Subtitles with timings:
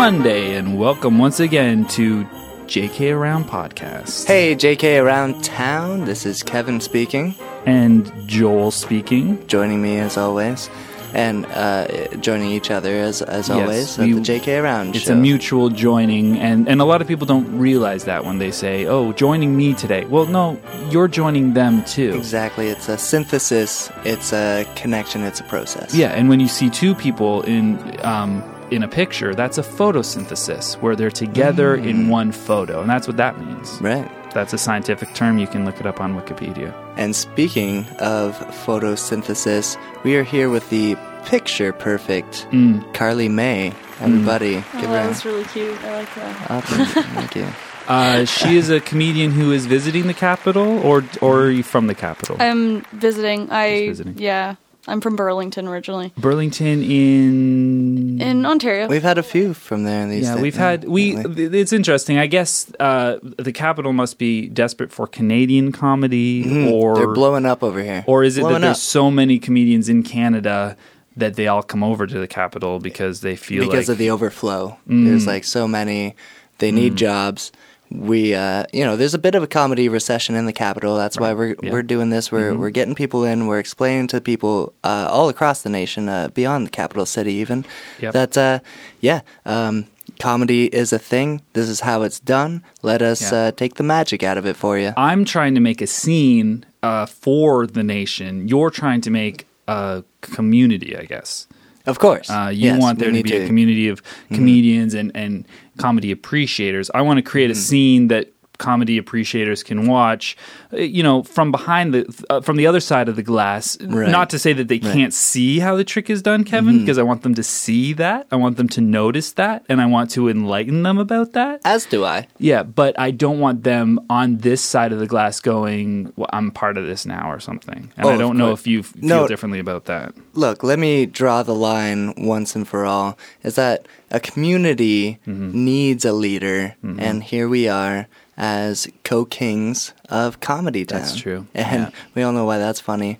[0.00, 2.24] Monday, and welcome once again to
[2.66, 4.26] JK Around Podcast.
[4.26, 6.06] Hey, JK around town.
[6.06, 7.34] This is Kevin speaking,
[7.66, 9.46] And Joel speaking.
[9.46, 10.70] joining me as always,
[11.12, 11.86] and uh,
[12.22, 15.12] joining each other as as Yes, always at we- the JK around It's show.
[15.12, 18.86] a mutual joining, and, and a lot of people don't realize that when they say,
[18.86, 20.06] oh, joining me today.
[20.06, 22.14] Well, no, you're joining them too.
[22.16, 22.68] Exactly.
[22.68, 23.90] It's a synthesis.
[24.06, 25.20] It's a connection.
[25.24, 25.94] It's a process.
[25.94, 30.74] Yeah, and when you see two people in um, in a picture, that's a photosynthesis
[30.80, 33.78] where they're together in one photo, and that's what that means.
[33.80, 34.08] Right.
[34.32, 35.38] That's a scientific term.
[35.38, 36.72] You can look it up on Wikipedia.
[36.96, 42.94] And speaking of photosynthesis, we are here with the picture perfect Mm.
[42.94, 43.72] Carly May.
[44.00, 45.78] Everybody, Oh, give that her was really cute.
[45.84, 46.50] I like that.
[46.50, 46.86] awesome.
[46.86, 47.46] Thank you.
[47.86, 51.86] Uh, she is a comedian who is visiting the capital, or or are you from
[51.88, 52.36] the capital?
[52.40, 53.50] I'm visiting.
[53.50, 54.16] I visiting.
[54.16, 54.54] yeah.
[54.88, 56.12] I'm from Burlington originally.
[56.16, 58.88] Burlington in In Ontario.
[58.88, 60.06] We've had a few from there.
[60.08, 61.16] These yeah, days, we've had we.
[61.16, 61.60] lately.
[61.60, 62.18] It's interesting.
[62.18, 66.72] I guess uh, the capital must be desperate for Canadian comedy, Mhm.
[66.72, 68.04] or they're blowing up over here.
[68.06, 68.76] or is it that there's up.
[68.76, 70.76] so many comedians in Canada
[71.16, 74.10] that they all come over to the capital because they feel because like of the
[74.10, 74.78] overflow.
[74.88, 75.04] Mm.
[75.06, 76.14] There's like so many.
[76.58, 77.52] They need jobs.
[77.90, 80.96] We, uh, you know, there's a bit of a comedy recession in the capital.
[80.96, 81.54] That's why we're Yeah.
[81.54, 81.70] Mm-hmm.
[81.72, 82.30] we're doing this.
[82.30, 83.46] We're we're getting people in.
[83.48, 87.64] We're explaining to people uh, all across the nation, uh, beyond the capital city, even
[88.00, 88.12] Yep.
[88.12, 88.58] that, uh,
[89.00, 89.86] yeah, um,
[90.20, 91.42] comedy is a thing.
[91.54, 92.62] This is how it's done.
[92.82, 93.38] Let us Yeah.
[93.38, 94.92] uh, take the magic out of it for you.
[94.96, 98.46] I'm trying to make a scene uh, for the nation.
[98.48, 101.46] You're trying to make a community, I guess.
[101.86, 105.46] Of course, Uh, you Yes, want there to be a community of comedians and, and
[105.78, 106.90] comedy appreciators.
[106.94, 108.28] I want to create a scene that
[108.60, 110.36] comedy appreciators can watch,
[110.72, 113.76] uh, you know, from behind the uh, from the other side of the glass.
[113.80, 114.08] Right.
[114.10, 117.02] Not to say that they can't see how the trick is done, Kevin, because I
[117.02, 118.26] want them to see that.
[118.30, 121.60] I want them to notice that, and I want to enlighten them about that.
[121.64, 122.28] As do I.
[122.38, 126.50] Yeah, but I don't want them on this side of the glass going, well, "I'm
[126.52, 127.90] part of this now" or something.
[127.96, 129.26] And Oh, I don't know if you feel No.
[129.26, 130.12] differently about that.
[130.34, 133.18] look, let me draw the line once and for all.
[133.42, 135.64] Is that a community Mm-hmm.
[135.64, 141.00] needs a leader, and here we are as co-kings of comedy town.
[141.00, 141.90] That's true, and yeah.
[142.14, 143.18] we all know why that's funny.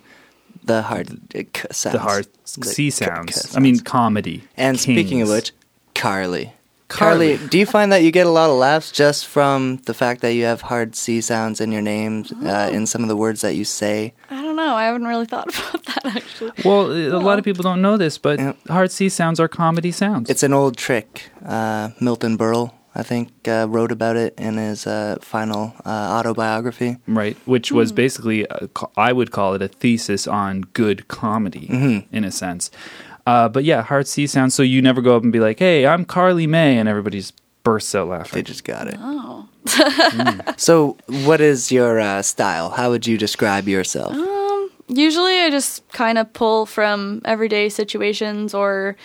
[0.63, 1.93] The hard uh, k sounds.
[1.93, 2.27] The hard
[2.59, 3.55] The C k- k sounds.
[3.55, 4.43] I mean, comedy.
[4.57, 5.51] and speaking of which,
[5.95, 6.53] Carly.
[6.87, 7.37] Carly.
[7.37, 10.19] Carly, do you find that you get a lot of laughs just from the fact
[10.21, 13.39] that you have hard C sounds in your name, uh, in some of the words
[13.41, 14.13] that you say?
[14.29, 14.75] I don't know.
[14.75, 16.51] I haven't really thought about that actually.
[16.65, 18.53] Well, a lot of people don't know this, but Yeah.
[18.67, 20.29] hard C sounds are comedy sounds.
[20.29, 21.31] It's an old trick.
[21.45, 26.97] Uh, Milton Berle, I think, uh, wrote about it in his uh, final uh, autobiography.
[27.07, 31.67] right, which was basically, a, co- I would call it a thesis on good comedy,
[31.67, 32.15] Mm-hmm.
[32.15, 32.69] in a sense.
[33.25, 34.53] Uh, but yeah, hard C sounds.
[34.55, 37.35] So you never go up and be like, "Hey, I'm Carly May," and everybody just
[37.63, 38.31] bursts out laughing.
[38.33, 38.95] They just got it.
[38.99, 39.47] Oh.
[40.57, 42.71] So, what is your uh, style?
[42.71, 44.15] How would you describe yourself?
[44.87, 48.97] Usually I just kind of pull from everyday situations or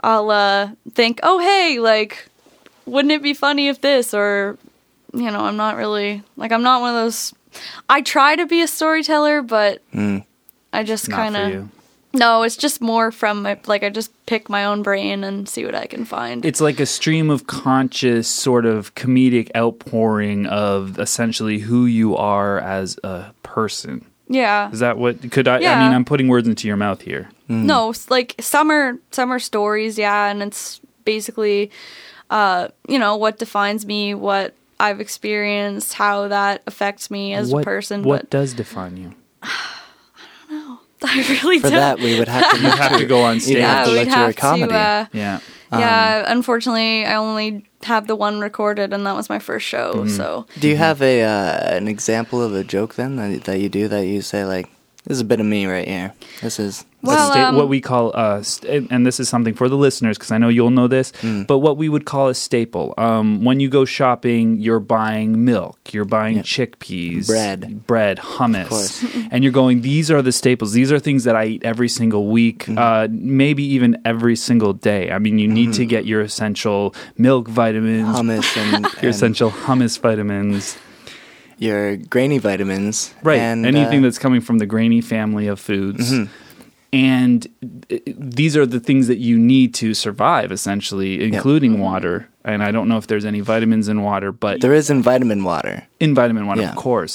[0.00, 2.28] I'll uh, think, "Oh, hey, like
[2.86, 4.58] wouldn't it be funny if this?" or
[5.12, 7.32] you know, I'm not really like I'm not one of those
[7.88, 10.18] I try to be a storyteller, but hmm.
[10.72, 11.68] I just kind of.
[12.16, 15.64] No, it's just more from my, like I just pick my own brain and see
[15.64, 16.44] what I can find.
[16.44, 22.60] It's like a stream of conscious, sort of comedic outpouring of essentially who you are
[22.60, 24.04] as a person.
[24.28, 24.70] yeah.
[24.70, 25.56] Is that what could I?
[25.56, 27.30] I mean, I'm putting words into your mouth here.
[27.48, 27.66] Hmm.
[27.66, 31.72] No, s- like summer summer stories, yeah, and it's basically
[32.30, 37.60] uh, you know, what defines me, what I've experienced, how that affects me as what,
[37.62, 39.14] a person, What but does define you?
[39.42, 39.48] I
[40.48, 40.78] don't know.
[41.06, 41.78] I really For don't.
[41.78, 42.56] that, we would have to.
[42.62, 43.56] You have to go on stage.
[43.56, 44.72] You'd have yeah, to we'd have comedy.
[44.72, 45.40] to uh, Yeah.
[45.72, 50.08] yeah, unfortunately I only have the one recorded and that was my first show, Mm-hmm.
[50.16, 53.68] so Do you have a uh, an example of a joke then that, that you
[53.68, 54.70] do that you say like,
[55.04, 56.12] "This is a bit of me right here.
[56.42, 59.28] This is." A Well, sta- um, what we call uh, st- and- and this is
[59.28, 61.46] something for the listeners because I know you'll know this, Mm.
[61.46, 62.94] but what we would call a staple.
[62.98, 67.86] Um, when you go shopping, you're buying milk, you're buying chickpeas, Bread.
[67.86, 69.04] bread, hummus, course.
[69.30, 69.82] and you're going.
[69.82, 70.72] These are the staples.
[70.72, 72.78] These are things that I eat every single week, Mm-hmm.
[72.78, 75.10] uh, maybe even every single day.
[75.10, 79.50] I mean, you need to get your essential milk vitamins, hummus and, your and essential
[79.50, 80.76] hummus vitamins.
[81.58, 83.14] your grainy vitamins.
[83.22, 86.32] right And, anything uh, that's coming from the grainy family of foods Mm-hmm.
[86.94, 87.38] And
[88.38, 92.88] these are the things that you need to survive essentially including water and i don't
[92.90, 95.74] know if there's any vitamins in water but there is in vitamin water.
[95.98, 96.68] in vitamin water Yeah.
[96.68, 96.78] Mm-hmm.
[96.78, 97.14] of course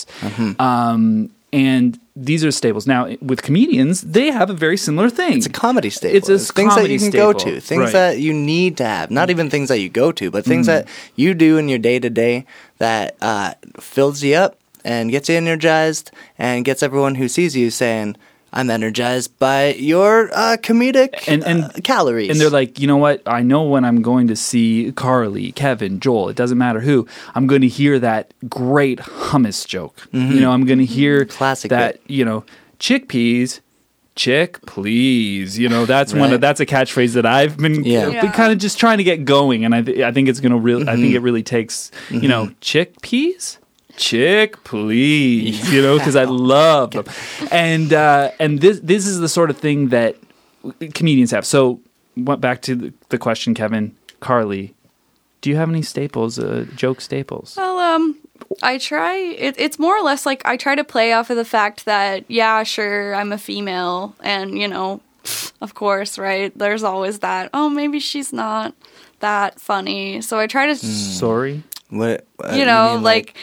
[0.59, 2.85] um, and these are staples.
[2.85, 5.37] Now, with comedians, they have a very similar thing.
[5.37, 6.17] It's a comedy staple.
[6.17, 7.93] It's a things that you can go to, things Right.
[7.93, 9.09] That you need to have.
[9.09, 10.85] Not even things that you go to, but things that
[11.15, 12.45] you do in your day to day
[12.77, 17.71] that uh, fills you up and gets you energized and gets everyone who sees you
[17.71, 18.15] saying,
[18.53, 22.97] "I'm energized by your uh, comedic And- and- uh, calories." And they're like, you know
[22.97, 23.21] what?
[23.25, 27.47] I know when I'm going to see Carly, Kevin, Joel, it doesn't matter who, I'm
[27.47, 30.07] going to hear that great hummus joke.
[30.11, 31.37] You know, I'm going to hear Mm-hmm.
[31.37, 32.01] Classic that, bit.
[32.07, 32.43] you know,
[32.79, 33.59] chickpeas.
[34.15, 35.57] Chick, please.
[35.57, 38.09] You know that's one of that's a catchphrase that I've been, Yeah.
[38.21, 40.57] been kind of just trying to get going, and I th- I think it's gonna
[40.57, 41.01] real I Mm-hmm.
[41.01, 43.59] think it really takes you know chickpeas,
[43.99, 45.71] chick, please.
[45.71, 46.23] You know because I
[46.55, 47.05] love them,
[47.51, 50.15] and uh, and this this is the sort of thing that
[50.93, 51.45] comedians have.
[51.45, 51.81] So
[52.17, 54.73] went back to the, the question, Kevin, Carly,
[55.41, 57.55] do you have any staples, uh, joke staples?
[57.55, 58.17] Well, um,
[58.61, 59.15] I try.
[59.15, 62.25] It, it's more or less like I try to play off of the fact that
[62.29, 65.01] yeah, sure, I'm a female, and you know,
[65.61, 66.57] of course, right?
[66.57, 67.49] There's always that.
[67.53, 68.73] Oh, maybe she's not
[69.19, 70.21] that funny.
[70.21, 71.63] So I try to, Sorry.
[71.89, 73.35] what, uh, you know, mean, like.
[73.35, 73.39] I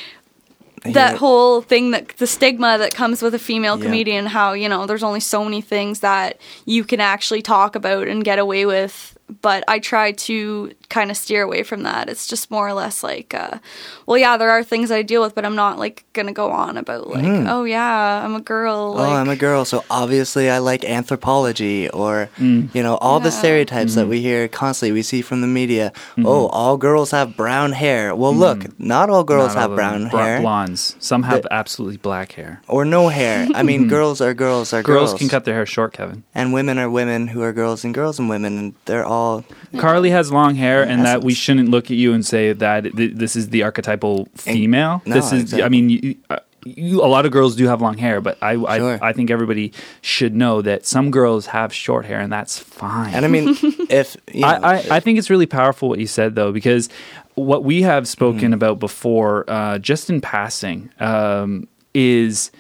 [0.95, 3.85] that whole thing that the stigma that comes with a female Yeah.
[3.85, 8.09] comedian how you know there's only so many things that you can actually talk about
[8.09, 12.27] and get away with but i try to kind of steer away from that it's
[12.27, 13.59] just more or less like uh,
[14.07, 16.77] well yeah there are things i deal with but i'm not like gonna go on
[16.77, 19.01] about like oh yeah i'm a girl Mm-hmm.
[19.01, 22.75] oh, like, I'm a girl, so obviously I like anthropology, or Mm.
[22.75, 24.01] you know, all the stereotypes Mm-hmm.
[24.01, 24.93] that we hear constantly.
[24.93, 25.93] We see from the media.
[26.19, 28.15] Oh, all girls have brown hair.
[28.15, 29.55] Well, look, not all girls Mm-hmm.
[29.57, 30.11] Not have of brown them.
[30.11, 30.97] Bl- hair Blondes.
[31.01, 32.61] Some have The- absolutely black hair.
[32.69, 33.49] or no hair.
[33.55, 35.19] I mean, girls are girls are Girls girls.
[35.21, 36.23] can cut their hair short, Kevin.
[36.35, 39.45] and women are women who are girls and girls and women, and they're all
[39.79, 43.15] Carly has long hair, and that we shouldn't look at you and say that th-
[43.15, 45.03] this is the archetypal female.
[45.07, 47.97] no, this is, I mean, you, uh, you, a lot of girls do have long
[47.97, 48.99] hair, but I, Sure.
[49.03, 53.15] I, I think everybody should know that some girls have short hair, and that's fine.
[53.15, 53.57] And I mean,
[53.89, 56.89] if you know, I, I, I think it's really powerful what you said though, because
[57.35, 62.51] what we have spoken about before, uh, just in passing, um, is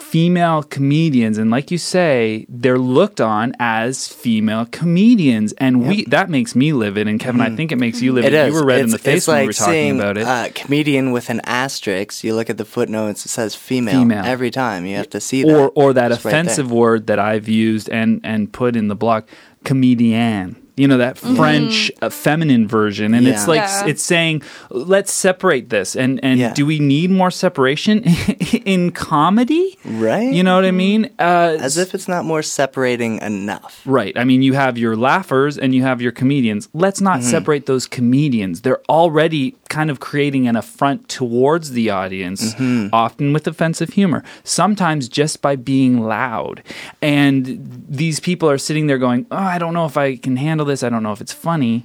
[0.00, 6.28] female comedians and like you say they're looked on as female comedians and we that
[6.28, 8.52] makes me livid and kevin i think it makes you livid it is.
[8.52, 10.48] you were red in the face when like we were talking seeing, about it Uh,
[10.54, 12.24] comedian with an asterisk.
[12.24, 14.24] You look at the footnotes; it says female, Female.
[14.24, 14.84] every time.
[14.86, 15.54] You have to see that.
[15.54, 18.96] or or that It's right offensive word that I've used and and put in the
[18.96, 19.28] block
[19.64, 20.56] comedian.
[20.80, 23.86] You know that French uh, feminine version, and it's like Yeah.
[23.90, 25.94] it's saying, let's separate this.
[26.02, 26.54] And and Yeah.
[26.54, 28.02] do we need more separation
[28.74, 29.76] in comedy?
[29.84, 30.32] Right?
[30.32, 31.10] You know what I mean?
[31.18, 33.82] Uh, As if it's not more separating enough.
[33.84, 34.14] Right.
[34.16, 36.68] I mean, you have your laughers and you have your comedians.
[36.72, 37.30] Let's not Mm-hmm.
[37.36, 38.62] separate those comedians.
[38.62, 42.94] They're already kind of creating an affront towards the audience, Mm-hmm.
[42.94, 46.62] often with offensive humor, sometimes just by being loud.
[47.02, 50.69] And these people are sitting there going, Oh, I don't know if I can handle
[50.70, 50.82] this.
[50.82, 51.84] I don't know if it's funny.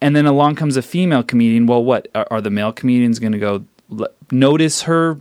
[0.00, 1.66] And then along comes a female comedian.
[1.66, 2.08] Well, what?
[2.14, 5.18] Are, are the male comedians going to go, "L- notice her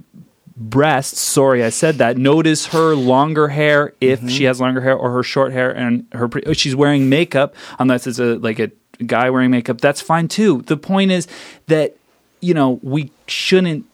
[0.58, 1.20] breasts.
[1.20, 2.18] Sorry, I said that.
[2.18, 4.28] Notice her longer hair if Mm-hmm.
[4.30, 6.28] she has longer hair, or her short hair and her.
[6.28, 8.70] Pre- oh, she's wearing makeup, unless it's a like a
[9.06, 9.80] guy wearing makeup.
[9.82, 10.62] That's fine too.
[10.64, 11.28] The point is
[11.68, 11.96] that
[12.42, 13.86] you know we shouldn't,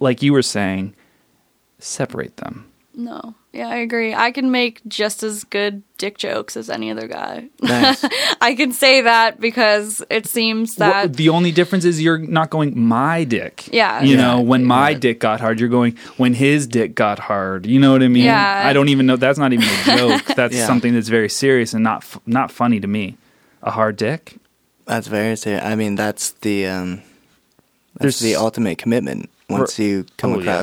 [0.00, 0.94] like you were saying,
[1.78, 2.66] separate them.
[2.94, 7.06] no yeah i agree i can make just as good dick jokes as any other
[7.06, 8.04] guy Nice.
[8.40, 12.50] i can say that because it seems that Well, the only difference is you're not
[12.50, 13.72] going my dick.
[13.72, 14.46] Yeah, You know, exactly.
[14.48, 17.64] when my dick got hard, you're going when his dick got hard.
[17.66, 18.24] You know what I mean?
[18.24, 18.62] Yeah.
[18.66, 19.16] I don't even know.
[19.16, 20.24] That's not even a joke.
[20.36, 20.66] That's Yeah.
[20.66, 23.16] something that's very serious and not f- not funny to me.
[23.62, 24.36] A hard dick.
[24.86, 25.62] That's very serious.
[25.64, 26.96] I mean, that's the um,
[27.98, 29.30] that's There's- the ultimate commitment.
[29.48, 30.62] Once you come Oh, yeah.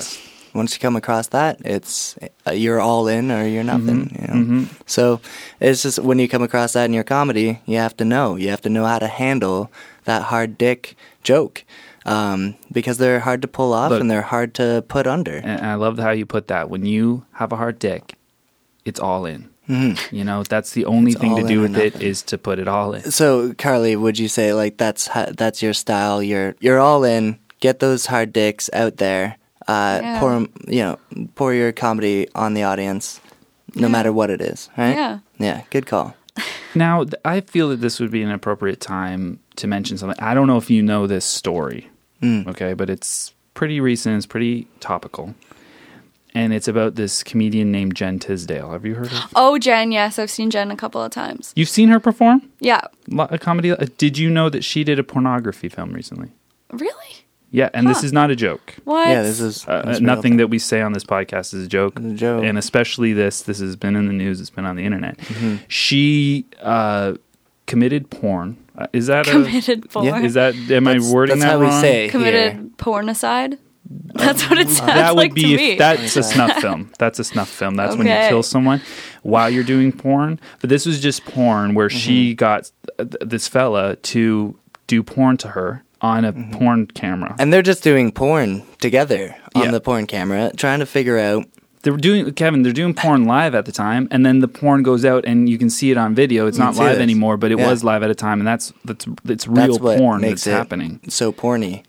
[0.54, 4.08] Once you come across that, it's uh, you're all in or you're nothing.
[4.08, 4.44] Mm-hmm.
[4.44, 4.68] You know?
[4.86, 5.22] So
[5.60, 8.36] it's just when you come across that in your comedy, you have to know.
[8.36, 9.72] You have to know how to handle
[10.06, 11.64] that hard dick joke.
[12.04, 14.02] Um, because they're hard to pull off Look.
[14.02, 15.38] and they're hard to put under.
[15.38, 16.68] And I love how you put that.
[16.68, 18.16] When you have a hard dick,
[18.86, 19.52] it's all in.
[20.12, 22.94] You know, that's the only thing to do with it is to put it all
[22.94, 23.10] in.
[23.12, 26.22] So, Carly, would you say like that's ho- that's your style?
[26.22, 27.40] You're you're all in.
[27.62, 29.38] Get those hard dicks out there.
[29.68, 30.20] Uh, Yeah.
[30.20, 30.98] Pour 'em- you know,
[31.36, 33.20] pour your comedy on the audience,
[33.76, 33.92] no Yeah.
[33.92, 34.70] matter what it is.
[34.78, 34.96] Right?
[34.96, 35.20] Yeah.
[35.38, 35.62] Yeah.
[35.70, 36.16] Good call.
[36.76, 40.18] Now, I feel that this would be an appropriate time to mention something.
[40.24, 41.90] I don't know if you know this story,
[42.24, 42.48] Mm.
[42.48, 44.16] okay, but it's pretty recent.
[44.16, 45.36] It's pretty topical,
[46.34, 48.72] and it's about this comedian named Jen Tisdale.
[48.72, 49.12] Have you heard of?
[49.18, 49.28] Her?
[49.36, 52.80] oh jen yes i've seen jen a couple of times You've seen her perform yeah
[53.20, 53.72] a comedy.
[53.72, 56.30] uh, Did you know that she did a pornography film recently?
[56.72, 58.76] really Yeah, and this is not a joke.
[58.86, 59.10] What?
[59.10, 61.66] Yeah, this is Uh, this is real nothing that we say on this podcast is
[61.66, 61.98] a joke.
[61.98, 62.44] It's a joke.
[62.46, 64.40] And especially this, this has been in the news.
[64.40, 65.18] It's been on the internet.
[65.18, 65.56] Mm-hmm.
[65.68, 67.16] She uh,
[67.68, 68.58] committed porn.
[68.78, 70.06] Uh, is that committed porn.
[70.06, 70.22] Yeah.
[70.22, 70.56] Is that?
[70.56, 71.82] Am I That's- wording that's that how we wrong?
[71.82, 72.64] say it committed here.
[72.78, 73.58] pornicide.
[74.14, 75.76] That's what it sounds that would like be to if me.
[75.76, 76.92] that's a snuff film.
[77.00, 77.76] That's a snuff film.
[77.76, 78.82] That's when you kill someone
[79.24, 80.40] while you're doing porn.
[80.62, 81.98] But this was just porn where Mm-hmm.
[81.98, 86.52] she got th- this fella to do porn to her on a Mm-hmm.
[86.54, 87.36] porn camera.
[87.40, 89.72] And they're just doing porn together on Yeah.
[89.72, 91.46] the porn camera, trying to figure out.
[91.84, 92.62] they were doing Kevin.
[92.62, 95.58] They're doing porn live at the time, and then the porn goes out, and you
[95.58, 96.46] can see it on video.
[96.46, 97.68] It's not live anymore, but it Yeah.
[97.72, 101.00] was live at a time, and that's that's it's real That's porn that's happening.
[101.10, 101.82] so porny.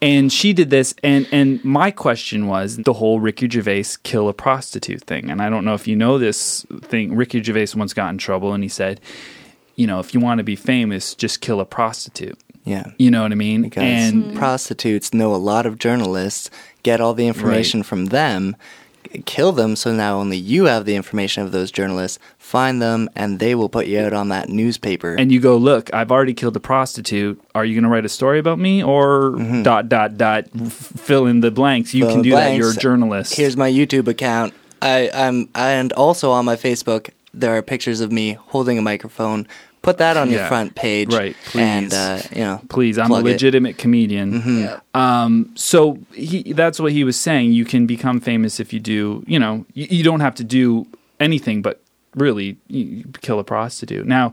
[0.00, 4.32] And she did this, and and my question was the whole Ricky Gervais kill a
[4.32, 7.14] prostitute thing, and I don't know if you know this thing.
[7.16, 9.00] Ricky Gervais once got in trouble, and he said,
[9.76, 12.38] you know, if you want to be famous, just kill a prostitute.
[12.64, 12.84] Yeah.
[12.98, 13.62] You know what I mean?
[13.62, 16.50] Because and prostitutes know a lot of journalists,
[16.82, 18.54] get all the information from them,
[19.26, 23.40] kill them, so now only you have the information of those journalists, find them, and
[23.40, 25.14] they will put you out on that newspaper.
[25.16, 27.40] and you go, look, I've already killed a prostitute.
[27.54, 29.30] Are you going to write a story about me or
[29.62, 31.92] dot dot dot f- fill in the blanks?
[31.94, 32.12] You Mm-hmm.
[32.14, 32.56] can do the that.
[32.56, 33.34] You're a journalist.
[33.36, 34.54] Here's my YouTube account.
[34.80, 39.48] I, I'm and also on my Facebook there are pictures of me holding a microphone.
[39.82, 40.38] Put that on Yeah.
[40.38, 41.94] your front page, Right, And please.
[41.98, 43.30] uh, you know, Please, I'm a plug it.
[43.32, 44.68] legitimate comedian.
[44.94, 47.52] Um, so he, that's what he was saying.
[47.52, 49.24] You can become famous if you do.
[49.26, 50.86] You know, you, you don't have to do
[51.18, 51.80] anything, but
[52.14, 54.06] really you kill a prostitute.
[54.06, 54.32] Now,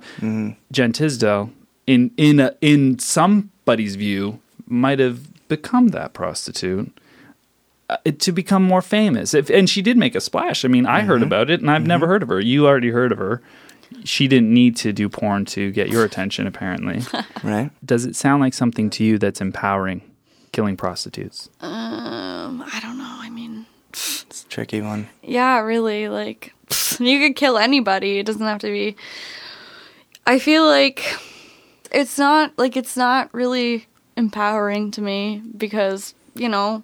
[0.71, 1.49] Jen Tisdale,
[1.87, 6.91] in in a, in somebody's view, might have become that prostitute.
[7.89, 10.63] uh, To become more famous, if, and she did make a splash.
[10.63, 12.39] I mean, I heard about it, and I've never heard of her.
[12.39, 13.41] You already heard of her.
[14.03, 17.01] She didn't need to do porn to get your attention, apparently.
[17.43, 17.71] right?
[17.85, 20.01] Does it sound like something to you that's empowering,
[20.51, 21.49] killing prostitutes?
[21.59, 23.17] Um, I don't know.
[23.19, 25.09] I mean, It's a tricky one.
[25.23, 26.07] yeah, really.
[26.07, 26.53] Like,
[26.99, 28.19] you could kill anybody.
[28.19, 28.95] It doesn't have to be.
[30.25, 31.03] I feel like
[31.91, 36.83] it's not like it's not really empowering to me because you know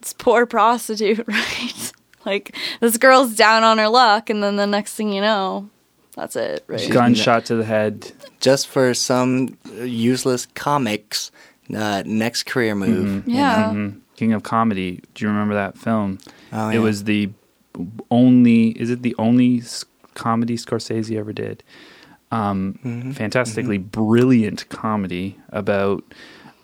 [0.00, 1.92] it's poor prostitute, right?
[2.26, 5.68] like this girl's down on her luck, and then the next thing you know,
[6.14, 6.88] that's it, right?
[6.90, 8.12] Gunshot to the head.
[8.40, 11.30] Just for some useless comics,
[11.74, 13.26] uh, next career move.
[13.26, 13.72] you Yeah.
[13.72, 13.78] know?
[13.78, 14.00] Mhm.
[14.16, 15.00] King of Comedy.
[15.14, 16.18] Do you remember that film?
[16.52, 16.76] Oh, yeah.
[16.76, 17.30] It was the
[18.10, 18.68] only.
[18.70, 19.62] Is it the only
[20.14, 21.62] comedy Scorsese ever did?
[22.30, 23.12] Um, Mm-hmm.
[23.12, 26.04] Fantastically brilliant comedy about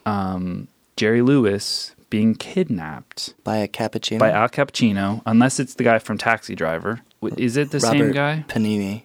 [0.06, 4.18] um, Jerry Lewis being kidnapped by a cappuccino.
[4.18, 5.22] by Al Cappuccino.
[5.26, 7.00] Unless it's the guy from Taxi Driver.
[7.36, 8.44] Is it the Robert same guy?
[8.48, 9.02] Panini.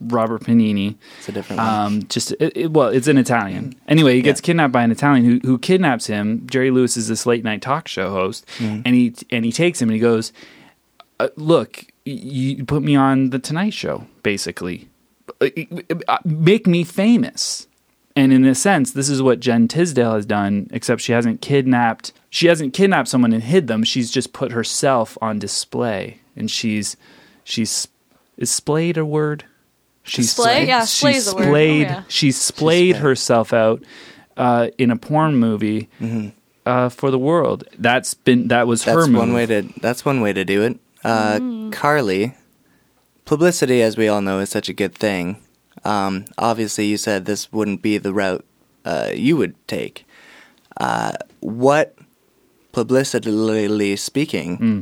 [0.00, 0.96] Robert Panini.
[1.18, 1.68] It's a different one.
[1.68, 3.74] Um, just it, it- well, it's an Italian.
[3.88, 4.46] Anyway, he gets Yeah.
[4.46, 6.46] kidnapped by an Italian who who kidnaps him.
[6.50, 8.82] Jerry Lewis is this late night talk show host, Mm-hmm.
[8.84, 10.32] and he and he takes him and he goes,
[11.20, 14.88] uh, "Look, you put me on the Tonight Show, basically,
[15.40, 15.48] Uh,
[16.08, 17.66] uh, make me famous."
[18.18, 22.12] And in a sense, this is what Jen Tisdale has done, except she hasn't kidnapped.
[22.30, 23.82] She hasn't kidnapped someone and hid them.
[23.84, 26.96] She's just put herself on display, and she's
[27.44, 27.88] she's
[28.38, 29.44] is splayed a word?
[30.06, 30.66] She's Display?
[30.66, 31.42] Yeah, she's splay's a word.
[31.42, 31.82] Oh, splayed.
[31.88, 32.02] yeah.
[32.08, 33.02] She's splayed splayed.
[33.02, 33.82] herself out
[34.36, 35.88] uh, in a porn movie
[36.64, 37.64] uh, for the world.
[37.78, 39.12] That's been that was her Mm-hmm.
[39.12, 39.62] That's one way to.
[39.80, 40.78] That's one way to do it.
[41.04, 42.34] Uh, Carly,
[43.24, 45.36] publicity, as we all know, is such a good thing.
[45.84, 48.44] Um, obviously, you said this wouldn't be the route
[48.84, 50.04] uh, you would take.
[50.78, 51.96] Uh, what,
[52.72, 54.80] publicity speaking, Hmm.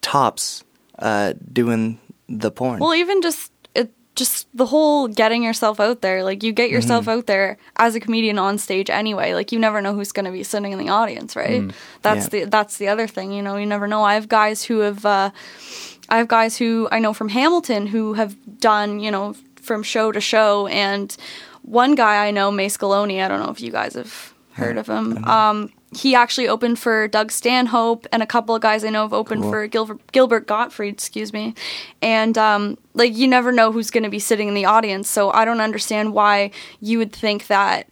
[0.00, 0.64] tops
[0.98, 2.80] uh, doing the porn?
[2.80, 3.49] Well, even just it,
[4.20, 6.22] just the whole getting yourself out there.
[6.22, 7.18] Like you get yourself Mm-hmm.
[7.18, 9.34] out there as a comedian on stage anyway.
[9.34, 11.72] Like you never know who's going to be sitting in the audience, right?
[12.02, 12.32] That's Mm.
[12.32, 12.44] Yeah.
[12.44, 13.32] the that's the other thing.
[13.32, 14.02] You know, you never know.
[14.04, 15.04] I have guys who have.
[15.04, 15.30] Uh,
[16.12, 20.12] I have guys who I know from Hamilton who have done, you know, from show
[20.12, 20.66] to show.
[20.66, 21.16] And
[21.62, 24.86] one guy I know, Mace Scaloni, I don't know if you guys have heard of
[24.88, 25.24] him.
[25.24, 29.12] Um, he actually opened for Doug Stanhope, and a couple of guys I know have
[29.12, 29.50] opened Cool.
[29.52, 31.54] for Gilbert, Gilbert Gottfried, excuse me.
[32.00, 35.08] And um, like, you never know who's going to be sitting in the audience.
[35.10, 37.88] So I don't understand why you would think that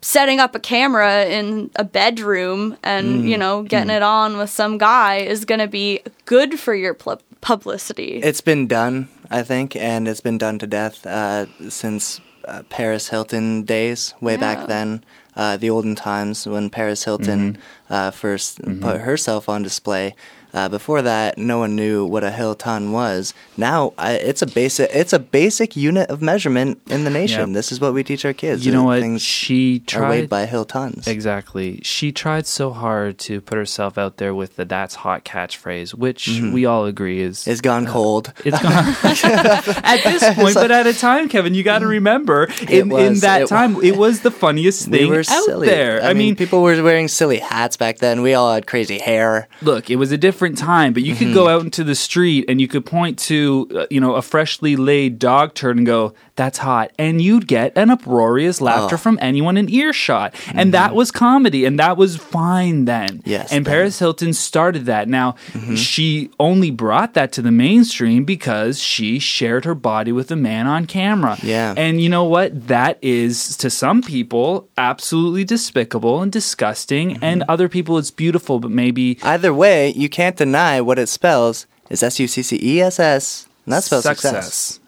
[0.00, 3.28] setting up a camera in a bedroom and Mm.
[3.28, 6.94] you know getting it on with some guy is going to be good for your
[6.94, 8.20] pl- publicity.
[8.22, 13.08] It's been done, I think, and it's been done to death uh, since uh, Paris
[13.08, 14.40] Hilton days, way Yeah.
[14.40, 15.04] back then,
[15.38, 17.56] uh, the olden times when Paris Hilton
[17.88, 20.14] uh, 1st put herself on display.
[20.58, 23.32] Uh, before that, no one knew what a hill ton was.
[23.56, 27.50] Now I, it's a basic it's a basic unit of measurement in the nation.
[27.50, 27.54] Yep.
[27.54, 28.66] This is what we teach our kids.
[28.66, 29.20] You know what?
[29.20, 31.06] She weighed tried by hill tons.
[31.06, 31.78] Exactly.
[31.84, 36.26] She tried so hard to put herself out there with the "That's hot" catchphrase, which
[36.28, 36.52] Mm-hmm.
[36.52, 38.32] we all agree is It's gone cold.
[38.44, 38.72] It's gone
[39.84, 43.42] at this point, but at a time, Kevin, you got to remember in, in that
[43.42, 45.68] it time, it was the funniest We thing were out silly.
[45.68, 46.02] there.
[46.02, 48.22] I, mean, people were wearing silly hats back then.
[48.22, 49.48] We all had crazy hair.
[49.62, 51.34] look, it was a different time, but you could Mm-hmm.
[51.34, 54.76] go out into the street and you could point to, uh, you know, a freshly
[54.76, 59.04] laid dog turd and go, "That's hot," and you'd get an uproarious laughter Oh.
[59.04, 63.18] from anyone in earshot, and that was comedy, and that was fine then.
[63.18, 63.28] Mm-hmm.
[63.36, 63.72] Yes, and then.
[63.72, 65.04] Paris Hilton started that.
[65.08, 65.74] Now Mm-hmm.
[65.74, 70.66] she only brought that to the mainstream because she shared her body with a man
[70.66, 71.36] on camera.
[71.42, 71.74] Yeah.
[71.76, 72.68] and you know what?
[72.68, 77.50] That is to some people absolutely despicable and disgusting, and Mm-hmm.
[77.50, 82.02] other people it's beautiful, but maybe Either way, you can't deny what it spells is
[82.02, 84.78] S U C C E S S, and that spells success.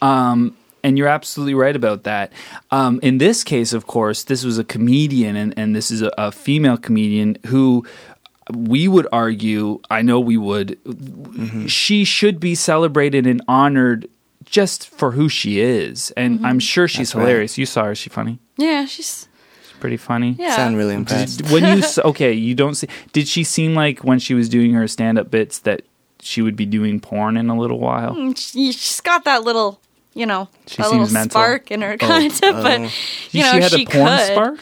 [0.00, 2.32] Um, and you're absolutely right about that.
[2.70, 6.12] Um, in this case, of course, this was a comedian, and, and this is a,
[6.16, 7.84] a female comedian who
[8.52, 11.66] we would argue, I know we would, Mm-hmm.
[11.66, 14.06] she should be celebrated and honored
[14.44, 16.10] just for who she is.
[16.16, 17.22] And I'm sure she's That's right.
[17.22, 17.58] hilarious.
[17.58, 18.38] You saw her, is she funny?
[18.56, 19.26] Yeah, she's
[19.62, 20.36] She's pretty funny.
[20.38, 20.54] yeah.
[20.54, 21.38] Sound really impressed.
[21.42, 22.86] Did- when you okay, you don't see.
[23.12, 25.82] Did she seem like when she was doing her stand-up bits that
[26.20, 28.14] she would be doing porn in a little while?
[28.14, 29.80] Mm, she- she's got that little,
[30.14, 31.40] you know, She that seems little mental.
[31.40, 31.96] Oh, spark in her, oh.
[31.98, 32.40] kind of.
[32.40, 32.82] but oh.
[32.82, 32.90] you
[33.30, 34.58] she know, had she a porn could spark.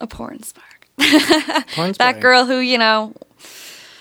[0.00, 0.88] a porn spark.
[0.96, 1.14] Porn
[1.94, 1.98] spark.
[1.98, 3.14] That girl who you know,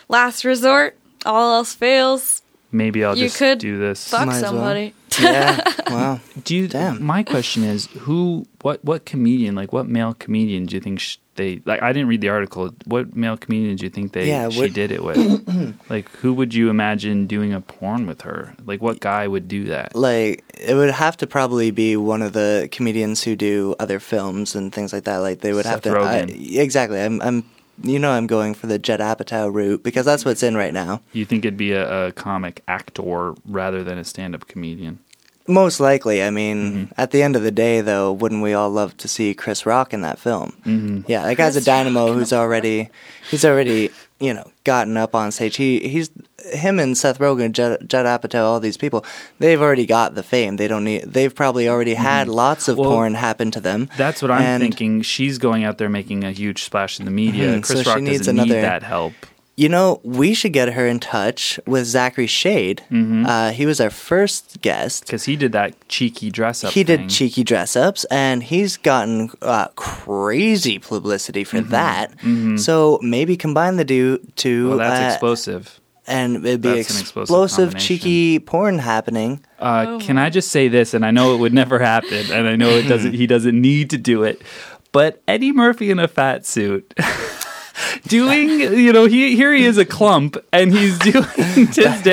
[0.09, 2.41] last resort, all else fails.
[2.71, 4.09] Maybe I'll You just could do this.
[4.09, 4.91] Fuck Might as well.
[5.21, 5.59] yeah.
[5.89, 6.19] Wow.
[6.43, 6.67] Do you?
[6.67, 7.03] Damn.
[7.03, 8.45] My question is, who?
[8.61, 8.83] What?
[8.83, 9.55] What comedian?
[9.55, 11.61] Like, what male comedian do you think sh- they?
[11.65, 12.71] Like, I didn't read the article.
[12.85, 14.27] What male comedian do you think they?
[14.27, 15.75] Yeah, she did it with.
[15.89, 18.55] like, who would you imagine doing a porn with her?
[18.65, 19.95] Like, what guy would do that?
[19.95, 24.55] Like it would have to probably be one of the comedians who do other films
[24.55, 25.17] and things like that.
[25.17, 25.99] Like they would have Seth to.
[25.99, 26.17] I,
[26.59, 27.01] exactly.
[27.01, 27.21] I'm.
[27.21, 27.43] I'm.
[27.81, 31.01] You know, I'm going for the Judd Apatow route because that's what's in right now.
[31.11, 34.99] You think it'd be a, a comic actor rather than a stand-up comedian?
[35.47, 36.23] Most likely.
[36.23, 36.53] I mean,
[36.87, 36.93] Mm-hmm.
[36.97, 39.93] at the end of the day, though, wouldn't we all love to see Chris Rock
[39.93, 40.53] in that film?
[40.65, 41.01] Mm-hmm.
[41.11, 42.89] Yeah, that guy's a Chris Rock dynamo in who's already,
[43.29, 43.89] he's already,
[44.21, 45.57] you know, gotten up on stage.
[45.57, 46.09] He he's
[46.53, 49.03] him and Seth Rogen, Judd, Judd Apatow, all these people.
[49.39, 50.55] They've already got the fame.
[50.55, 51.03] They don't need.
[51.03, 52.81] They've probably already had lots of Mm-hmm.
[52.81, 53.89] Well, porn happen to them.
[53.97, 55.01] That's what I'm And, thinking.
[55.01, 57.49] She's going out there making a huge splash in the media.
[57.57, 59.13] Mhm, Chris so she Rock needs doesn't another- need that help.
[59.55, 62.81] You know, we should get her in touch with Zachary Shade.
[62.89, 63.25] Mm-hmm.
[63.27, 65.05] Uh, he was our first guest.
[65.05, 66.73] because he did that cheeky dress up.
[66.73, 67.01] he thing.
[67.01, 72.13] did cheeky dress ups and he's gotten uh, crazy publicity for that.
[72.57, 74.69] So maybe combine the two, two Mm-hmm.
[74.69, 75.79] Well, that's uh, explosive.
[76.07, 79.43] and it'd be That's explosive explosive, cheeky porn happening.
[79.59, 79.99] Uh, Oh.
[79.99, 80.93] Can I just say this?
[80.95, 83.13] And I know it would never happen, and I know it doesn't.
[83.13, 84.41] He doesn't need to do it.
[84.91, 86.91] But Eddie Murphy in a fat suit.
[88.07, 92.07] Doing, you know, he here he is a clump, and he's doing just.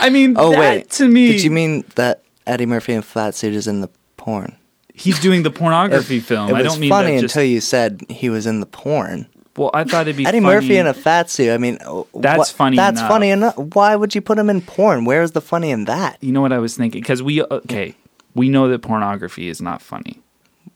[0.00, 3.34] I mean, Oh that wait, to me, did you mean that Eddie Murphy in flat
[3.34, 4.56] suit is in the porn?
[4.98, 6.48] he's doing the pornography film?
[6.48, 7.34] It I was don't mean funny that just.
[7.36, 9.26] until you said he was in the porn.
[9.56, 10.54] well, I thought it'd be Eddie funny.
[10.54, 11.52] Murphy in a fat suit.
[11.52, 13.10] I mean, uh, That's what- funny That's enough.
[13.10, 13.56] funny enough.
[13.58, 15.04] Why would you put him in porn?
[15.04, 16.16] Where's the funny in that?
[16.22, 17.02] You know what I was thinking?
[17.02, 17.94] Because we okay,
[18.34, 20.18] we know that pornography is not funny.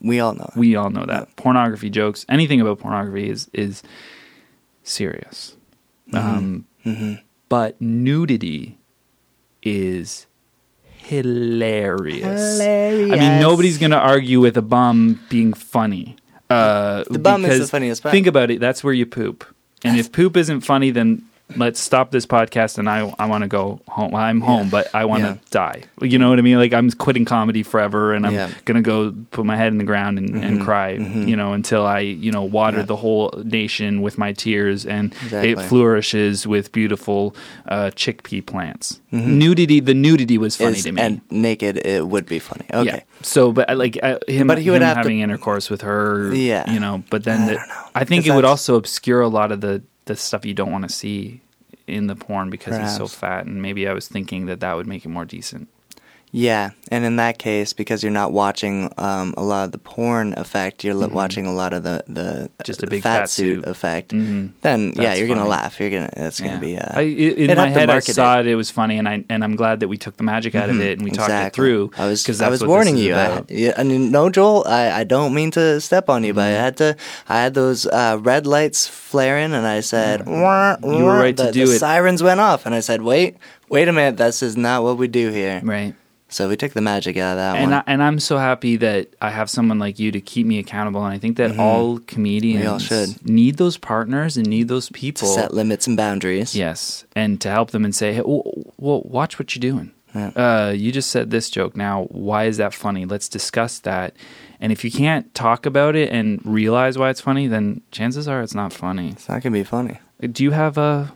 [0.03, 0.49] We all know.
[0.53, 0.57] That.
[0.57, 3.83] We all know that pornography jokes, anything about pornography is is
[4.83, 5.57] serious.
[6.13, 6.67] Um,
[7.49, 8.79] But nudity
[9.63, 10.27] is
[10.85, 12.61] hilarious.
[12.61, 16.17] I mean, nobody's gonna argue with a bum being funny.
[16.49, 18.13] Uh, The bum is the funniest part.
[18.13, 18.61] Think about it.
[18.61, 19.45] That's where you poop.
[19.85, 21.23] And if poop isn't funny, then
[21.57, 24.15] let's stop this podcast and I I want to go home.
[24.15, 25.37] I'm home, but I want to Yeah.
[25.51, 25.83] die.
[26.01, 26.59] You know what I mean?
[26.59, 28.49] Like I'm quitting comedy forever, and I'm Yeah.
[28.49, 28.61] Mm-hmm.
[28.65, 30.91] gonna go put my head in the ground and, and cry.
[30.93, 32.85] You know, until I you know water Yeah.
[32.85, 35.51] the whole nation with my tears, and Exactly.
[35.53, 37.35] it flourishes with beautiful
[37.69, 39.01] uh, chickpea plants.
[39.13, 39.81] Nudity.
[39.81, 40.77] The nudity was funny Mm-hmm.
[40.79, 41.03] Is- to me.
[41.03, 42.67] And naked, it would be funny.
[42.73, 42.85] Okay.
[42.87, 43.01] Yeah.
[43.23, 45.83] So, but uh, like uh, him, But he would him have to- having intercourse with
[45.83, 46.33] her.
[46.35, 46.71] Yeah.
[46.71, 47.61] You know, but then I the-.
[47.95, 50.89] I think it would also obscure a lot of the the stuff you don't want
[50.89, 51.41] to see
[51.87, 54.87] in the porn because he's so fat, and maybe I was thinking that that would
[54.87, 55.69] make it more decent.
[56.33, 60.33] Yeah, and in that case, because you're not watching um, a lot of the porn
[60.37, 62.63] effect, you're li- watching a lot of the the Mm-hmm.
[62.65, 63.67] Just a big fat, fat suit, suit.
[63.67, 64.11] effect.
[64.13, 64.53] Mhm.
[64.61, 65.81] Then yeah, you're gonna laugh.
[65.81, 66.77] You're gonna it's gonna be.
[66.79, 68.47] Uh, I, in my head, I saw it.
[68.47, 68.55] it.
[68.55, 70.99] was funny, and I and I'm glad that we took the magic out of it
[70.99, 71.91] and we talked it through.
[71.99, 73.15] I was 'cause I was warning you.
[73.17, 74.65] I, yeah, I mean, no, Joel.
[74.69, 76.61] I, I don't mean to step on you, but Mm-hmm.
[76.61, 76.97] I had to.
[77.29, 80.93] I had those uh, red lights flaring, and I said, "Wah, Mm-hmm.
[80.95, 81.79] You were wah." right to do the it.
[81.81, 83.37] Sirens went off, and I said, "Wait,
[83.69, 84.17] wait a minute.
[84.19, 85.95] This is not what we do here." Right.
[86.31, 87.81] So we took the magic out of that and one.
[87.81, 91.05] I, and I'm so happy that I have someone like you to keep me accountable.
[91.05, 92.73] And I think that all comedians Mm-hmm.
[92.73, 93.29] All should.
[93.29, 95.27] need those partners and need those people.
[95.29, 96.55] to set limits and boundaries.
[96.55, 98.45] Yes, and to help them and say, hey, well,
[98.79, 99.93] well watch what you're doing.
[100.15, 100.29] Yeah.
[100.35, 101.77] Uh, you just said this joke.
[101.77, 103.05] Now, why is that funny?
[103.05, 104.17] Let's discuss that.
[104.61, 108.43] And if you can't talk about it and realize why it's funny, then chances are
[108.43, 109.11] it's not funny.
[109.11, 109.99] It's not gonna be funny.
[110.21, 111.13] Do you have a?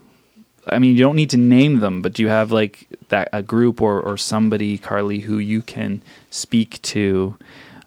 [0.68, 3.42] I mean, you don't need to name them, but do you have like that a
[3.42, 7.36] group or or somebody, Carly, who you can speak to,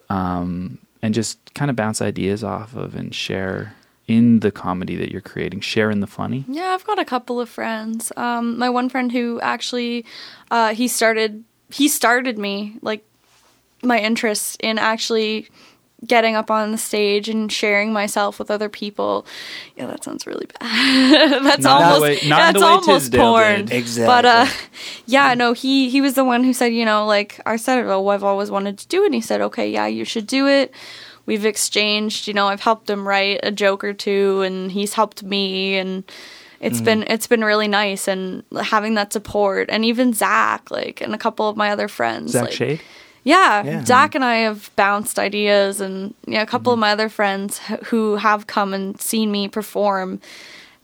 [0.09, 3.73] um, and just kind of bounce ideas off of and share
[4.07, 6.45] in the comedy that you're creating, share in the funny.
[6.47, 8.11] Yeah, I've got a couple of friends.
[8.15, 10.05] Um, my one friend who actually,
[10.49, 13.03] uh, he started, he started me like
[13.83, 15.49] my interest in actually
[16.05, 19.25] getting up on the stage and sharing myself with other people.
[19.75, 21.43] Yeah, that sounds really bad.
[21.43, 23.65] that's Not the almost way- not that's way almost Tisdale porn.
[23.65, 24.05] did.
[24.05, 24.45] But uh,
[25.05, 28.07] yeah, no, he he was the one who said, you know, like I said, oh,
[28.09, 29.07] I've always wanted to do it.
[29.07, 30.71] And he said, okay, yeah, you should do it.
[31.25, 35.23] We've exchanged, you know, I've helped him write a joke or two, and he's helped
[35.23, 36.03] me, and
[36.61, 41.13] it's been it's been really nice, and having that support, and even Zach, like, and
[41.13, 42.81] a couple of my other friends, Zach like, Shade.
[43.27, 43.83] Yeah, Yeah.
[43.83, 46.81] Zach and I have bounced ideas, and yeah, a couple of mm-hmm.
[46.81, 50.21] my other friends who have come and seen me perform,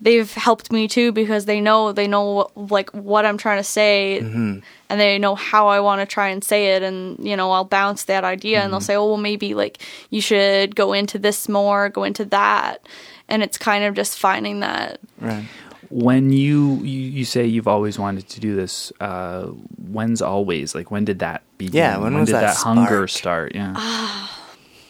[0.01, 3.63] they've helped me too because they know they know what, like what I'm trying to
[3.63, 4.60] say, mm-hmm.
[4.89, 7.63] and they know how I want to try and say it, and you know I'll
[7.63, 8.88] bounce that idea, and they'll mm-hmm.
[8.88, 12.86] say, oh well, maybe like you should go into this more, go into that,
[13.29, 14.99] and it's kind of just finding that.
[15.21, 15.45] Right.
[15.93, 19.43] When you, you you say you've always wanted to do this, uh,
[19.77, 21.75] when's always like when did that begin?
[21.77, 23.53] Yeah, when was did that hunger start?
[23.53, 23.75] Yeah,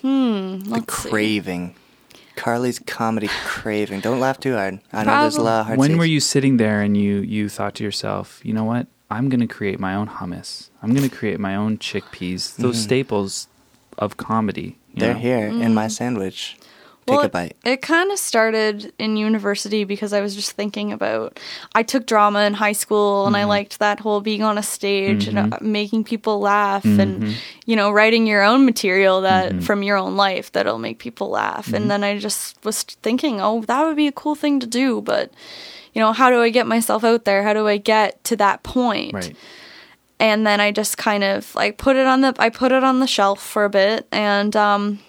[0.01, 1.09] hmm The Let's see.
[1.09, 1.75] craving.
[2.37, 3.99] Carly's comedy craving.
[3.99, 4.79] Don't laugh too hard.
[4.93, 5.99] I know there's a lot of hard when seats.
[5.99, 8.87] were you sitting there and you you thought to yourself, you know what?
[9.11, 10.69] I'm going to create my own hummus.
[10.81, 12.55] I'm going to create my own chickpeas.
[12.55, 13.47] Those staples
[13.97, 14.77] of comedy.
[14.93, 14.99] you.
[15.01, 15.19] They're know?
[15.19, 16.57] here in my sandwich.
[17.05, 17.57] Take Well, a it- bite.
[17.65, 21.37] It, kind of started in university because I was just thinking about.
[21.75, 23.49] I took drama in high school, and I mm-hmm.
[23.49, 25.71] liked that whole being on a stage and uh, mm-hmm.
[25.71, 27.33] making people laugh, and mm-hmm.
[27.65, 31.73] you know, writing your own material that from your own life that'll make people laugh.
[31.73, 35.01] And then I just was thinking, oh, that would be a cool thing to do,
[35.01, 35.33] but
[35.93, 37.43] you know, how do I get myself out there?
[37.43, 39.13] How do I get to that point?
[39.13, 39.35] Right.
[40.19, 42.99] and then I just kind of like put it on the I put it on
[42.99, 44.99] the shelf for a bit and um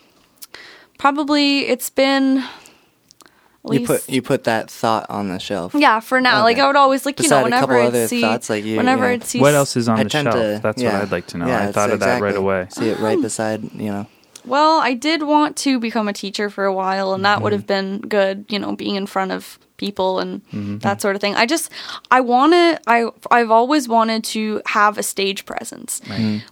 [0.98, 5.74] probably it's been at You put you put that thought on the shelf.
[5.74, 8.20] yeah for now like I would always like you Beside know whenever couple I'd see
[8.20, 9.12] thoughts, like you- whenever yeah.
[9.12, 10.34] I'd see What else is on I the shelf?
[10.34, 10.60] to.
[10.62, 10.92] That's yeah.
[10.94, 11.46] what I'd like to know.
[11.46, 12.66] Yeah, I it's thought of that right away.
[12.70, 14.06] See it right beside, you know.
[14.46, 17.58] Well, I did want to become a teacher for a while, and that would Mm-hmm.
[17.60, 20.78] have been good, you know, being in front of people and Mm-hmm.
[20.80, 21.34] that sort of thing.
[21.34, 21.70] I just,
[22.10, 26.02] I want to, I, I've always wanted to have a stage presence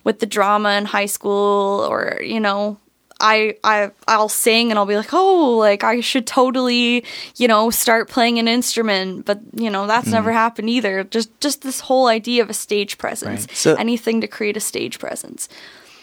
[0.04, 2.78] with the drama in high school, or you know.
[3.22, 7.04] I, I I'll sing and I'll be like, oh, like I should totally,
[7.36, 10.12] you know, start playing an instrument, but you know that's Mm.
[10.12, 11.04] never happened either.
[11.04, 13.56] Just just this whole idea of a stage presence, Right.
[13.56, 15.48] So- anything to create a stage presence.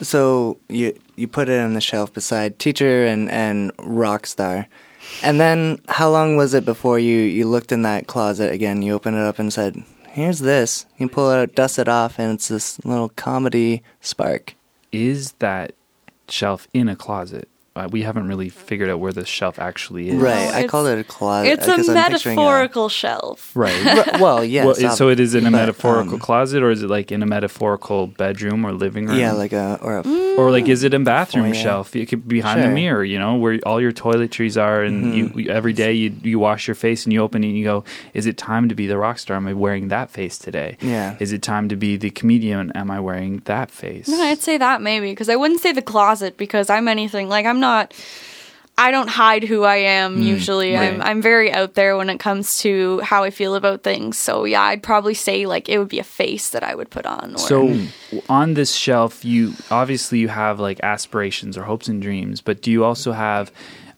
[0.01, 4.67] So you you put it on the shelf beside teacher and and rock star,
[5.21, 8.81] and then how long was it before you you looked in that closet again?
[8.81, 12.17] You opened it up and said, "Here's this." You pull it out, dust it off,
[12.17, 14.55] and it's this little comedy spark.
[14.93, 15.73] Is that
[16.31, 17.49] shelf in a closet?
[17.79, 20.15] Uh, we haven't really figured out where the shelf actually is.
[20.15, 20.53] Right.
[20.53, 21.51] I call it a closet.
[21.53, 23.51] It's a I'm picturing metaphorical shelf.
[23.55, 24.19] Right.
[24.19, 24.65] Well, yeah.
[24.65, 27.11] well, it- so it is in a but, metaphorical um, closet, or is it like
[27.11, 29.17] in a metaphorical bedroom or living room?
[29.17, 31.53] Yeah, like a or a or like is it a bathroom Foyer.
[31.53, 31.95] shelf?
[31.95, 35.31] It could be behind the mirror, you know, where all your toiletries are, and you,
[35.35, 37.83] you every day you you wash your face and you open it and you go,
[38.13, 39.37] is it time to be the rock star?
[39.37, 40.77] Am I wearing that face today?
[40.81, 41.15] Yeah.
[41.19, 42.71] Is it time to be the comedian?
[42.75, 44.07] Am I wearing that face?
[44.07, 47.45] No, I'd say that maybe because I wouldn't say the closet because I'm anything like
[47.45, 47.68] I'm not.
[48.79, 50.77] I don't hide who I am usually.
[50.77, 51.01] I'm.
[51.01, 54.17] I'm very out there when it comes to how I feel about things.
[54.17, 57.05] So yeah, I'd probably say like it would be a face that I would put
[57.05, 57.33] on.
[57.33, 57.77] Or, So
[58.29, 62.71] on this shelf, you obviously you have like aspirations or hopes and dreams, but do
[62.71, 63.51] you also have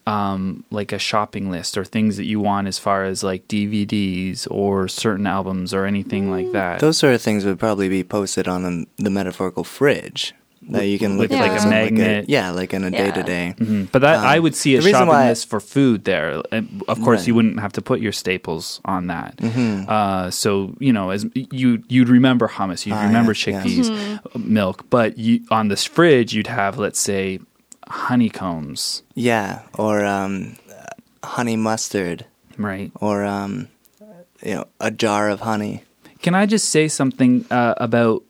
[0.08, 4.48] um, like a shopping list or things that you want as far as like DVDs
[4.50, 6.80] or certain albums or anything like that.
[6.80, 10.34] Those sort of things would probably be posted on the, the metaphorical fridge
[10.70, 12.26] that you can look With, at like, a something magnet.
[12.30, 13.56] yeah, like in a day to day.
[13.92, 16.42] But that I Um, would see a shopping why- list for food there.
[16.52, 17.28] And of course, Right.
[17.28, 19.38] you wouldn't have to put your staples on that.
[19.38, 19.90] Mm-hmm.
[19.90, 23.64] Uh, so you know, as you you'd remember hummus, you'd Ah, remember yeah, yeah.
[23.64, 27.40] chickpeas, uh, milk, but you on this fridge you'd have let's say
[28.06, 30.56] honeycombs, Yeah, or um,
[31.24, 32.26] honey mustard,
[32.58, 32.92] right?
[33.00, 33.68] or um,
[34.44, 35.84] you know, a jar of honey.
[36.22, 38.24] Can I just say something uh, about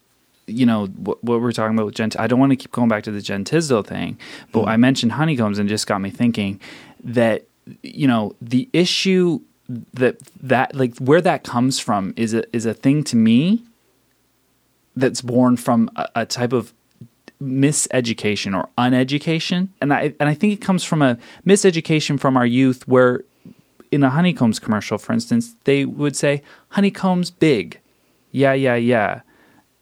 [0.52, 2.20] you know what, what we're talking about with Gent?
[2.20, 4.18] I don't want to keep going back to the Jen Tisdale thing,
[4.52, 4.70] but mm-hmm.
[4.70, 6.60] I mentioned honeycombs and just got me thinking
[7.04, 7.46] that
[7.84, 9.40] you know the issue
[9.94, 13.64] that that like where that comes from is a is a thing to me
[14.96, 16.74] that's born from a, a type of
[17.42, 19.70] miseducation or uneducation.
[19.82, 23.24] And I and I think it comes from a miseducation from our youth where
[23.92, 27.80] in a honeycombs commercial for instance they would say honeycombs big.
[28.32, 29.22] Yeah yeah yeah.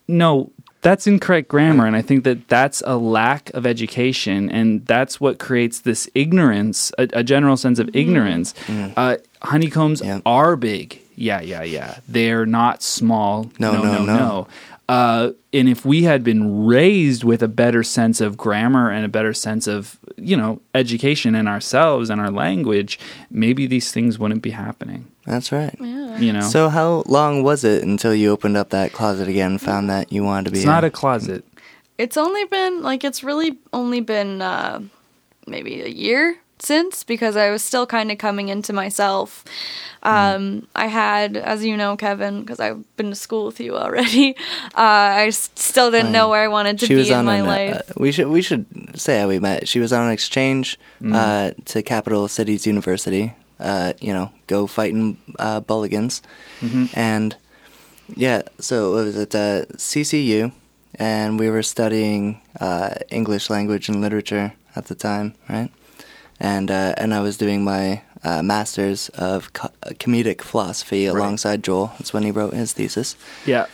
[0.08, 0.50] No
[0.82, 5.38] that's incorrect grammar and i think that that's a lack of education and that's what
[5.38, 8.54] creates this ignorance a, a general sense of ignorance.
[8.96, 10.20] Uh, honeycombs Yeah.
[10.24, 11.00] are big.
[11.16, 11.98] Yeah yeah yeah.
[12.08, 13.50] They're not small.
[13.58, 14.16] No, no no, no, no.
[14.16, 14.48] no.
[14.88, 19.08] Uh, and if we had been raised with a better sense of grammar and a
[19.08, 22.98] better sense of you know education in ourselves and our language
[23.30, 25.74] maybe these things wouldn't be happening That's right.
[25.80, 29.88] you know So how long was it until you opened up that closet again found
[29.90, 30.58] that you wanted to be?
[30.58, 31.44] it's not a closet
[31.98, 34.80] It's only been like it's really only been uh,
[35.46, 39.44] maybe a year since because I was still kind of coming into myself.
[40.02, 44.34] Um, I had, as you know, Kevin, because I've been to school with you already.
[44.74, 47.24] Uh, I s- still didn't know where I wanted to she was be in on
[47.26, 47.92] my an, uh, life.
[47.96, 48.64] we should we should
[48.98, 49.68] say how we met.
[49.68, 51.14] She was on an exchange Mm.
[51.14, 53.34] uh, to Capital Cities University.
[53.60, 56.22] Uh, you know, go fighting uh, Bulligans,
[56.60, 56.86] Mm-hmm.
[56.94, 57.36] and
[58.16, 58.42] yeah.
[58.58, 60.52] So it was at uh, CCU,
[60.98, 65.70] and we were studying uh, English language and literature at the time, right?
[66.40, 71.92] And uh, and I was doing my uh, master's of co- comedic philosophy alongside Joel.
[71.98, 73.66] That's when he wrote his thesis yeah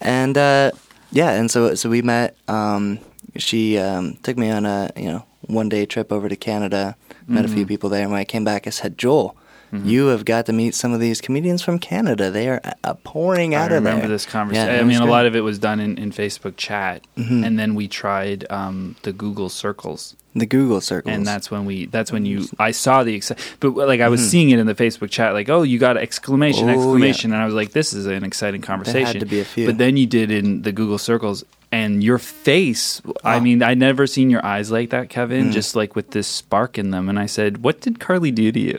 [0.00, 0.70] and uh,
[1.12, 2.36] yeah, and so so we met.
[2.48, 2.98] Um,
[3.36, 6.94] she um, took me on a you know one day trip over to Canada.
[7.26, 7.56] Met a Mm-hmm.
[7.56, 9.36] few people there, and when I came back, I said, Joel.
[9.74, 12.30] You have got to meet some of these comedians from Canada.
[12.30, 13.92] They are uh, pouring out I of there.
[13.92, 14.68] I remember this conversation.
[14.68, 17.42] Yeah, I mean, a lot of it was done in, in Facebook chat, Mhm.
[17.46, 21.14] and then we tried um, the Google Circles, the Google circles.
[21.16, 21.86] and that's when we.
[21.86, 22.48] That's when you.
[22.58, 24.24] I saw the exci- but like I was Mhm.
[24.26, 26.76] seeing it in the Facebook chat, like, oh, you got exclamation, Oh, yeah.
[26.76, 29.06] exclamation, and I was like, this is an exciting conversation.
[29.06, 29.64] Had to be a few.
[29.64, 33.00] But then you did in the Google Circles, and your face.
[33.24, 33.40] I Oh.
[33.40, 35.48] mean, i'd never seen your eyes like that, Kevin.
[35.48, 35.52] Mm.
[35.52, 38.60] Just like with this spark in them, and I said, what did Carly do to
[38.60, 38.78] you?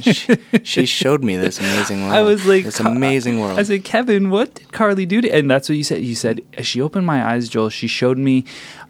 [0.00, 2.14] she, she showed me this amazing world.
[2.14, 3.58] I was like, this "Ca- amazing world.
[3.58, 5.28] I said, Kevin, what did Carly do to?
[5.30, 6.02] And that's what you said.
[6.02, 7.68] You said she opened my eyes, Joel.
[7.68, 8.44] She showed me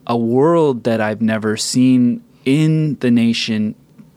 [0.07, 3.75] a world that I've never seen in the nation,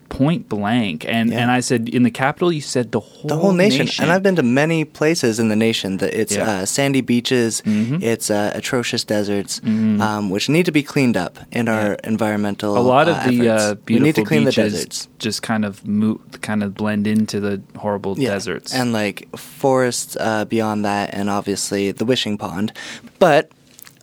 [0.10, 1.06] point blank.
[1.08, 1.39] And Yeah.
[1.41, 3.88] and I said, in the capital, you said the whole the whole nation.
[4.00, 5.98] and I've been to many places in the nation.
[5.98, 6.50] That it's Yeah.
[6.62, 8.02] uh, sandy beaches, Mhm.
[8.04, 10.00] it's uh, atrocious deserts, Mhm.
[10.02, 12.78] um, which need to be cleaned up in our environmental.
[12.78, 13.63] a lot of uh, the efforts.
[13.63, 15.08] uh, beautiful we need to clean beaches the deserts.
[15.20, 18.30] just kind of mo- kind of blend into the horrible Yeah.
[18.34, 18.74] deserts.
[18.74, 22.72] and like forests uh, beyond that, and obviously the wishing pond.
[23.20, 23.52] But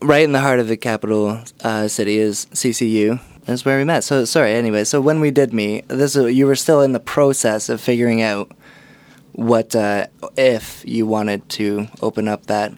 [0.02, 3.20] right in the heart of the capital uh, city is CCU.
[3.44, 4.04] That's where we met.
[4.04, 4.54] So sorry.
[4.54, 8.22] Anyway, so when we did meet, this you were still in the process of figuring
[8.22, 8.52] out
[9.32, 12.72] what uh, if you wanted to open up that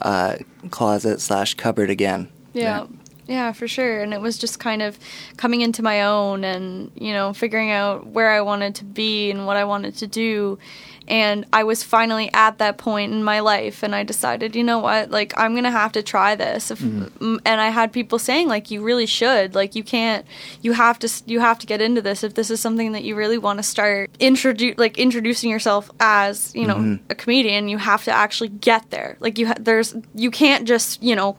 [0.00, 0.36] uh,
[0.70, 2.28] closet slash cupboard again.
[2.52, 2.86] Yeah.
[3.28, 4.02] Yeah, for sure.
[4.02, 4.98] And it was just kind of
[5.36, 9.46] coming into my own and, you know, figuring out where I wanted to be and
[9.46, 10.60] what I wanted to do.
[11.08, 14.78] And I was finally at that point in my life and I decided, you know
[14.78, 16.70] what, like I'm to have to try this.
[16.70, 20.26] If, mm, and I had people saying like you really should, like you can't
[20.62, 23.14] you have to you have to get into this if this is something that you
[23.14, 28.04] really want to start introduce like introducing yourself as, you know, a comedian, you have
[28.04, 29.16] to actually get there.
[29.20, 31.38] Like you ha- there's you can't just, you know,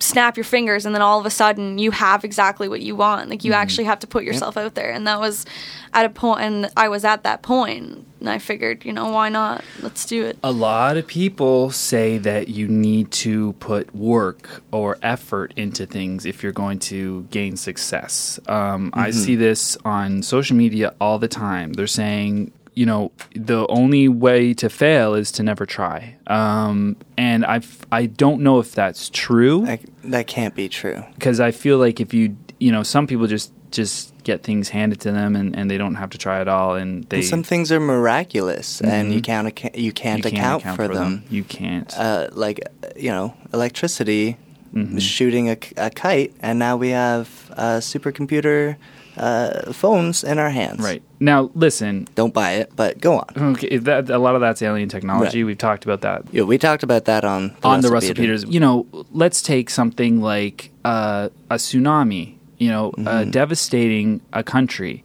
[0.00, 3.28] snap your fingers and then all of a sudden you have exactly what you want.
[3.30, 4.90] Like you actually have to put yourself out there.
[4.90, 5.44] And that was
[5.92, 9.28] at a point and i was at that point and i figured you know why
[9.28, 9.64] not?
[9.80, 10.38] Let's do it.
[10.44, 16.26] A lot of people say that you need to put work or effort into things
[16.26, 18.38] if you're going to gain success.
[18.46, 21.72] Um, I see this on social media all the time.
[21.72, 25.98] They're saying, you know, the only way to fail is to never try.
[26.28, 27.60] Um, and I
[27.90, 31.02] I don't know if that's true That, that can't be true.
[31.14, 34.98] because I feel like if you you know some people just just get things handed
[35.00, 37.42] to them and, and they don't have to try at all and they And some
[37.42, 41.24] things are miraculous, and you can't you can't you account, for, them.
[41.30, 41.92] You can't.
[41.98, 42.58] Uh, like
[42.96, 44.36] you know, electricity
[44.74, 45.00] Mhm.
[45.00, 45.56] shooting a
[45.90, 48.76] kite, and now we have a supercomputer
[49.18, 50.80] uh, phones in our hands.
[50.80, 52.06] right now, listen.
[52.14, 53.26] Don't buy it, but go on.
[53.54, 55.42] Okay, that a lot of that's alien technology.
[55.42, 55.46] Right.
[55.48, 58.14] We've talked about that Yeah, we talked about that on the on the Russell Russell
[58.14, 58.44] Peters.
[58.44, 62.36] You know, let's take something like uh, a tsunami.
[62.58, 63.30] You know, uh, Mm-hmm.
[63.30, 65.04] devastating a country.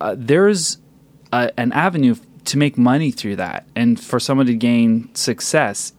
[0.00, 0.78] Uh, there's
[1.32, 2.14] a, an avenue
[2.46, 5.92] to make money through that, and for someone to gain success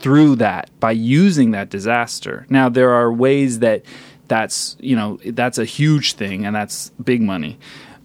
[0.00, 2.46] through that by using that disaster.
[2.50, 3.84] Now, there are ways that
[4.28, 7.58] that's you know that's a huge thing, and that's big money.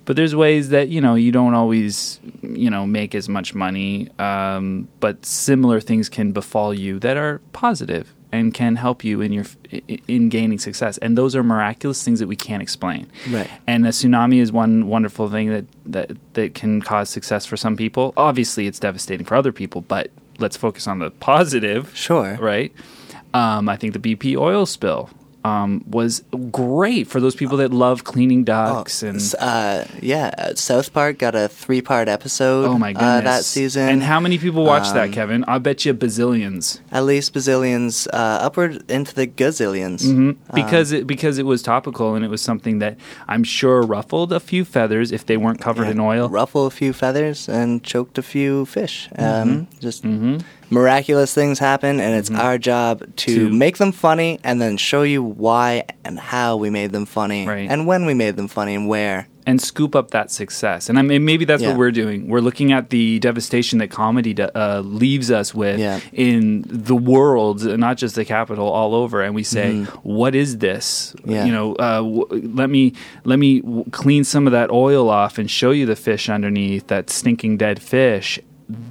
[0.05, 4.09] But there's ways that you know you don't always you know make as much money,
[4.17, 9.31] um, but similar things can befall you that are positive and can help you in
[9.31, 9.45] your
[10.07, 10.97] in gaining success.
[10.99, 13.09] And those are miraculous things that we can't explain.
[13.29, 13.49] Right.
[13.67, 17.75] And a tsunami is one wonderful thing that that that can cause success for some
[17.75, 18.13] people.
[18.17, 21.95] Obviously, it's devastating for other people, but let's focus on the positive.
[21.95, 22.37] Sure.
[22.39, 22.73] Right.
[23.33, 25.09] Um, I think the BP oil spill
[25.43, 29.19] um, was great for those people that love cleaning ducks and.
[29.39, 32.65] Uh, yeah, uh, South Park got a three-part episode.
[32.65, 33.09] Oh my goodness!
[33.09, 33.89] Uh, that season.
[33.89, 35.43] And how many people watched that, Um, Kevin?
[35.47, 36.79] I bet you bazillions.
[36.91, 40.03] At least bazillions, uh, upward into the gazillions.
[40.03, 42.97] hmm Because it because it was topical and it was something that
[43.27, 46.29] I'm sure ruffled a few feathers if they weren't covered Yeah, in oil.
[46.29, 49.09] Ruffle a few feathers and choked a few fish.
[49.17, 49.49] Mm-hmm.
[49.49, 50.03] Um, just
[50.69, 53.05] miraculous things happen, and it's our job to,
[53.39, 53.47] Mm-hmm.
[53.49, 57.47] To- make them funny and then show you why and how we made them funny,
[57.47, 57.69] Right.
[57.69, 59.27] and when we made them funny and where.
[59.47, 60.89] and scoop up that success.
[60.89, 61.69] And I mean, maybe that's Yeah.
[61.69, 62.27] what we're doing.
[62.27, 66.01] We're looking at the devastation that comedy do- uh, leaves us with Yeah.
[66.13, 71.15] in the world, not just the capital, all over, and we say, "What is this?"
[71.17, 71.31] Mm-hmm.
[71.31, 71.45] Yeah.
[71.45, 72.93] You know, uh, w- let me
[73.25, 76.85] let me w- clean some of that oil off and show you the fish underneath
[76.87, 78.39] that stinking dead fish.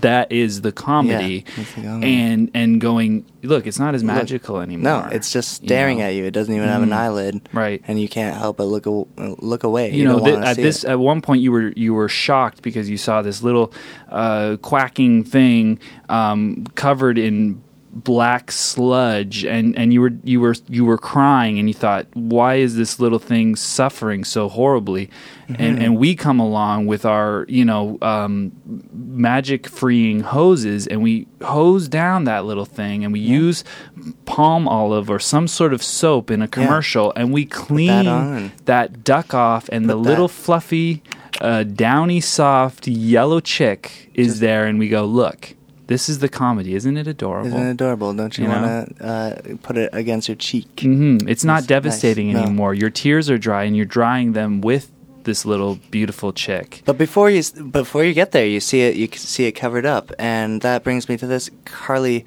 [0.01, 2.07] That is the comedy, comedy.
[2.21, 3.25] and and going.
[3.45, 4.83] Look, it's not as magical anymore.
[5.05, 6.05] No, it's just you staring know?
[6.07, 6.25] at you.
[6.25, 7.81] It doesn't even have an eyelid, Right.
[7.87, 9.93] And you can't help but look aw- look away.
[9.93, 10.91] you, know don't thi- wanna at this it.
[10.91, 13.73] at one point you were you were shocked because you saw this little
[14.09, 17.63] uh, quacking thing um, covered in
[18.05, 22.55] black sludge and and you were you were you were crying and you thought why
[22.57, 25.11] is this little thing suffering so horribly
[25.49, 25.63] Mm-hmm.
[25.63, 28.53] and and we come along with our you know um,
[28.93, 33.65] magic freeing hoses and we hose down that little thing and we use
[34.27, 38.53] Palmolive or some sort of soap in a commercial and we clean on.
[38.67, 41.03] that duck off, and the Put little that- fluffy,
[41.41, 45.55] uh, downy, soft yellow chick is there, and we go, look,
[45.89, 47.49] this is the comedy, isn't it adorable?
[47.49, 48.15] Isn't it adorable?
[48.15, 50.81] Don't you, You want to uh, put it against your cheek?
[50.81, 52.37] hmm It's not It's devastating nice.
[52.37, 52.43] No.
[52.45, 52.75] anymore.
[52.75, 54.91] Your tears are dry, and you're drying them with
[55.25, 56.83] this little beautiful chick.
[56.85, 58.95] But before you before you get there, you see it.
[58.97, 62.25] You see it covered up, and that brings me to this, Carly.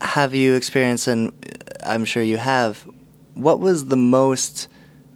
[0.00, 1.32] Have you experienced, and
[1.84, 2.86] I'm sure you have.
[3.34, 4.68] What was the most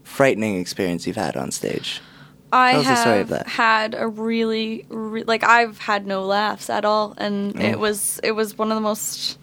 [0.04, 2.00] frightening experience you've had on stage?
[2.56, 3.46] I Tell have story of that.
[3.46, 7.60] had a really, re- like I've had no laughs at all, and Oh.
[7.60, 9.38] it was it was one of the most,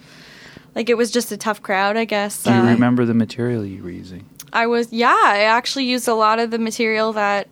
[0.76, 2.44] like it was just a tough crowd, I guess.
[2.44, 4.26] Do you Uh, remember the material you were using?
[4.52, 7.48] I was yeah, I actually used a lot of the material that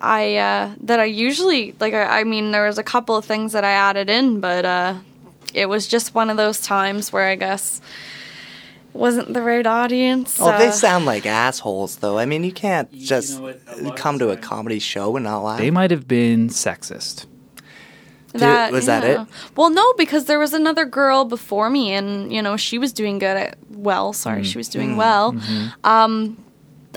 [0.00, 1.94] I uh, that I usually like.
[1.94, 4.94] I, I mean, there was a couple of things that I added in, but uh,
[5.54, 7.80] it was just one of those times where I guess
[8.92, 10.38] wasn't the right audience.
[10.40, 12.18] Oh, they sound like assholes, though.
[12.18, 14.78] I mean, you can't You just know what, a lot of come to a comedy
[14.78, 15.58] show and not laugh.
[15.58, 17.26] They might have been sexist.
[18.32, 19.20] That, was that it?
[19.56, 23.18] Well, no, because there was another girl before me, and you know she was doing
[23.18, 24.12] good at well.
[24.12, 24.72] Sorry, she was Mm.
[24.72, 25.36] doing well.
[25.82, 26.36] Um,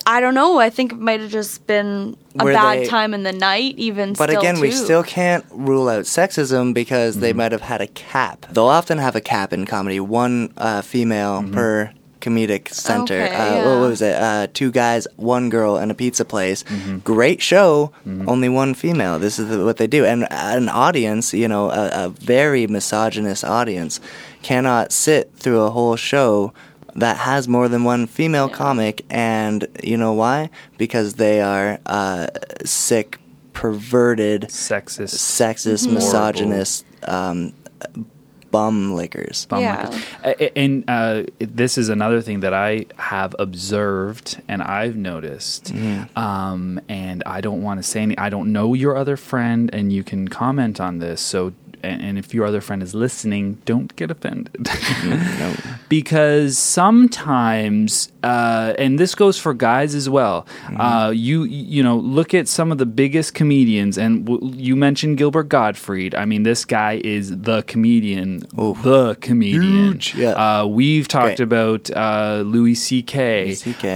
[0.06, 0.58] I don't know.
[0.60, 3.76] I think it might have just been a Were bad they- time in the night.
[3.78, 4.76] Even, But still, again, we too.
[4.78, 7.22] still can't rule out sexism because Mm-hmm.
[7.22, 8.46] they might have had a cap.
[8.52, 11.54] They'll often have a cap in comedy, one uh, female Mm-hmm.
[11.54, 13.16] per comedic center.
[13.22, 13.66] Okay, uh, yeah.
[13.80, 14.16] What was it?
[14.16, 16.64] Uh, two guys, one girl, and a pizza place.
[16.64, 17.00] Mm-hmm.
[17.00, 17.92] Great show,
[18.28, 19.20] only one female.
[19.20, 20.06] This is the, what they do.
[20.06, 24.00] And an audience, you know, a, a very misogynist audience,
[24.42, 26.54] cannot sit through a whole show
[26.96, 29.04] that has more than one female comic.
[29.10, 30.50] And you know why?
[30.78, 32.28] Because they are uh,
[32.66, 33.20] sick,
[33.54, 35.16] perverted Sexist.
[35.16, 35.96] sexist, Mm-hmm.
[35.96, 37.54] misogynist um,
[38.52, 39.46] bum lickers.
[39.48, 39.90] bum Yeah.
[39.90, 40.42] like it.
[40.42, 45.74] A- And uh, this is another thing that I have observed and I've noticed.
[45.74, 46.18] Mm-hmm.
[46.18, 48.18] Um, and I don't want to say any.
[48.18, 51.20] I don't know your other friend, and you can comment on this.
[51.22, 54.68] So and, and if your other friend is listening, don't get offended.
[55.06, 55.54] no.
[55.90, 62.34] because sometimes uh, and this goes for guys as well uh, you you know look
[62.34, 66.64] at some of the biggest comedians and w- you mentioned gilbert gottfried i mean this
[66.66, 68.40] guy is the comedian
[68.84, 69.62] the comedian
[69.94, 70.32] Huge, yeah.
[70.62, 71.40] uh, we've talked Great.
[71.42, 73.12] about uh, louis ck
[73.62, 73.86] CK.
[73.86, 73.88] uh,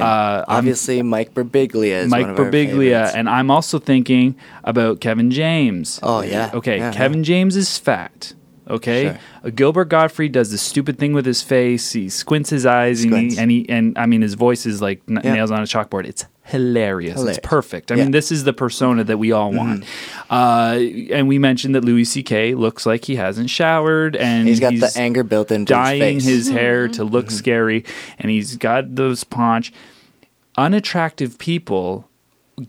[0.47, 5.29] I'm- Obviously, Mike Birbiglia is Mike one of Birbiglia, and I'm also thinking about Kevin
[5.31, 5.99] James.
[6.03, 6.51] Oh, yeah.
[6.53, 8.33] Okay, Yeah, Kevin James is fat.
[8.69, 9.17] Okay, Sure.
[9.45, 11.93] Uh, Gilbert Gottfried does the stupid thing with his face.
[11.93, 13.37] He squints his eyes, Squints.
[13.37, 15.35] and he and he and I mean his voice is like n- Yeah.
[15.35, 16.05] nails on a chalkboard.
[16.05, 17.13] It's hilarious.
[17.13, 17.37] Hilarious.
[17.37, 17.91] It's perfect.
[17.91, 17.99] I Yeah.
[17.99, 18.05] Mm-hmm.
[18.07, 19.85] mean, this is the persona that we all want.
[20.29, 20.79] Uh,
[21.13, 22.55] and we mentioned that Louis C.K.
[22.55, 26.33] looks like he hasn't showered, and he's got the anger built into dyeing his face.
[26.47, 27.85] his hair to look scary,
[28.19, 29.71] and he's got those paunch.
[30.57, 32.09] Unattractive people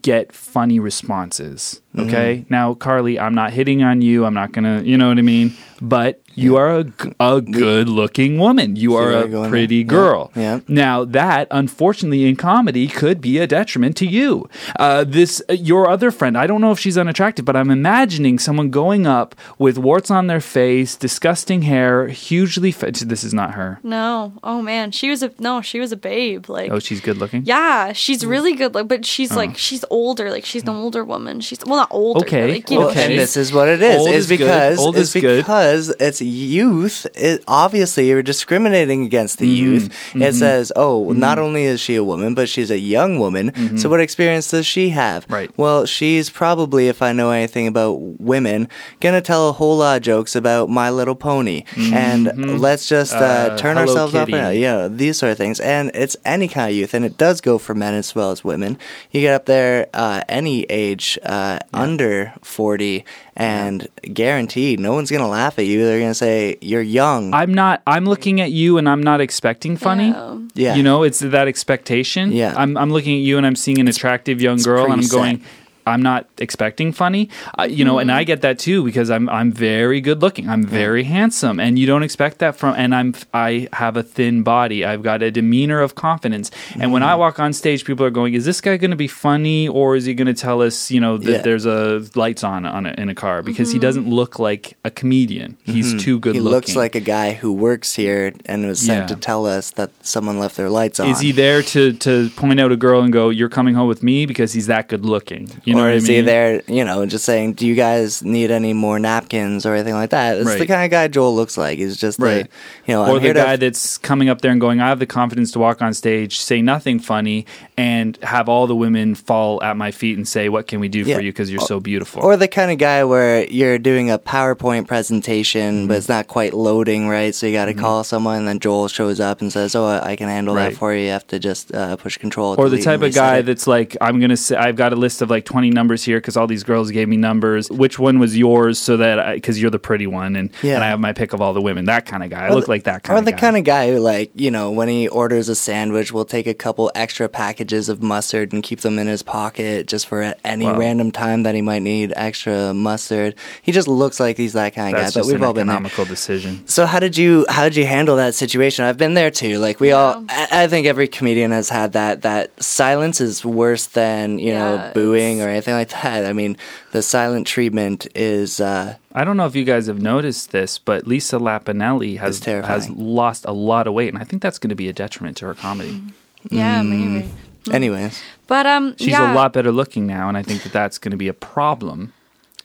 [0.03, 1.81] get funny responses.
[1.97, 4.25] Okay, now Carly, I'm not hitting on you.
[4.25, 5.55] I'm not gonna, you know what I mean.
[5.81, 6.85] But you are a,
[7.21, 8.75] a good looking woman.
[8.75, 10.33] You are are a pretty yeah, girl.
[10.35, 10.59] yeah.
[10.67, 14.49] Now that, unfortunately, in comedy, could be a detriment to you.
[14.77, 16.37] Uh, this uh, your other friend.
[16.37, 20.27] I don't know if she's unattractive, but I'm imagining someone going up with warts on
[20.27, 22.73] their face, disgusting hair, hugely.
[22.73, 23.79] Fa- this is not her.
[23.85, 24.33] No.
[24.43, 25.61] Oh man, she was a no.
[25.63, 26.49] She was a babe.
[26.49, 27.45] Like Oh, she's good looking.
[27.45, 28.29] yeah, she's Mm.
[28.31, 28.75] really good.
[28.75, 30.31] Like, but she's like she's older.
[30.33, 31.41] Like she's an older woman.
[31.41, 32.21] She's well, not older.
[32.21, 33.07] Okay, Like, you know, okay.
[33.11, 33.99] And this is what it is.
[33.99, 34.39] Old is is good.
[34.39, 35.37] because Old it's is good.
[35.39, 37.07] because it's youth.
[37.15, 39.65] It, obviously, you're discriminating against the Mm-hmm.
[39.65, 40.15] youth.
[40.15, 43.79] It says, oh, not only is she a woman, but she's a young woman.
[43.79, 45.25] So what experience does she have?
[45.25, 45.35] Mm-hmm.
[45.35, 45.51] Right.
[45.57, 48.69] Well, she's probably, if I know anything about women,
[49.01, 53.19] gonna tell a whole lot of jokes about My Little Pony, and let's just uh,
[53.29, 53.55] Mm-hmm.
[53.55, 54.27] Uh, turn Hello ourselves up.
[54.29, 54.39] Kitty.
[54.39, 55.61] And, you know, these sort of things.
[55.61, 58.43] And it's any kind of youth, and it does go for men as well as
[58.43, 58.79] women.
[59.13, 63.05] You get up there, uh, any age uh, under 40,
[63.37, 65.85] and guaranteed, no one's going to laugh at you.
[65.85, 67.35] They're going to say, You're young.
[67.35, 67.83] I'm not.
[67.87, 70.09] I'm looking at you, and I'm not expecting funny.
[70.09, 70.39] Yeah.
[70.55, 70.75] yeah.
[70.75, 72.33] You know, it's that expectation.
[72.33, 72.55] Yeah.
[72.57, 75.43] I'm, I'm looking at you and I'm seeing an attractive young girl and I'm going,
[75.89, 77.29] I'm not expecting funny.
[77.59, 80.49] Uh, you know, and I get that too because I'm I'm very good looking.
[80.49, 84.43] I'm very handsome and you don't expect that from and I'm I have a thin
[84.43, 84.85] body.
[84.85, 86.51] I've got a demeanor of confidence.
[86.81, 87.19] And when I Mm.
[87.19, 90.05] walk on stage people are going, is this guy going to be funny or is
[90.05, 91.43] he going to tell us, you know, that Yeah.
[91.43, 94.91] there's a lights on on a, in a car because he doesn't look like a
[94.91, 95.57] comedian.
[95.65, 96.35] He's too good looking.
[96.35, 96.55] he looking.
[96.55, 99.15] looks like a guy who works here and was sent Yeah.
[99.15, 101.09] to tell us that someone left their lights on.
[101.09, 104.03] Is he there to, to point out a girl and go, "You're coming home with
[104.03, 105.49] me" because he's that good looking?
[105.65, 106.17] You know or what is I mean?
[106.17, 109.95] he there, you know, just saying, "Do you guys need any more napkins or anything
[109.95, 111.79] like that?" It's the kind of guy Joel looks like.
[111.79, 112.45] He's just Right.
[112.45, 112.49] the,
[112.87, 114.99] you know, or I'm the guy to, that's coming up there and going, "I have
[114.99, 119.63] the confidence to walk on stage, say nothing funny, and have all the women fall
[119.63, 121.17] at my feet and say, "What can we do Yeah.
[121.17, 121.33] for you?
[121.33, 125.75] Because you're so beautiful." or the kind of guy where you're doing a PowerPoint presentation,
[125.81, 125.87] Mm-hmm.
[125.89, 128.89] but it's not quite loading right, so you got to call someone, and then Joel
[128.89, 130.71] shows up and says, "Oh, I can handle Right.
[130.71, 131.05] that for you.
[131.07, 133.97] You have to just uh, push control." or the type of guy it." that's like,
[134.01, 136.65] I'm gonna say, I've got a list of like 20 numbers here because all these
[136.65, 137.71] girls gave me numbers.
[137.71, 138.79] Which one was yours?
[138.79, 140.75] So that because you're the pretty one, and Yeah.
[140.77, 141.85] and I have my pick of all the women.
[141.87, 142.47] That kind of guy.
[142.47, 143.39] I Or look the- like that Or kind of the guy.
[143.39, 146.55] kind of guy who, like, you know, when he orders a sandwich, will take a
[146.55, 150.79] couple extra packages of mustard and keep them in his pocket just for any Wow.
[150.79, 153.35] random time that he might need extra mustard.
[153.63, 155.11] He just looks like he's that kind of guy.
[155.15, 155.75] But we've an all been there.
[155.77, 156.61] economical decision.
[156.67, 158.85] So how did you how did you handle that situation?
[158.85, 159.59] I've been there too.
[159.59, 162.23] Like we all, I, I think every comedian has had that.
[162.23, 166.25] That silence is worse than you Yeah, know booing or anything like that.
[166.27, 166.57] I mean,
[166.93, 168.61] the silent treatment is.
[168.61, 172.89] Uh, I don't know if you guys have noticed this, but Lisa Lampanelli has has
[172.91, 175.47] lost a lot of weight, and I think that's going to be a detriment to
[175.47, 176.03] her comedy.
[176.51, 177.29] yeah, maybe.
[177.73, 179.33] anyways, But um, She's yeah.
[179.33, 182.13] a lot better looking now, and I think that that's going to be a problem.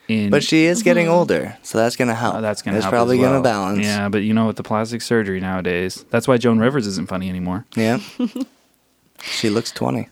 [0.09, 2.35] In but she is getting older, so that's gonna help.
[2.35, 3.31] Oh, that's going to It's probably well.
[3.31, 3.85] gonna balance.
[3.85, 7.29] Yeah, but you know, with the plastic surgery nowadays, that's why Joan Rivers isn't funny
[7.29, 7.63] anymore.
[7.77, 7.99] Yeah.
[9.21, 10.09] she looks twenty.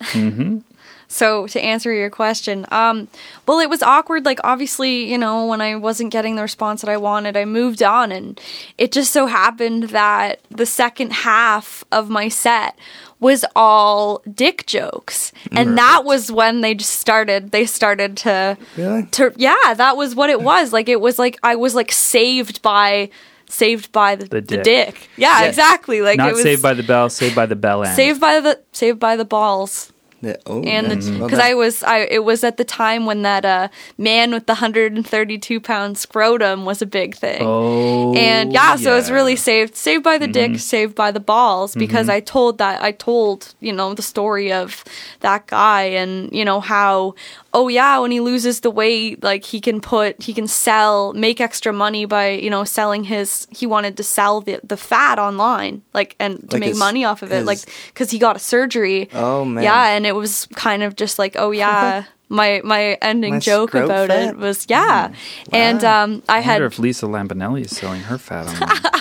[1.12, 3.10] So to answer your question, um,
[3.46, 4.24] well, it was awkward.
[4.26, 7.84] Like obviously, you know, when I wasn't getting the response that I wanted, I moved
[7.84, 8.40] on, and
[8.78, 12.80] it just so happened that the second half of my set
[13.20, 17.52] was all dick jokes, and that was when they just started.
[17.52, 19.04] They started to, Really?
[19.12, 20.72] to yeah, that was what it was.
[20.72, 23.10] Like it was like I was like saved by.
[23.48, 24.64] Saved by the, The the, dick.
[24.64, 25.10] dick.
[25.18, 25.48] Yeah, Yeah.
[25.50, 26.02] exactly.
[26.02, 27.98] Like Not it was saved by the bell, saved by the bell end.
[27.98, 29.91] saved by the saved by the balls
[30.22, 33.44] Yeah, oh, and well, because I was I it was at the time when that
[33.44, 37.42] uh man with the 132 pound scrotum was a big thing.
[37.42, 41.20] Oh, and yeah, so it was really saved saved by the dick, saved by the
[41.20, 44.84] balls because I told that I told, you know, the story of
[45.22, 47.16] that guy and you know how
[47.54, 51.42] oh yeah, when he loses the weight, like he can put, he can sell, make
[51.42, 53.48] extra money by you know selling his.
[53.52, 57.04] He wanted to sell the the fat online, like and to Like make his- money
[57.06, 59.10] off of it, his- like because he got a surgery.
[59.14, 59.64] Oh, man.
[59.64, 62.04] Yeah, and it was kind of just like, oh yeah.
[62.32, 64.30] My my ending My joke about fat?
[64.30, 65.12] it was yeah,
[65.52, 66.04] and Wow.
[66.06, 68.80] um, I I had wonder if Lisa Lampanelli is selling her fat online.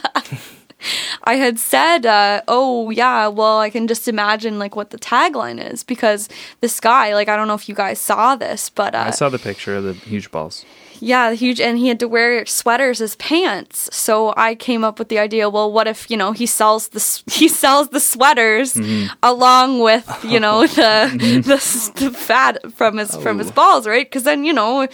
[1.25, 5.59] I had said, uh, "Oh yeah, well I can just imagine like what the tagline
[5.73, 6.29] is because
[6.61, 9.29] this guy, like I don't know if you guys saw this, but uh, I saw
[9.29, 10.65] the picture of the huge balls.
[11.03, 13.89] yeah, the huge, and he had to wear sweaters as pants.
[13.93, 15.49] So I came up with the idea.
[15.49, 17.01] Well, what if you know he sells the
[17.33, 19.13] he sells the sweaters Mm-hmm.
[19.23, 21.11] along with you know the
[21.45, 24.07] the, the fat from his from his balls, right?
[24.07, 24.87] Because then you know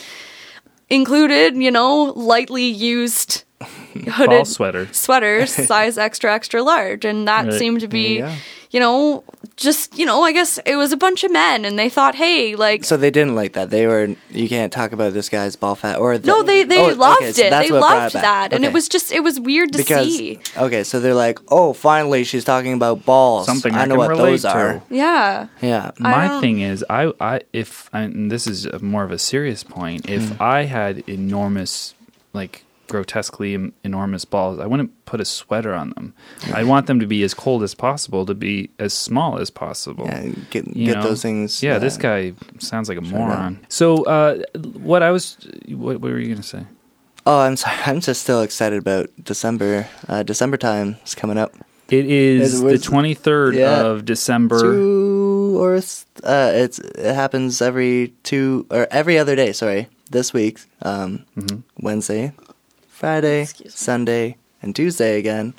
[0.89, 3.43] included you know lightly used
[4.12, 4.89] hooded Ball sweater.
[4.93, 7.55] sweaters size extra extra large and that Right.
[7.59, 8.35] seemed to be Yeah.
[8.71, 9.25] you know
[9.57, 12.55] just you know i guess it was a bunch of men and they thought hey
[12.57, 13.71] like So they didn't like that.
[13.71, 14.14] They were.
[14.31, 16.19] You can't talk about this guy's ball fat or.
[16.19, 18.23] The, no they they Oh, loved okay, so it that's they loved back.
[18.23, 21.39] that and it was just it was weird to because see okay, so they're like,
[21.49, 23.47] oh, finally she's talking about balls.
[23.47, 24.51] Something I I know can what relate those to.
[24.53, 24.83] are.
[24.91, 25.93] yeah Yeah.
[25.99, 30.09] My thing is, I, I, if, and this is a- more of a serious point,
[30.11, 30.43] if Hmm.
[30.43, 31.95] I had enormous,
[32.35, 36.14] like grotesquely enormous balls, I wouldn't put a sweater on them.
[36.53, 40.07] I want them to be as cold as possible, to be as small as possible.
[40.07, 41.62] Yeah, get get those things.
[41.62, 43.64] Yeah, uh, this guy sounds like a moron.
[43.68, 44.43] So, uh,
[44.74, 45.37] what I was,
[45.68, 46.64] what, what were you gonna say?
[47.26, 47.76] Oh, I'm sorry.
[47.87, 49.89] I'm just still excited about December.
[50.09, 51.55] Uh, December time is coming up.
[51.89, 53.80] It is It the twenty third yeah.
[53.82, 54.61] of December.
[54.61, 59.53] Two or uh, it's it happens every two or every other day.
[59.53, 61.61] Sorry, this week, um, Mm-hmm.
[61.80, 62.32] Wednesday,
[62.97, 65.53] Friday, Sunday, and Tuesday again.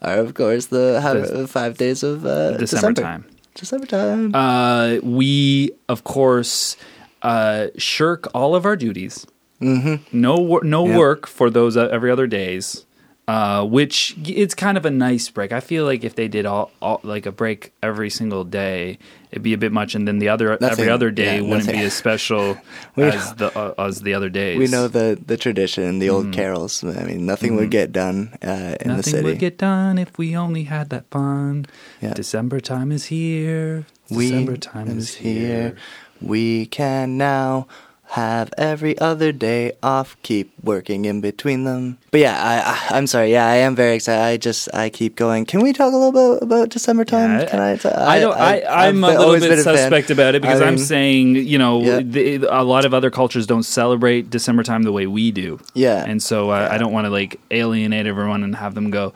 [0.00, 3.24] Are of course the how, The- five days of uh, December December time.
[3.54, 4.34] December time.
[4.34, 6.76] Uh, we of course
[7.22, 9.26] uh, shirk all of our duties.
[9.60, 9.96] mm-hmm.
[10.12, 10.96] No, wor- no Yep.
[10.96, 12.86] work for those uh, every other days.
[13.30, 15.52] Uh, which it's kind of a nice break.
[15.52, 18.98] I feel like if they did all, all like a break every single day,
[19.30, 21.66] it'd be a bit much, and then the other Nothing- every other day yeah, wouldn't
[21.66, 21.80] nothing.
[21.80, 22.56] be as special
[22.96, 24.58] as the uh, as the other days.
[24.58, 26.82] We know the the tradition, the old carols.
[26.82, 28.88] I mean, nothing would get done uh, in the Mm-hmm.
[28.96, 29.24] Nothing city.
[29.24, 31.66] would get done if we only had that fun.
[32.02, 32.14] Yeah.
[32.14, 33.86] December time is here.
[34.10, 35.76] we December time is here.
[36.20, 37.68] We can now
[38.10, 40.16] have every other day off.
[40.22, 41.98] Keep working in between them.
[42.10, 43.30] But yeah, I, I I'm sorry.
[43.30, 44.20] Yeah, I am very excited.
[44.20, 45.44] I just I keep going.
[45.46, 47.38] Can we talk a little bit about December time?
[47.38, 47.76] Yeah, Can I
[48.18, 48.36] don't.
[48.36, 49.76] I, I, am a little bit been a fan.
[49.76, 52.00] suspect about it because I I'm mean, saying, you know, Yeah.
[52.02, 55.60] the, a lot of other cultures don't celebrate December time the way we do.
[55.74, 56.04] Yeah.
[56.06, 59.12] and so uh, I don't want to like alienate everyone and have them go,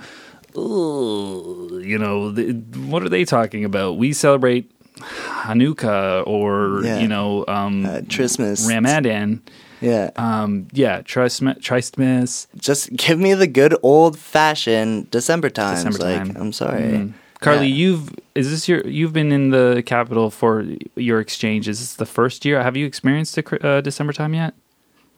[0.57, 2.53] "Ooh," you know, the,
[2.89, 3.97] what are they talking about?
[3.97, 4.71] We celebrate
[5.01, 6.99] Hanukkah or Yeah.
[7.01, 8.67] you know, um, uh, Christmas.
[8.69, 9.43] Ramadan.
[9.81, 10.11] Yeah.
[10.17, 11.59] Um, yeah, Tristmas.
[11.61, 12.47] Tristmas.
[12.59, 15.85] just give me the good old fashioned December times.
[15.85, 16.37] December like time.
[16.41, 16.81] I'm sorry.
[16.83, 17.13] Mm.
[17.41, 17.75] Carly, Yeah.
[17.75, 20.65] you've is this your you've been in the capital for
[20.97, 21.69] your exchange?
[21.69, 22.63] Is this the first year?
[22.63, 24.55] Have you experienced a, uh, December time yet?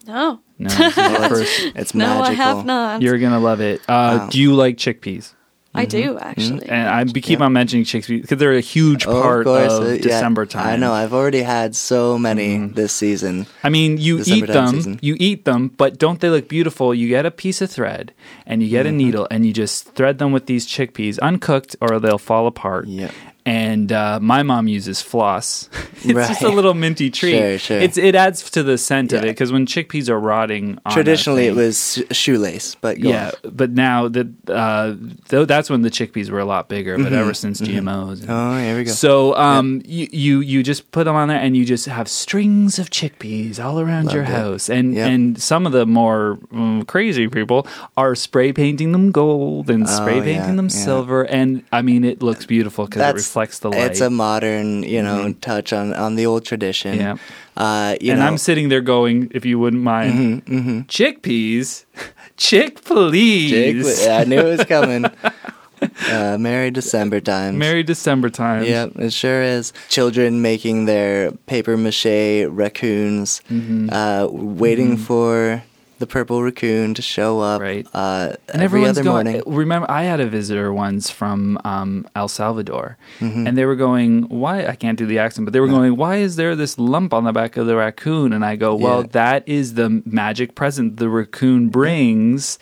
[0.06, 1.60] no No, this is first.
[1.66, 2.30] it's, it's no magical.
[2.30, 3.80] i have not You're gonna love it.
[3.88, 4.28] Uh, Wow.
[4.30, 5.34] Do you like chickpeas?
[5.76, 7.46] I do actually And I keep Yeah.
[7.46, 9.98] on mentioning chickpeas because they're a huge Oh, part of of uh, yeah.
[10.02, 10.66] December time.
[10.66, 10.92] I know.
[10.92, 13.46] I've already had so many this season.
[13.62, 14.98] I mean, you December eat them, season.
[15.02, 16.94] you eat them, but don't they look beautiful?
[16.94, 18.12] You get a piece of thread
[18.46, 18.94] and you get Mm-hmm.
[18.94, 22.86] a needle and you just thread them with these chickpeas, uncooked, or they'll fall apart.
[22.86, 23.10] Yeah.
[23.46, 25.70] And uh, my mom uses floss.
[26.02, 27.38] it's just a little minty treat.
[27.38, 27.78] Sure, sure.
[27.78, 31.54] It's it adds to the scent of it because when chickpeas are rotting, Traditionally, it
[31.54, 33.30] was shoelace, but go yeah.
[33.44, 33.52] on.
[33.54, 34.96] But now that uh,
[35.44, 36.98] that's when the chickpeas were a lot bigger.
[36.98, 38.90] But ever since GMOs, and- Oh, here we go.
[38.92, 42.80] so um, you, you you just put them on there, and you just have strings
[42.80, 44.28] of chickpeas all around your it.
[44.28, 45.08] house, and Yep.
[45.08, 47.66] and some of the more um, crazy people
[47.96, 50.84] are spray painting them gold and spray Oh, painting yeah, them yeah.
[50.84, 53.90] silver, and I mean it looks beautiful because it reflects the light.
[53.90, 56.98] It's a modern, you know, touch on on the old tradition.
[56.98, 57.16] Yeah.
[57.56, 61.84] Uh, you and know, I'm sitting there going, if you wouldn't mind, Mm-hmm, chickpeas,
[62.36, 65.04] chick please, Jake, I knew it was coming.
[66.10, 67.56] uh, Merry December times.
[67.58, 68.64] Merry December time.
[68.64, 69.72] Yeah, it sure is.
[69.88, 73.90] Children making their paper mache raccoons, Mm-hmm.
[73.92, 75.62] uh, waiting for
[75.98, 77.60] the purple raccoon to show up.
[77.60, 77.86] Right.
[77.94, 79.26] Uh, and every other going.
[79.26, 79.42] morning.
[79.46, 83.46] Remember, I had a visitor once from um, El Salvador, Mm-hmm.
[83.46, 86.16] and they were going, "Why?" I can't do the accent, but they were going, "Why
[86.16, 89.06] is there this lump on the back of the raccoon?" And I go, "Well, Yeah.
[89.12, 92.58] that is the magic present the raccoon brings,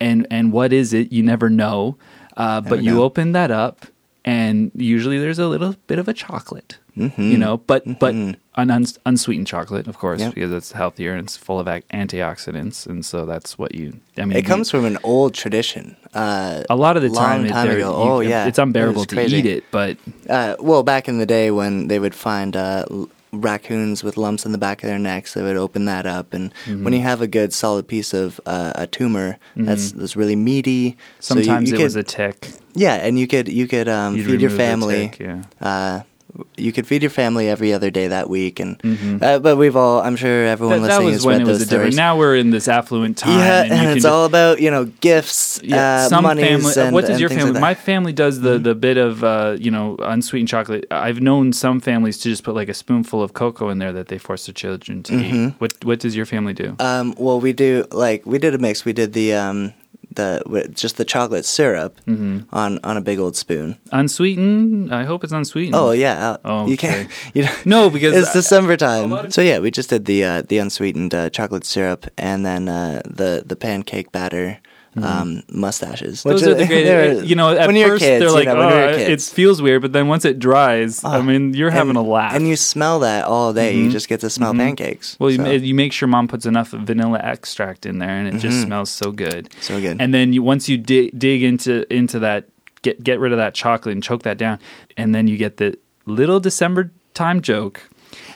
[0.00, 1.12] and and what is it?
[1.12, 1.96] You never know.
[2.36, 3.86] Uh, but you open that up,
[4.24, 8.36] and usually there's a little bit of a chocolate." You know, but but Mhm.
[8.56, 10.34] an uns- unsweetened chocolate, of course, Yep.
[10.34, 13.94] because it's healthier and it's full of ac- antioxidants, and so that's what you.
[14.16, 15.96] I mean, It you- comes from an old tradition.
[16.14, 17.46] Uh, a lot of the time.
[17.48, 17.76] time ago.
[17.78, 18.46] you- Oh, yeah.
[18.46, 19.98] it's unbearable It to eat it, but
[20.30, 22.86] uh, well, back in the day when they would find uh,
[23.32, 26.52] raccoons with lumps in the back of their necks, they would open that up, and
[26.64, 26.84] Mm-hmm.
[26.84, 30.96] when you have a good solid piece of uh, a tumor that's that's really meaty,
[31.20, 32.48] so you- sometimes you it was a tick.
[32.74, 35.10] yeah, and you could you could um, feed your family.
[35.10, 35.18] tick,
[35.60, 36.02] yeah.
[36.56, 38.80] You could feed your family every other day that week, and
[39.22, 40.82] uh, but we've all I'm sure everyone Mm-hmm.
[40.82, 41.96] That, that listening was has when it was those a different.
[41.96, 43.38] Now we're in this affluent time.
[43.38, 46.48] yeah, and, and, it's all about you know gifts, Yeah, uh, some family.
[46.48, 47.52] and, what does your family?
[47.52, 47.74] like my.
[47.74, 47.82] Mm-hmm.
[47.82, 50.86] family does the the bit of uh, you know unsweetened chocolate.
[50.90, 54.08] I've known some families to just put like a spoonful of cocoa in there that
[54.08, 55.54] they force their children to eat.
[55.58, 56.76] What what does your family do?
[56.78, 58.84] Um, well, we do like we did a mix.
[58.84, 59.72] We did the um,
[60.16, 60.42] the
[60.74, 62.54] just the chocolate syrup Mm-hmm.
[62.54, 63.76] on on a big old spoon.
[63.92, 64.92] unsweetened.
[64.94, 65.74] I hope it's unsweetened.
[65.74, 67.06] Oh yeah, Oh, you can't.
[67.06, 67.14] okay.
[67.34, 69.30] You know, No, because it's I- December time.
[69.30, 73.02] So yeah, we just did the uh, the unsweetened uh, chocolate syrup and then uh,
[73.04, 74.58] the the pancake batter.
[75.02, 76.20] Um, mustaches.
[76.20, 76.28] Mm-hmm.
[76.30, 76.84] Those which are the great.
[76.84, 79.10] they're- You know, at when you're first kids, they're you like, know, when "Oh, you're
[79.10, 82.08] it feels weird," but then once it dries, I Oh, mean, you're having and, a
[82.10, 82.34] laugh.
[82.34, 83.76] and you smell that all day.
[83.76, 85.12] You just get to smell pancakes.
[85.14, 85.22] Mm-hmm.
[85.24, 88.26] well, you, so, ma- you make sure mom puts enough vanilla extract in there, and
[88.28, 89.48] it just smells so good.
[89.60, 90.00] so good.
[90.00, 92.48] And then you once you dig dig into into that,
[92.82, 94.58] get get rid of that chocolate and choke that down,
[94.96, 95.76] and then you get the
[96.06, 97.82] little December time joke,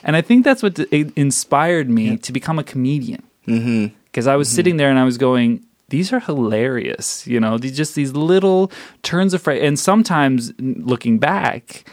[0.03, 3.23] and I think that's what d- inspired me to become a comedian.
[3.47, 3.87] mm-hmm.
[4.05, 7.77] because I was sitting there and I was going, these are hilarious, you know, these
[7.77, 8.71] just these little
[9.03, 9.61] turns of phrase.
[9.63, 11.83] And sometimes looking back,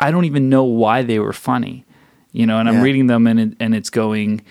[0.00, 1.84] I don't even know why they were funny,
[2.32, 2.58] you know.
[2.58, 4.42] And I'm reading them and it, and it's going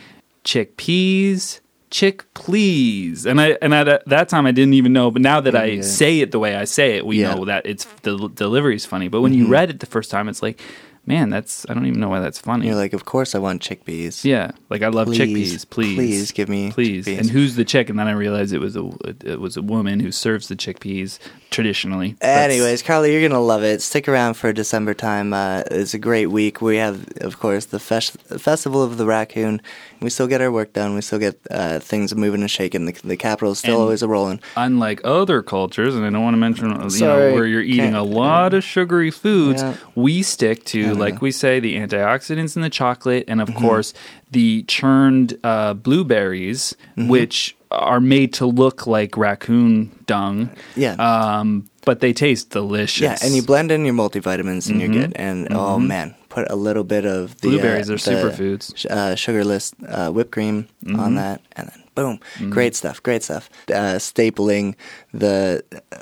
[0.43, 5.39] chickpeas, chick please, and I and at that time I didn't even know, but now
[5.41, 5.82] that I Yeah.
[5.82, 7.34] say it the way I say it, we Yeah.
[7.34, 9.08] know that it's the delivery is funny.
[9.08, 9.53] But when you mm-hmm.
[9.53, 10.60] read it the first time, it's like,
[11.08, 12.68] man, that's I don't even know why that's funny.
[12.68, 14.24] You're like, of course I want chickpeas.
[14.24, 15.70] Yeah, like I love Please, chickpeas.
[15.70, 17.05] Please, please give me please.
[17.05, 17.18] chickpeas.
[17.20, 17.89] And who's the chick?
[17.89, 18.89] And then I realized it was a
[19.26, 21.18] it was a woman who serves the chickpeas
[21.49, 22.16] traditionally.
[22.20, 23.82] That's- Anyways, Carly, you're gonna love it.
[23.82, 25.34] Stick around for December time.
[25.34, 26.62] Uh, it's a great week.
[26.62, 29.62] We have, of course, the fes- festival of the raccoon.
[30.02, 30.95] We still get our work done.
[30.95, 32.86] We still get uh, things moving and shaking.
[32.86, 33.14] The, the
[33.48, 34.39] is still And- always a rolling.
[34.56, 38.04] unlike other cultures, and I don't want to mention you know where you're eating a
[38.04, 39.76] lot of sugary foods, Yeah.
[39.95, 41.20] we stick to like know.
[41.22, 43.56] we say the antioxidants in the chocolate, and Mm-hmm.
[43.56, 43.93] of course
[44.32, 47.10] the churned uh, blueberries, Mm-hmm.
[47.10, 50.50] which are made to look like raccoon dung.
[50.76, 50.93] Yeah.
[50.93, 53.02] Um, but they taste delicious.
[53.02, 55.14] Yeah, and you blend in your multivitamins and you're good.
[55.16, 57.58] And oh man, put a little bit of the Mm-hmm.
[57.58, 58.86] Blueberries uh, are superfoods.
[58.86, 61.00] Uh, sugarless uh, whipped cream Mm-hmm.
[61.00, 62.20] on that, and then boom,
[62.52, 63.50] great stuff, great stuff.
[63.70, 64.76] Uh, stapling
[65.14, 65.98] the uh,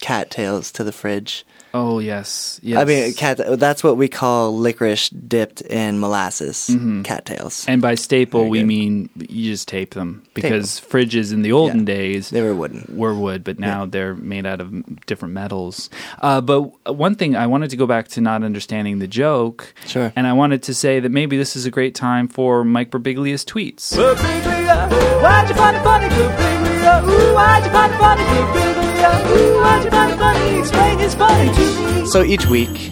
[0.00, 1.44] cattails to the fridge.
[1.76, 2.78] Oh yes, yes.
[2.80, 3.40] I mean, cat.
[3.58, 6.66] That's what we call licorice dipped in molasses.
[7.02, 7.62] Cattails.
[7.62, 7.70] Mm-hmm.
[7.72, 8.66] And by staple, Very we good.
[8.68, 11.84] mean you just tape them because fridges in the olden Yeah.
[11.96, 12.84] days They were wooden.
[12.96, 14.72] were wood, but now they're made out of
[15.06, 15.90] different metals.
[16.22, 16.60] Uh, but
[16.94, 20.12] one thing I wanted to go back to not understanding the joke, Sure.
[20.14, 23.44] and I wanted to say that maybe this is a great time for Mike Birbiglia's
[23.44, 23.92] tweets.
[23.96, 26.06] Birbiglia, why'd you find it funny?
[26.06, 28.22] Birbiglia, ooh, why'd you find it funny?
[28.22, 30.58] Birbiglia, ooh, why'd you find it funny?
[30.60, 32.06] Explain it's funny to me.
[32.06, 32.90] So each week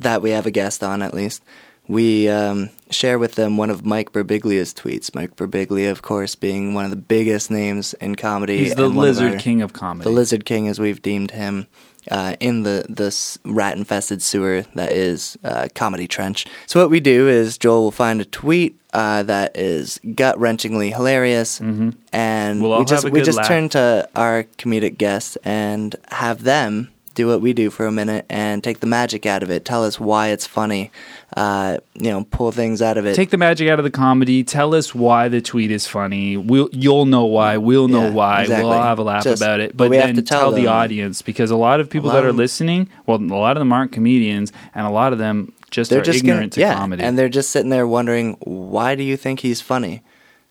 [0.00, 1.42] that we have a guest on, at least,
[1.88, 5.14] we um, share with them one of Mike Birbiglia's tweets.
[5.14, 8.58] Mike Birbiglia, of course, being one of the biggest names in comedy.
[8.58, 10.04] He's the and one of Lizard our- King of comedy.
[10.04, 11.66] The Lizard King, as we've deemed him,
[12.10, 16.46] uh, in the this rat infested sewer that is uh, Comedy Trench.
[16.66, 20.94] So what we do is Joel will find a tweet uh, that is gut wrenchingly
[20.94, 22.62] hilarious, and Mm-hmm.
[22.62, 23.46] We'll we just we just laugh.
[23.48, 26.90] turn to our comedic guests and have them
[27.20, 29.64] do what we do for a minute and take the magic out of it.
[29.64, 30.90] Tell us why it's funny.
[31.36, 33.14] Uh, you know, pull things out of it.
[33.14, 34.42] Take the magic out of the comedy.
[34.42, 36.36] Tell us why the tweet is funny.
[36.36, 37.56] We'll, you'll know why.
[37.58, 38.40] We'll know Yeah, why.
[38.42, 38.64] exactly.
[38.64, 39.76] We'll all have a laugh Just- about it.
[39.76, 42.10] but But, we have then to tell tell, the audience because a lot of people
[42.10, 45.52] that are listening, well, a lot of them aren't comedians, and a lot of them
[45.70, 47.02] just they're are just ignorant gonna, to yeah, comedy.
[47.04, 50.02] and they're just sitting there wondering why do you think he's funny,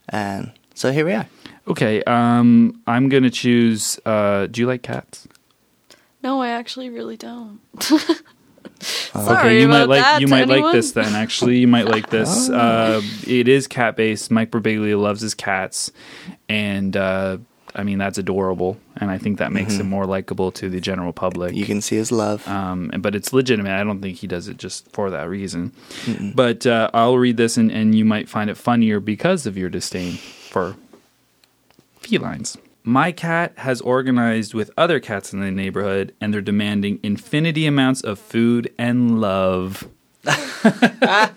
[0.08, 1.28] and so here we are.
[1.68, 4.00] okay, um, I'm gonna choose.
[4.06, 5.28] Uh, do you like cats?
[6.22, 7.60] No, I actually really don't.
[9.14, 11.14] Uh, Sorry okay, you might like you to might like this then.
[11.14, 12.50] Actually, you might like this.
[12.52, 12.56] Oh.
[12.56, 14.32] Uh, it is cat based.
[14.32, 15.92] Mike Birbiglia loves his cats,
[16.48, 17.40] and uh,
[17.76, 19.82] I mean that's adorable, and I think that makes Mm-hmm.
[19.82, 21.56] him more likable to the general public.
[21.56, 22.48] You can see his love.
[22.48, 23.72] um, but it's legitimate.
[23.78, 25.74] I don't think he does it just for that reason.
[26.34, 29.70] But uh, I'll read this, and, and you might find it funnier because of your
[29.70, 30.76] disdain for
[32.02, 32.58] felines.
[32.90, 38.02] My cat has organized with other cats in the neighborhood, and they're demanding infinity amounts
[38.02, 39.88] of food and love.
[40.26, 41.30] I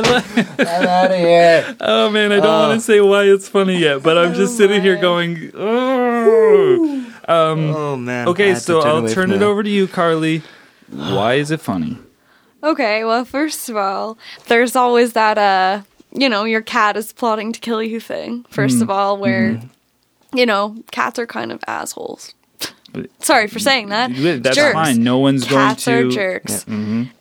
[0.00, 0.38] love.
[0.58, 1.76] I'm out of here.
[1.78, 2.78] Oh man, I don't want to oh.
[2.78, 5.50] say why it's funny yet, but I'm just sitting here going.
[5.54, 7.12] Oh.
[7.28, 8.26] Oh man.
[8.28, 9.44] Okay, so turn I'll turn it that.
[9.44, 10.42] over to you, Carly.
[10.88, 11.98] Why is it funny?
[12.62, 14.16] Okay, well, first of all,
[14.46, 18.70] there's always that, uh, you know, your cat is plotting to kill you thing, 1st
[18.70, 18.82] mm-hmm.
[18.82, 19.66] of all, where, mm-hmm.
[20.34, 22.34] You know, cats are kind of assholes.
[23.20, 24.12] Sorry for saying that.
[24.42, 24.72] That's Jerks.
[24.74, 25.02] fine.
[25.02, 26.14] No one's Cats going are to.
[26.14, 26.64] jerks.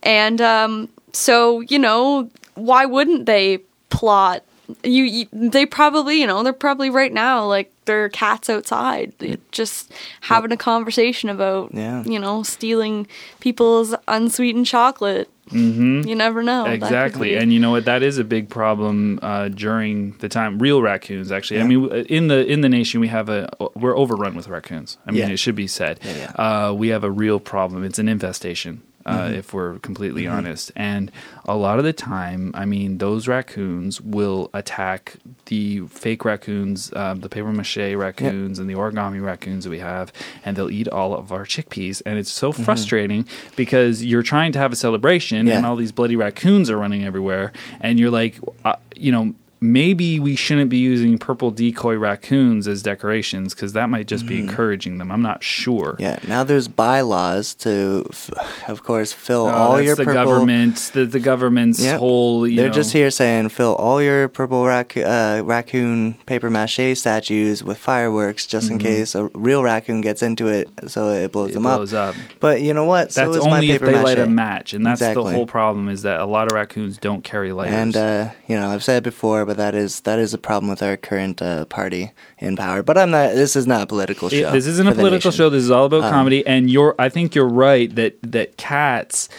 [0.03, 3.59] And um, so, you know, why wouldn't they
[3.89, 4.43] plot?
[4.84, 9.14] You, you, they probably, you know, they're probably right now like their cats outside,
[9.51, 9.91] just
[10.22, 12.03] having a conversation about, Yeah.
[12.03, 13.07] you know, stealing
[13.39, 15.30] people's unsweetened chocolate.
[15.54, 16.08] Mm-hmm.
[16.08, 16.66] You never know.
[16.66, 17.86] Exactly, be- and you know what?
[17.86, 20.60] That is a big problem uh, during the time.
[20.60, 21.62] Real raccoons, actually.
[21.62, 24.97] I mean, in the in the nation, we have a we're overrun with raccoons.
[25.08, 25.30] I mean, Yeah.
[25.30, 25.99] it should be said.
[26.04, 27.84] Yeah, Uh, we have a real problem.
[27.84, 28.82] It's an infestation.
[29.06, 29.34] Uh, Mm-hmm.
[29.36, 31.12] If we're completely honest, and
[31.45, 35.16] a lot of the time, I mean, those raccoons will attack
[35.47, 40.14] the fake raccoons, um, the paper mache raccoons, and the origami raccoons that we have,
[40.45, 42.01] and they'll eat all of our chickpeas.
[42.06, 43.28] And it's so frustrating
[43.58, 45.47] because you're trying to have a celebration, Mm-hmm.
[45.49, 45.58] Yeah.
[45.58, 47.51] and all these bloody raccoons are running everywhere,
[47.82, 52.84] and you're like, uh, you know, maybe we shouldn't be using purple decoy raccoons as
[52.84, 55.11] decorations because that might just be encouraging them.
[55.11, 55.93] I'm not sure.
[55.93, 56.01] Mm-hmm.
[56.01, 56.20] Yeah.
[56.28, 58.05] Now there's bylaws to,
[58.68, 60.24] of course, fill Oh, all your the purple.
[60.26, 61.99] government, the, the government's Yep.
[61.99, 62.45] whole.
[62.47, 66.95] You They're know, just here saying fill all your purple rac- uh, raccoon paper mache
[66.97, 71.43] statues with fireworks just in case a real raccoon gets into it, so it blows
[71.43, 71.49] Mm-hmm.
[71.51, 72.16] It them blows up.
[72.16, 72.22] up.
[72.39, 73.11] But you know what?
[73.14, 74.03] so That's my only if they mache.
[74.03, 75.88] light a match, and that's the whole problem.
[75.89, 77.74] Is that a lot of raccoons don't carry lighters.
[77.76, 80.70] And uh, you know, I've said it before, but that is that is a problem
[80.70, 82.84] with our current uh, party in power.
[82.84, 83.34] But I'm not.
[83.36, 84.51] This is not a political It- show.
[84.51, 85.49] this isn't a political show.
[85.49, 86.95] This is all about Um, comedy, and you're.
[86.99, 89.30] I think you're right that that cats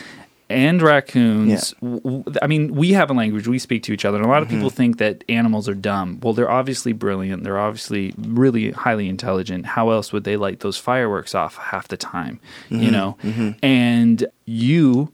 [0.50, 1.72] and raccoons.
[1.82, 3.48] w- I mean, we have a language.
[3.48, 4.56] We speak to each other, and a lot of Mm-hmm.
[4.58, 6.20] people think that animals are dumb.
[6.22, 7.44] Well, they're obviously brilliant.
[7.44, 9.64] They're obviously really highly intelligent.
[9.66, 12.40] How else would they light those fireworks off half the time?
[12.70, 12.82] Mm-hmm.
[12.82, 13.16] You know,
[13.62, 15.12] and you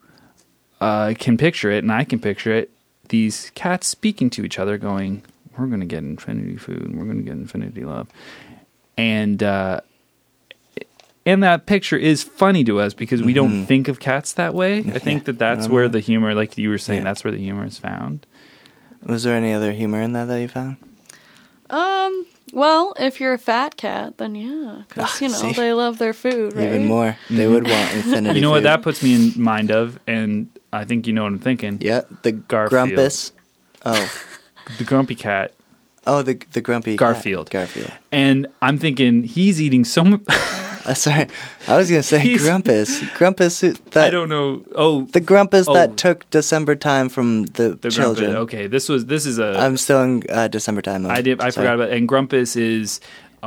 [0.80, 2.70] uh, can picture it, and I can picture it.
[3.11, 5.22] These cats speaking to each other, going,
[5.56, 6.82] "We're going to get infinity food.
[6.82, 8.08] and We're going to get infinity love,"
[8.96, 9.80] and uh,
[11.26, 14.78] and that picture is funny to us because we don't think of cats that way.
[14.78, 17.04] I think that that's where the humor, like you were saying, Yeah.
[17.04, 18.26] that's where the humor is found.
[19.04, 20.76] Was there any other humor in that that you found?
[21.68, 25.52] Um, well, if you're a fat cat, then yeah, because, you know, see?
[25.52, 26.66] they love their food, right?
[26.66, 27.16] Even more.
[27.28, 28.26] They would want infinity.
[28.28, 28.36] Mm-hmm.
[28.36, 31.33] You know what that puts me in mind of, and I think you know what
[31.33, 31.79] I'm thinking.
[31.81, 32.71] Yeah, the Garfield.
[32.71, 33.33] grumpus.
[33.85, 34.11] Oh,
[34.79, 35.53] The grumpy cat.
[36.07, 36.99] oh, the the grumpy cat.
[36.99, 37.51] Garfield.
[37.51, 37.91] Garfield.
[38.12, 40.21] And I'm thinking he's eating so much.
[40.83, 41.27] Uh, sorry,
[41.68, 43.03] I was gonna say He's- grumpus.
[43.18, 43.61] Grumpus.
[43.61, 44.64] who- That, I don't know.
[44.75, 45.75] Oh, The grumpus Oh.
[45.75, 48.31] that took December time from the, the children.
[48.31, 48.55] Grumpus.
[48.55, 49.59] Okay, this was this is a.
[49.61, 51.03] I'm still in uh, December time.
[51.03, 51.12] Mode.
[51.12, 51.39] I did.
[51.39, 51.66] I Sorry.
[51.66, 51.91] forgot about.
[51.91, 52.99] And Grumpus is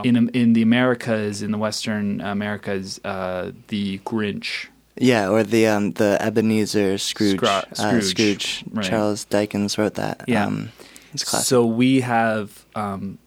[0.03, 4.67] in in the Americas, in the Western Americas, uh, the Grinch.
[4.97, 7.37] Yeah, or the um the Ebenezer Scrooge.
[7.37, 8.63] Scro- uh, Scrooge, Scrooge.
[8.71, 8.85] right.
[8.85, 10.23] Charles Dickens wrote that.
[10.27, 10.45] Yeah.
[10.45, 10.71] Um,
[11.13, 11.47] it's classic.
[11.47, 13.17] So we have um,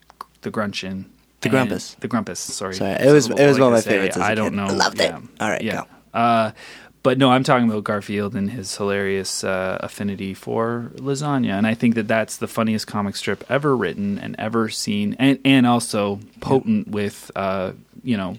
[0.43, 1.07] the Grunchin.
[1.41, 1.95] The Grumpus.
[2.01, 2.41] The Grumpus.
[2.41, 2.75] Sorry.
[2.75, 4.57] Sorry, it So was- it was like one of my favorites I don't kid.
[4.57, 4.67] know.
[4.67, 5.13] Loved it.
[5.13, 5.83] All right, Yeah.
[6.13, 6.19] go.
[6.19, 6.53] Uh,
[7.03, 11.75] but no, I'm talking about Garfield and his hilarious uh, affinity for lasagna, and I
[11.75, 16.19] think that that's the funniest comic strip ever written and ever seen, and and also
[16.41, 18.39] potent with uh, you know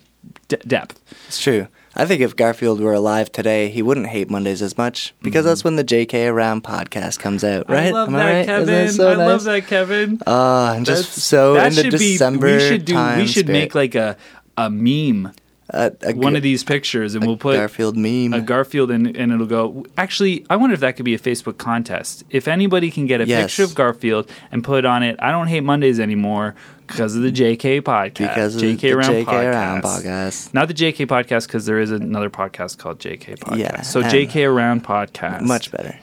[0.49, 0.99] de- depth.
[1.29, 1.67] It's true.
[1.99, 5.63] I think if Garfield were alive today, he wouldn't hate Mondays as much because that's
[5.63, 6.27] when the J.K.
[6.27, 7.87] Around podcast comes out, right?
[7.87, 7.95] Mm-hmm.
[7.95, 8.45] I love Am I that, right?
[8.45, 8.65] Kevin.
[8.67, 9.27] That so I nice?
[9.27, 10.21] love that, Kevin.
[10.27, 12.95] Uh, I'm just so that into should be- December we should do.
[13.17, 13.59] We should spirit.
[13.59, 14.15] make like a
[14.57, 15.31] a meme,
[15.73, 18.33] one Gar- of these pictures, and we'll put Garfield meme.
[18.33, 19.85] a Garfield, and, and it'll go.
[19.97, 22.23] Actually, I wonder if that could be a Facebook contest.
[22.29, 23.43] If anybody can get a Yes.
[23.43, 26.55] picture of Garfield and put on it, I don't hate Mondays anymore
[26.87, 28.13] because of the JK podcast.
[28.15, 29.43] because of JK the Around JK podcast.
[29.53, 30.53] Around podcast.
[30.53, 33.57] Not the JK podcast because there is another podcast called JK podcast.
[33.57, 35.99] Yeah, so and- JK Around podcast, Much better.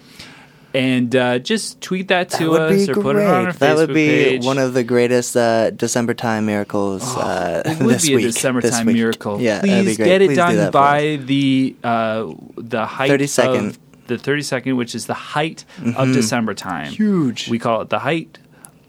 [0.75, 3.03] And uh, just tweet that That to us or great.
[3.05, 4.45] put it on our Facebook that would be page.
[4.45, 8.25] one of the greatest uh, December time miracles uh, It would this be week.
[8.25, 8.97] a December time week.
[8.97, 9.41] miracle.
[9.41, 10.07] Yeah, that'd be Please great.
[10.07, 10.73] get it Please done that us.
[10.73, 13.67] by the uh, the height 30 second.
[13.69, 15.65] of the thirty second, which is the height
[15.97, 16.87] of December time.
[16.87, 16.95] Mm-hmm.
[17.03, 17.49] Huge.
[17.49, 18.39] We call it the height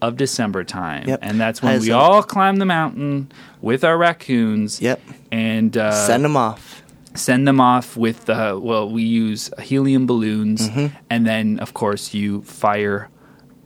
[0.02, 1.20] of December time, Yep.
[1.22, 3.30] and that's when we all climb the mountain
[3.62, 4.82] with our raccoons.
[4.82, 5.00] Yep.
[5.32, 6.75] and uh, Send them off.
[7.16, 10.94] Send them off with uh, well we use helium balloons Mm-hmm.
[11.10, 13.08] and then of course you fire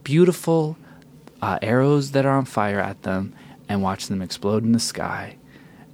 [0.05, 0.77] beautiful
[1.43, 3.33] uh, arrows that are on fire at them
[3.69, 5.37] and watch them explode in the sky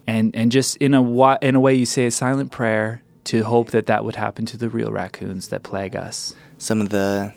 [0.06, 3.42] and and just in a wa- in a way you say a silent prayer to
[3.42, 6.32] hope that that would happen to the real raccoons that plague us.
[6.58, 7.32] Some of the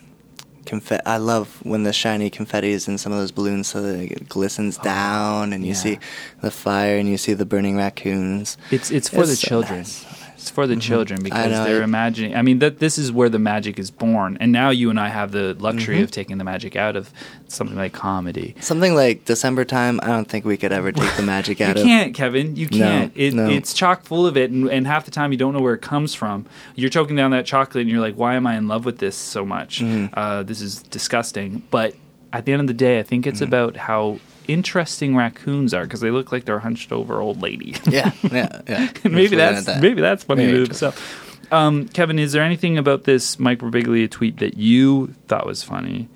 [0.68, 1.02] confetti.
[1.04, 4.30] I love when the shiny confetti is in some of those balloons, so that it
[4.30, 5.76] glistens down, and you yeah.
[5.76, 6.00] see
[6.42, 8.56] the fire, and you see the burning raccoons.
[8.70, 9.80] It's it's for It's the so children.
[9.80, 10.06] nice.
[10.42, 12.36] It's for the children because know, they're it- imagining.
[12.36, 15.10] I mean, that this is where the magic is born, and now you and I
[15.10, 16.04] have the luxury Mm-hmm.
[16.06, 17.12] of taking the magic out of
[17.48, 18.56] something like comedy.
[18.62, 21.78] Something like December time, I don't think we could ever take the magic out of.
[21.78, 21.80] It.
[21.80, 22.56] You can't, Kevin.
[22.56, 23.12] You can't.
[23.16, 23.50] it, no.
[23.50, 25.82] It's chock full of it, and, and half the time you don't know where it
[25.82, 26.46] comes from.
[26.76, 29.16] You're choking down that chocolate, and you're like, "Why am I in love with this
[29.16, 29.80] so much?
[29.82, 30.14] Mm-hmm.
[30.18, 31.96] Uh, this is disgusting." But
[32.32, 33.30] at the end of the day, I think Mm-hmm.
[33.34, 34.20] it's about how
[34.50, 37.76] interesting raccoons are because they look like they're hunched over old lady.
[37.90, 38.90] Yeah, yeah, yeah.
[39.04, 39.82] maybe Let's leave it that's at that.
[39.82, 41.54] maybe that's funny to itself.
[41.54, 46.08] Um, Kevin, is there anything about this Mike Birbiglia tweet that you thought was funny?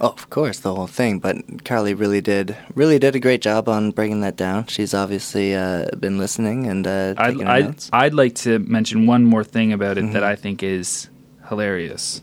[0.00, 1.18] Oh, of course, the whole thing.
[1.20, 4.66] But Carly really did, really did a great job on breaking that down.
[4.66, 7.90] She's obviously uh, been listening and uh, I'd, taking I'd, notes.
[7.92, 10.32] I'd like to mention one more thing about it that Mhm.
[10.32, 11.08] I think is
[11.50, 12.22] hilarious,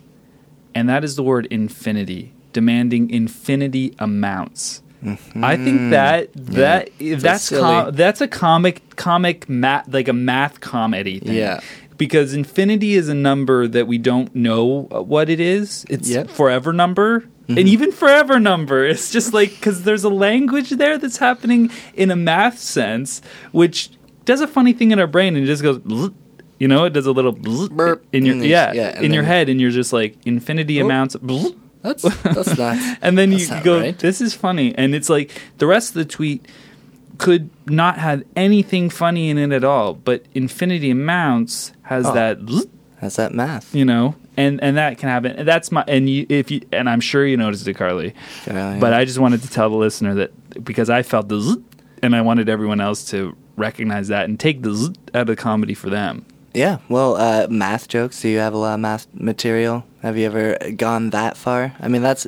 [0.74, 4.82] and that is the word infinity, demanding infinity amounts.
[5.36, 7.62] I think that that that's silly.
[7.62, 11.36] com- that's a comic comic math like a math comedy thing.
[11.36, 11.60] Yeah.
[11.98, 15.86] Because infinity is a number that we don't know what it is.
[15.90, 16.30] It's Yep.
[16.30, 17.26] forever number.
[17.50, 22.12] And even forever number, it's just like because there's a language there that's happening in
[22.12, 23.22] a math sense,
[23.54, 23.90] which
[24.26, 25.80] does a funny thing in our brain and it just goes,
[26.60, 28.06] you know, it does a little Burp.
[28.12, 30.86] in your yeah, yeah, in your head, and you're just like infinity Oh.
[30.86, 31.16] amounts.
[31.96, 32.04] That's
[32.56, 32.58] that's.
[33.02, 33.98] And then that's you go, right.
[33.98, 34.74] this is funny.
[34.76, 36.46] And it's like the rest of the tweet
[37.18, 42.14] could not have anything funny in it at all, but infinity amounts has Oh.
[42.14, 42.38] that,
[43.02, 43.74] That's that math.
[43.74, 45.32] you know, and and that can happen.
[45.32, 48.14] And that's my and you if you and I'm sure you noticed it, Carly.
[48.46, 48.98] Yeah, But yeah.
[49.00, 51.58] I just wanted to tell the listener that because I felt the zzz,
[52.04, 55.74] and I wanted everyone else to recognize that and take the zzz out of comedy
[55.74, 56.24] for them.
[56.54, 58.22] Yeah, well, uh, math jokes.
[58.22, 59.86] Do you have a lot of math material?
[60.02, 61.74] Have you ever gone that far?
[61.80, 62.28] I mean, that's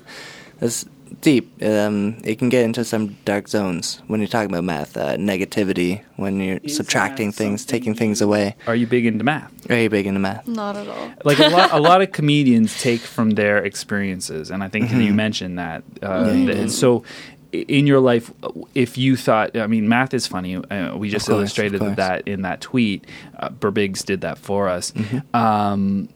[0.59, 0.85] that's
[1.21, 1.51] deep.
[1.63, 4.95] Um, it can get into some dark zones when you're talking about math.
[4.97, 8.55] Uh, negativity when you're Is subtracting things, something taking things away.
[8.67, 9.51] Are you big into math?
[9.69, 10.47] Are you big into math?
[10.47, 11.11] Not at all.
[11.25, 15.01] like a lot, a lot of comedians take from their experiences, and I think Mm-hmm.
[15.01, 15.83] you mentioned that.
[16.01, 17.03] Uh, Yeah, you that- so,
[17.51, 18.31] in your life,
[18.75, 20.55] if you thought, I mean, math is funny.
[20.57, 23.05] Uh, we just course, illustrated that in that tweet.
[23.39, 24.91] Uh, Burbigs did that for us.
[24.91, 25.35] Mm-hmm.
[25.35, 26.09] Um,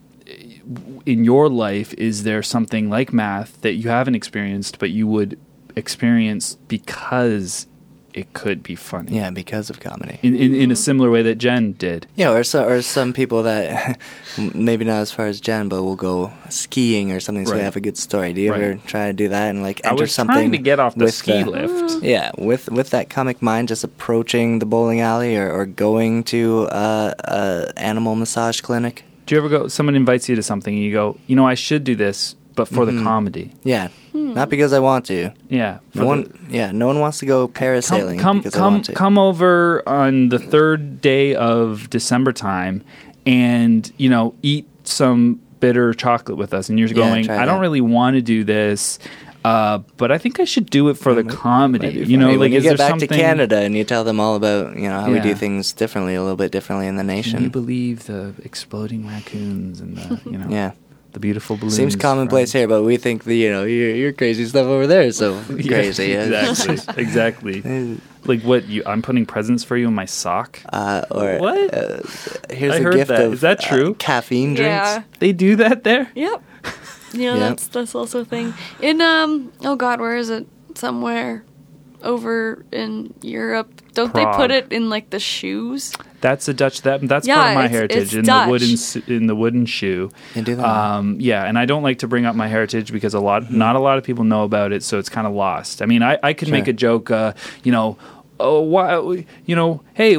[1.06, 5.38] in your life, is there something like math that you haven't experienced, but you would
[5.76, 7.66] experience because
[8.12, 9.16] it could be funny?
[9.16, 10.20] Yeah, because of comedy.
[10.22, 12.06] In, in, in a similar way that Jen did.
[12.14, 13.98] Yeah, or so, or some people that
[14.54, 17.58] maybe not as far as Jen, but will go skiing or something, so Right.
[17.58, 18.32] they have a good story.
[18.32, 18.62] Do you Right.
[18.62, 20.34] ever try to do that and like I enter was something?
[20.34, 22.04] trying to get off the ski the- lift.
[22.04, 26.68] Yeah, with with that comic mind, just approaching the bowling alley or, or going to
[26.68, 29.02] uh, a animal massage clinic.
[29.26, 29.68] Do you ever go?
[29.68, 32.68] Someone invites you to something, and you go, you know, I should do this, but
[32.68, 32.98] for Mm-hmm.
[32.98, 33.52] the comedy.
[33.64, 35.30] Yeah, not because I want to.
[35.48, 38.58] Yeah, for No the- one, yeah, no one wants to go parasailing come because I
[38.58, 38.92] come want to.
[38.92, 42.82] come over on the third day of December time,
[43.26, 46.68] and you know, eat some bitter chocolate with us.
[46.68, 47.60] And you're Yeah, going, try I don't that.
[47.62, 48.98] really want to do this.
[49.44, 51.88] Uh, but I think I should do it for the comedy.
[51.88, 52.36] You know, funny.
[52.36, 53.08] like when you is get there back something?
[53.08, 55.34] to Canada and you tell them all about you know how we do Yeah.
[55.34, 57.48] things differently, a little bit differently in the Can you nation.
[57.50, 60.70] believe the exploding raccoons and the you know Yeah.
[61.12, 61.76] the beautiful balloons?
[61.76, 64.86] Seems commonplace from- here, but we think the you know your your crazy stuff over
[64.86, 66.06] there is so Yeah, crazy.
[66.06, 66.48] yeah.
[66.48, 67.98] exactly, exactly.
[68.24, 68.66] Like what?
[68.66, 68.82] You?
[68.86, 70.58] I'm putting presents for you in my sock.
[70.72, 71.74] Uh, or What?
[71.74, 72.00] Uh,
[72.48, 73.20] here's I a heard gift that.
[73.26, 73.94] of Is that uh, true?
[73.96, 74.88] caffeine drinks.
[74.88, 75.02] Yeah.
[75.18, 76.10] They do that there.
[76.14, 76.42] Yep.
[77.14, 77.38] Yeah, Yep.
[77.48, 78.52] that's that's also a thing.
[78.80, 80.46] In um oh god, where is it?
[80.74, 81.44] Somewhere
[82.02, 83.70] over in Europe.
[83.94, 85.92] Don't they put it in like the shoes?
[86.20, 86.82] That's a Dutch.
[86.82, 88.46] That that's Yeah, part of my it's- heritage it's in Dutch.
[88.46, 90.10] the wooden in the wooden shoe.
[90.34, 90.64] You do that.
[90.66, 93.76] Um, yeah, and I don't like to bring up my heritage because a lot, not
[93.76, 95.80] a lot of people know about it, so it's kind of lost.
[95.80, 97.96] I mean, I, I could make a joke, uh, you know,
[98.40, 100.18] oh, why, you know, hey.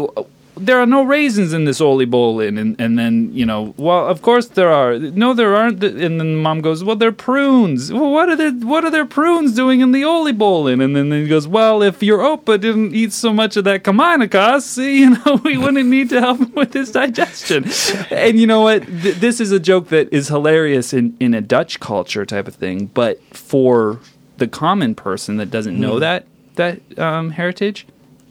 [0.58, 4.48] There are no raisins in this oliebollen, and and then you know, well, of course
[4.48, 4.98] there are.
[4.98, 5.84] No, there aren't.
[5.84, 7.92] And then mom goes, well, they're prunes.
[7.92, 8.52] Well, what are there?
[8.52, 10.84] What are their prunes doing in the oliebollen?
[10.84, 14.78] And then he goes, well, if your Opa didn't eat so much of that Kamainakas,
[15.00, 17.66] you know, we wouldn't need to help him with his digestion.
[18.10, 18.86] and you know what?
[18.86, 22.56] Th- this is a joke that is hilarious in in a Dutch culture type of
[22.56, 24.00] thing, but for
[24.38, 26.26] the common person that doesn't know that
[26.56, 27.86] that um, heritage,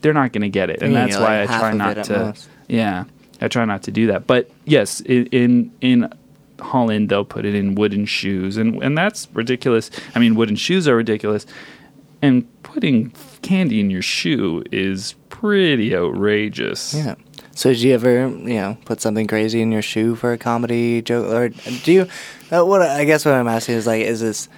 [0.05, 2.19] they're not going to get it, and Yeah, that's like why I try not to.
[2.19, 2.49] most.
[2.69, 3.05] Yeah,
[3.41, 4.27] I try not to do that.
[4.29, 6.13] But yes, in in, in
[6.61, 9.91] Holland they'll put it in wooden shoes, and and that's ridiculous.
[10.15, 11.47] I mean, wooden shoes are ridiculous,
[12.23, 16.95] and putting candy in your shoe is pretty outrageous.
[16.95, 17.15] Yeah.
[17.57, 21.01] So did you ever, you know, put something crazy in your shoe for a comedy
[21.03, 21.49] joke, or
[21.85, 22.09] do you?
[22.51, 24.49] Uh, what I guess what I'm asking is like, is this?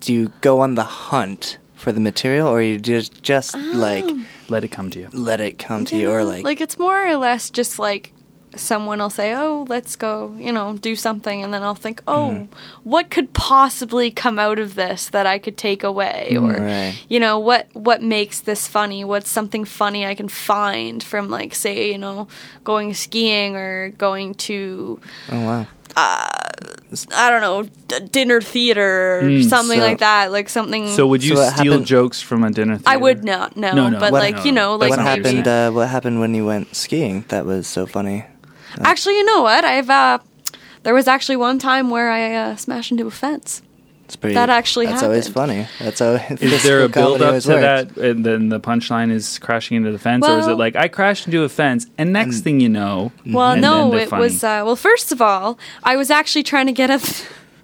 [0.00, 4.04] Do you go on the hunt for the material, or you just just like
[4.48, 5.08] Let it come to you.
[5.12, 8.12] let it come to you, or like, like it's more or less just like
[8.54, 12.30] someone will say, "Oh, let's go," you know, do something, and then I'll think, "Oh,
[12.30, 12.88] Mm-hmm.
[12.88, 16.94] what could possibly come out of this that I could take away?" Or Mm, Right.
[17.08, 19.04] you know, what what makes this funny?
[19.04, 22.28] What's something funny I can find from like say, you know,
[22.64, 29.44] going skiing or going to oh wow, I don't know, d- dinner theater or Mm,
[29.48, 32.44] something so- like that, like something So would you So what steal happened- jokes from
[32.44, 32.88] a dinner theater?
[32.90, 34.60] I would not no, No, no, but what- like no, you no.
[34.72, 35.46] know, like what not happened?
[35.48, 37.24] Uh, what happened when you went skiing?
[37.28, 38.24] That was so funny.
[38.82, 39.64] Actually, you know what?
[39.64, 40.18] I've uh,
[40.84, 43.62] there was actually one time where I uh, smashed into a fence.
[44.06, 44.34] It's pretty.
[44.34, 45.00] That actually happened.
[45.00, 45.66] That's always funny.
[45.80, 46.22] That's always.
[46.40, 47.92] Is there a physical build up to works.
[47.92, 50.86] that, and then the punchline is crashing into the fence, or is it like I
[50.86, 54.22] crashed into a fence, and next thing you know, Well, no, it funny.
[54.22, 54.76] was uh, well.
[54.76, 57.02] First of all, I was actually trying to get up.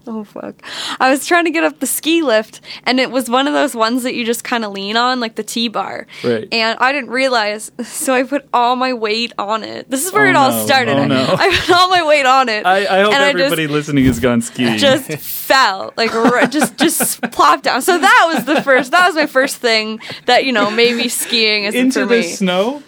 [0.08, 0.60] Oh fuck!
[0.98, 3.74] I was trying to get up the ski lift, and it was one of those
[3.74, 6.06] ones that you just kind of lean on, like the T-bar.
[6.24, 6.48] Right.
[6.50, 9.88] And I didn't realize, so I put all my weight on it.
[9.90, 10.64] This is where Oh, it all no.
[10.66, 10.96] started.
[10.96, 11.22] Oh, no.
[11.38, 12.66] I put all my weight on it.
[12.66, 14.76] I, I hope everybody listening has gone skiing.
[14.78, 17.80] just fell like r- just just plopped down.
[17.82, 18.90] So that was the first.
[18.90, 22.22] That was my first thing that you know maybe skiing is into for the me.
[22.24, 22.82] snow.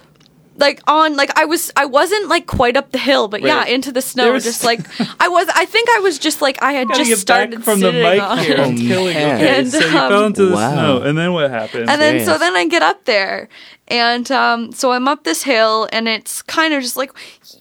[0.57, 3.49] Like on like I was I wasn't like quite up the hill, but Right.
[3.49, 4.33] yeah, into the snow.
[4.33, 4.81] Was- just like
[5.21, 5.49] I was.
[5.55, 8.03] I think I was just like I had just get started back from the sitting
[8.03, 8.39] mic on.
[8.39, 8.57] here.
[8.59, 9.15] I'm Oh, killing.
[9.15, 9.37] man.
[9.37, 10.73] Okay, And, so you um, fell into the Wow.
[10.73, 11.89] snow, and then what happened?
[11.91, 13.49] And then so then I get up there,
[13.89, 17.11] and um, so I'm up this hill, and it's kind of just like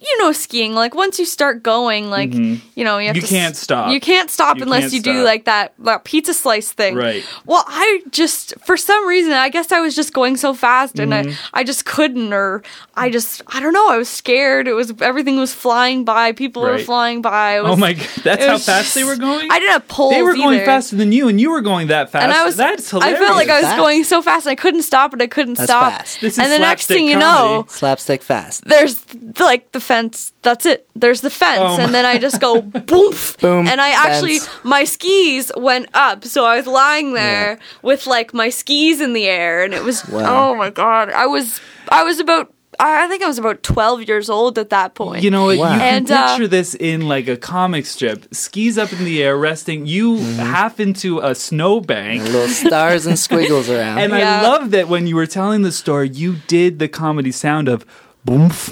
[0.02, 0.74] you know skiing.
[0.74, 3.16] Like once you start going, like you know you have Mm-hmm.
[3.16, 3.92] You to can't stop.
[3.92, 6.96] You can't stop You unless can't you do like that that pizza slice thing.
[6.96, 7.24] Right.
[7.46, 11.12] Well, I just for some reason I guess I was just going so fast, and
[11.14, 11.32] Mm-hmm.
[11.54, 12.64] I I just couldn't, or
[12.96, 13.90] I just I don't know.
[13.90, 14.68] I was scared.
[14.68, 16.32] It was everything was flying by.
[16.32, 17.58] People were flying by.
[17.58, 19.50] It oh my god, that's how was fast they were going.
[19.52, 20.14] I didn't have poles.
[20.14, 20.66] They were going either.
[20.66, 22.24] faster than you, and you were going that fast.
[22.24, 23.20] And I was, that's hilarious.
[23.20, 23.78] I felt like I was Fast.
[23.78, 25.92] going so fast, and I couldn't stop, and I couldn't That's stop.
[25.94, 26.13] fast.
[26.22, 28.64] This is and the next slapstick thing you know, slapstick fast?
[28.66, 29.04] there's
[29.40, 30.34] like the fence.
[30.42, 30.88] That's it.
[30.96, 32.62] There's the fence, Oh and then I just go
[32.92, 34.64] boom, Boom, and I actually fence.
[34.64, 39.26] my skis went up, so I was lying there with like my skis in the
[39.28, 40.52] air, and it was Wow.
[40.52, 41.60] oh my god, I was
[41.90, 45.24] I was about I I think I was about twelve years old at that point.
[45.24, 45.46] You know?
[45.46, 45.52] Wow.
[45.54, 48.34] You can And, uh, picture this in like a comic strip.
[48.34, 49.86] Skis up in the air, resting.
[49.86, 50.40] You Mm-hmm.
[50.40, 52.24] half into a snowbank.
[52.24, 54.00] Little stars and squiggles around.
[54.00, 57.68] And I love that when you were telling the story, you did the comedy sound
[57.68, 57.86] of
[58.26, 58.72] boomf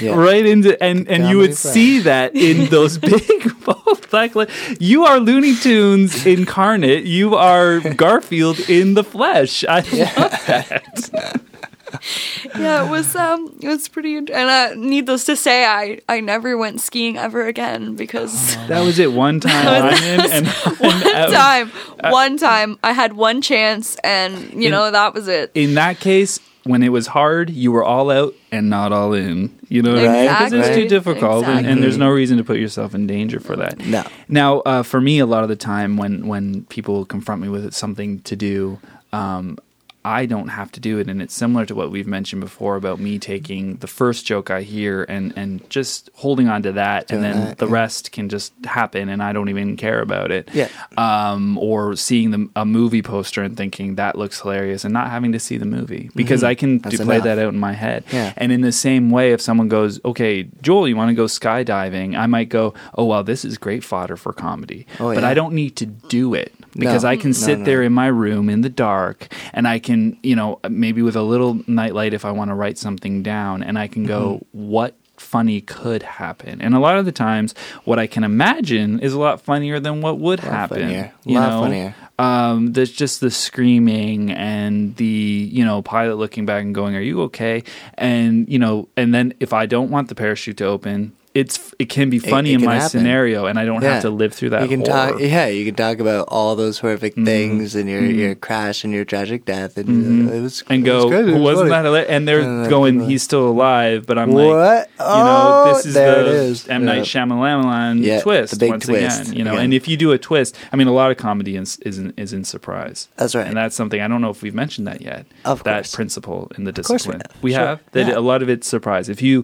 [0.00, 0.14] Yeah.
[0.14, 3.52] right into and and you would Comedy see that in those big
[4.10, 4.46] black li-
[4.78, 11.40] you are Looney Tunes incarnate you are Garfield in the flesh I love that
[12.58, 14.16] yeah, it was um, it was pretty.
[14.16, 18.98] And uh, needless to say, I I never went skiing ever again because that was
[18.98, 20.46] it one time I'm in and,
[20.78, 21.30] one and out.
[21.30, 21.70] time,
[22.12, 25.50] one time I had one chance, and you In- know that was it.
[25.54, 29.50] in that case when it was hard you were all out and not all in
[29.68, 30.82] you know what I mean because it's Exactly.
[30.84, 34.04] too difficult and, and there's no reason to put yourself in danger for that No.
[34.28, 37.74] Now, uh, for me, a lot of the time when when people confront me with
[37.74, 38.78] something to do,
[39.12, 39.58] um,
[40.04, 42.98] I don't have to do it, and it's similar to what we've mentioned before about
[42.98, 47.22] me taking the first joke I hear and and just holding on to that, and
[47.22, 47.72] then that, the yeah.
[47.72, 50.48] rest can just happen, and I don't even care about it.
[50.52, 50.68] Yeah.
[50.96, 55.32] Um, or seeing the, a movie poster and thinking that looks hilarious, and not having
[55.32, 56.90] to see the movie because I can Mm-hmm.
[56.90, 58.04] Do, play that out in my head.
[58.12, 58.32] Yeah.
[58.36, 62.16] And in the same way, if someone goes, "Okay, Joel, you want to go skydiving?"
[62.16, 65.28] I might go, "Oh, well, this is great fodder for comedy." Oh, but yeah.
[65.28, 67.10] I don't need to do it because No.
[67.10, 67.64] I can No, sit no.
[67.66, 69.91] there in my room in the dark and I can,
[70.22, 73.78] you know, maybe with a little nightlight if I want to write something down and
[73.78, 74.22] I can go,
[74.54, 74.68] Mm-hmm.
[74.70, 79.12] "What?" funny could happen and a lot of the times what i can imagine is
[79.12, 81.12] a lot funnier than what would lot happen funnier.
[81.24, 81.94] you Lot know funnier.
[82.18, 87.00] um, there's just the screaming and the you know pilot looking back and going, "Are
[87.00, 87.62] you okay?"
[87.94, 91.86] And you know, and then if I don't want the parachute to open, it's it
[91.88, 92.90] can be funny it in my happen.
[92.90, 93.94] scenario, and I don't Yeah.
[93.94, 94.62] have to live through that.
[94.62, 95.12] you can horror.
[95.12, 95.20] talk.
[95.20, 97.24] Yeah, you can talk about all those horrific Mm-hmm.
[97.24, 100.92] things and your your crash and your tragic death, and uh, it was and it
[100.92, 101.84] was go, good, it was wasn't funny." that?
[101.84, 102.10] Hilarious?
[102.10, 104.90] And they're then going, people- he's still alive, but I'm like, What?
[104.98, 106.68] you know, Oh, this is there the it is.
[106.68, 107.02] M Night.
[107.04, 109.36] Shyamalan Yeah, twist once twist again.
[109.36, 109.64] You know, again.
[109.64, 112.12] and if you do a twist, I mean, a lot of comedy is is in,
[112.16, 113.08] is in surprise.
[113.16, 113.46] That's right.
[113.46, 115.26] and that's something I don't know if we've mentioned that yet.
[115.44, 115.94] Of that course.
[115.94, 117.22] principle in the course we discipline.
[117.32, 117.42] have.
[117.42, 117.60] We Sure.
[117.66, 118.00] have that.
[118.00, 118.06] Yeah.
[118.10, 118.18] Mm-hmm.
[118.18, 119.08] A lot of it's surprise.
[119.08, 119.42] If you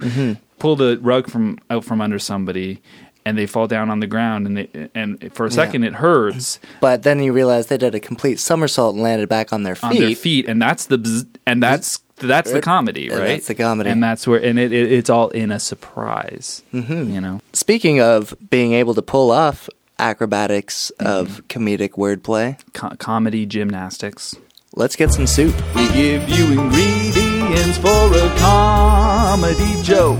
[0.59, 2.81] pull the rug from out from under somebody.
[3.25, 6.59] And they fall down on the ground, and they, and for a second it hurts
[6.81, 9.85] But then you realize they did a complete somersault and landed back on their feet.
[9.85, 12.63] on their feet, and that's the bzz, and that's that's the Right.
[12.65, 13.27] comedy, And right?
[13.29, 13.91] that's the comedy.
[13.91, 16.63] and that's where and it, it it's all in a surprise.
[16.73, 17.13] Mm-hmm.
[17.13, 23.45] You know, Speaking of being able to pull off acrobatics of comedic wordplay, Co- comedy
[23.45, 24.37] gymnastics.
[24.75, 25.55] let's get some soup.
[25.75, 30.19] We give you ingredients for a comedy joke.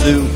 [0.00, 0.30] Soup?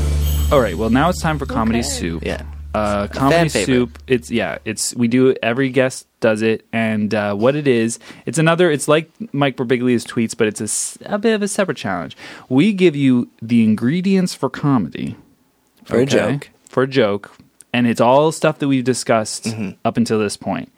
[0.51, 1.87] All right, well now it's time for comedy Okay.
[1.87, 2.23] soup.
[2.23, 2.43] Yeah.
[2.73, 3.65] uh, comedy fan favorite.
[3.65, 3.99] soup.
[4.07, 5.35] It's yeah, it's we do.
[5.41, 8.69] Every guest does it, and uh, what it is, it's another.
[8.69, 12.15] It's like Mike Birbiglia's tweets, but it's a, s- a bit of a separate challenge.
[12.49, 15.15] We give you the ingredients for comedy
[15.85, 16.49] For a joke.
[16.69, 17.31] for a joke,
[17.73, 19.71] and it's all stuff that we've discussed Mm-hmm.
[19.83, 20.71] up until this point,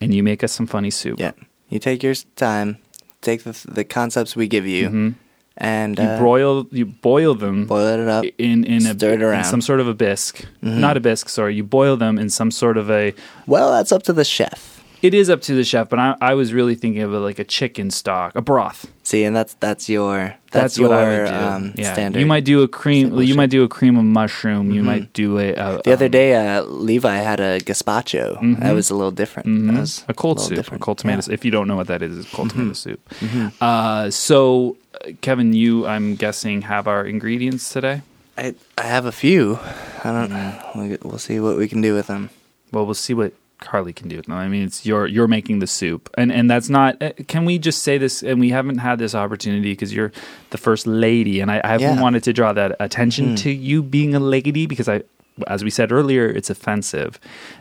[0.00, 1.18] and you make us some funny soup.
[1.20, 1.32] Yeah.
[1.68, 2.78] You take your time,
[3.20, 5.14] take the, the concepts we give you,
[5.58, 6.06] and Mm-hmm.
[6.06, 8.24] You uh, broil you boil them boil it up.
[8.38, 9.42] in in, a, in around.
[9.42, 9.50] Mm-hmm.
[9.50, 11.28] some sort of a bisque, not a bisque.
[11.28, 13.14] Sorry, you boil them in some sort of a
[13.46, 14.82] Well, that's up to the chef.
[15.02, 17.38] It is up to the chef, but I, I was really thinking of it like
[17.38, 18.86] a chicken stock, a broth.
[19.02, 21.34] See, and that's that's your That's, that's, your what I would do.
[21.34, 21.92] Um, yeah.
[21.92, 22.20] standard.
[22.20, 23.18] You might do a cream.
[23.18, 24.70] You might do a cream of mushroom.
[24.70, 28.60] You might do a, a The other um, day, uh, Levi had a gazpacho.
[28.60, 29.46] That was a little different.
[29.66, 30.10] That was Mm-hmm.
[30.10, 30.82] a cold little soup, different.
[30.82, 31.16] a cold tomato.
[31.18, 31.20] Yeah.
[31.22, 31.34] soup.
[31.34, 33.00] If you don't know what that is, it's cold tomato soup.
[33.60, 38.02] Uh, so, uh, Kevin, you, I'm guessing, have our ingredients today.
[38.38, 39.58] I I have a few.
[40.04, 40.30] I don't.
[40.30, 40.78] Mm-hmm.
[40.78, 42.30] We'll, we'll see what we can do with them.
[42.72, 44.28] Well, we'll see what Carly can do it.
[44.30, 47.02] I mean, it's you're you're making the soup, and and that's not.
[47.02, 48.22] uh, Can we just say this?
[48.22, 50.12] And we haven't had this opportunity because you're
[50.50, 52.00] the first lady, and I, I haven't Yeah.
[52.02, 55.02] Wanted to draw that attention to you being a lady because I,
[55.46, 57.18] as we said earlier, it's offensive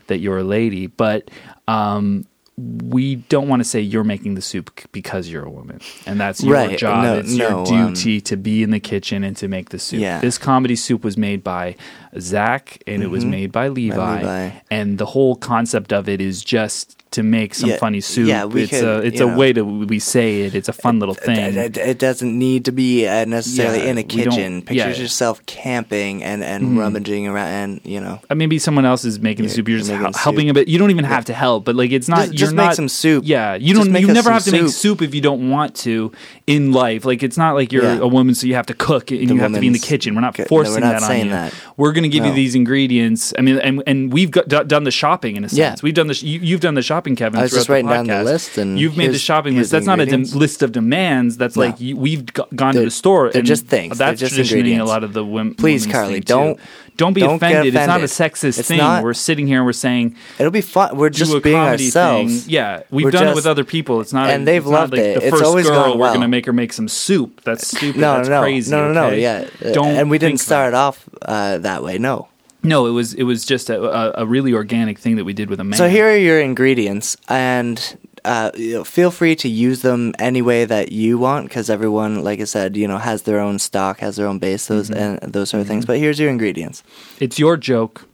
[0.08, 1.30] that you're a lady, but.
[1.68, 2.26] um
[2.60, 6.44] we don't want to say you're making the soup because you're a woman, and that's
[6.44, 6.78] your Right.
[6.78, 7.04] job.
[7.04, 9.78] No- it's your no, um, duty to be in the kitchen and to make the
[9.78, 10.00] soup.
[10.00, 10.20] Yeah.
[10.22, 11.76] This comedy soup was made by
[12.20, 14.26] Zach, and it was made by Levi, Mm-hmm.
[14.26, 14.50] Levi.
[14.72, 18.28] and the whole concept of it is just to make some Yeah, funny soup.
[18.28, 19.38] yeah, we it's could, a it's a know.
[19.38, 20.56] way to we say it.
[20.56, 21.38] It's a fun little thing.
[21.58, 24.62] It, it- it doesn't need to be uh, necessarily Yeah, in a kitchen.
[24.62, 24.92] Picture yeah.
[24.92, 25.02] Mm-hmm.
[25.02, 29.46] yourself camping and, and rummaging around, and you know, Uh, Maybe someone else is making
[29.46, 29.68] the soup.
[29.68, 30.68] You're just making hel- the helping a bit.
[30.68, 32.18] You don't even have to help, but like it's not.
[32.20, 33.24] Just- you're just make not- some soup.
[33.26, 33.94] Yeah, you don't.
[33.94, 34.72] You never have to make soup.
[34.72, 36.12] soup if you don't want to
[36.46, 37.04] in life.
[37.06, 39.40] Like it's not like you're a woman, so you have to cook and The you
[39.42, 40.14] have to be in the kitchen.
[40.16, 41.30] We're not Okay, no, forcing we're not that on you.
[41.32, 41.54] that.
[41.78, 43.34] We're going to give you these ingredients.
[43.38, 45.82] I mean, and and we've got, done the shopping in a sense.
[45.84, 46.16] We've done the.
[46.16, 47.40] You, you've done the shopping, Kevin.
[47.40, 49.72] I was just writing down the list and you've made the shopping list.
[49.72, 50.36] That's not a ingredients.
[50.36, 51.38] list of demands.
[51.38, 51.66] That's No.
[51.66, 53.30] like you, we've g- gone to They're- the store.
[53.32, 53.98] they're and just things.
[53.98, 55.56] They're That's just traditionally a lot of the women.
[55.56, 56.60] Please, Carly, don't-
[56.98, 57.76] don't be don't get offended.
[57.76, 58.80] It's not a sexist It's thing.
[58.80, 60.98] not- We're sitting here and we're saying it'll be fun.
[60.98, 62.42] We're just being ourselves.
[62.46, 62.52] thing.
[62.52, 64.02] Yeah, we've We're done it with other people.
[64.02, 65.20] It's not, and they've loved like it.
[65.20, 67.42] The It's first always girl, we're gonna make her make some soup.
[67.44, 68.02] That's stupid.
[68.02, 69.10] No, no, no, no, no.
[69.12, 72.00] Yeah, Don't and we didn't start off uh, that way.
[72.00, 72.30] No.
[72.64, 75.50] No, it was it was just a, a, a really organic thing that we did
[75.50, 75.78] with a man.
[75.78, 80.42] So here are your ingredients, and uh, you know, feel free to use them any
[80.42, 84.00] way that you want, because everyone, like I said, you know, has their own stock,
[84.00, 85.24] has their own base, those Mm-hmm.
[85.26, 85.86] and those sort of things.
[85.86, 86.84] But here's your ingredients.
[87.20, 88.06] it's your joke.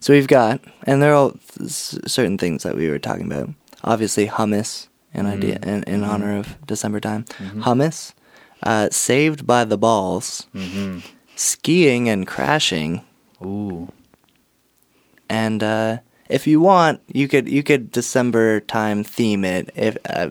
[0.00, 3.50] So we've got, and there are all certain things that we were talking about.
[3.84, 5.68] Obviously, hummus, an idea Mm-hmm.
[5.68, 7.24] in, in honor of December time.
[7.60, 8.14] Hummus,
[8.62, 11.00] uh, saved by the balls, Mm-hmm.
[11.42, 13.02] Skiing and crashing,
[13.44, 13.90] Ooh,
[15.28, 19.70] and uh, if you want, you could you could December time theme it.
[19.74, 20.30] If uh,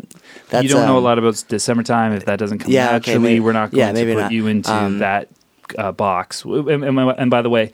[0.49, 2.13] that's you don't know a um, lot about December time.
[2.13, 4.31] If that doesn't come Yeah, okay, naturally, maybe- we're not going yeah, to put not.
[4.31, 5.27] you into Um, that
[5.77, 6.43] uh, box.
[6.45, 7.71] And, and, and by the way,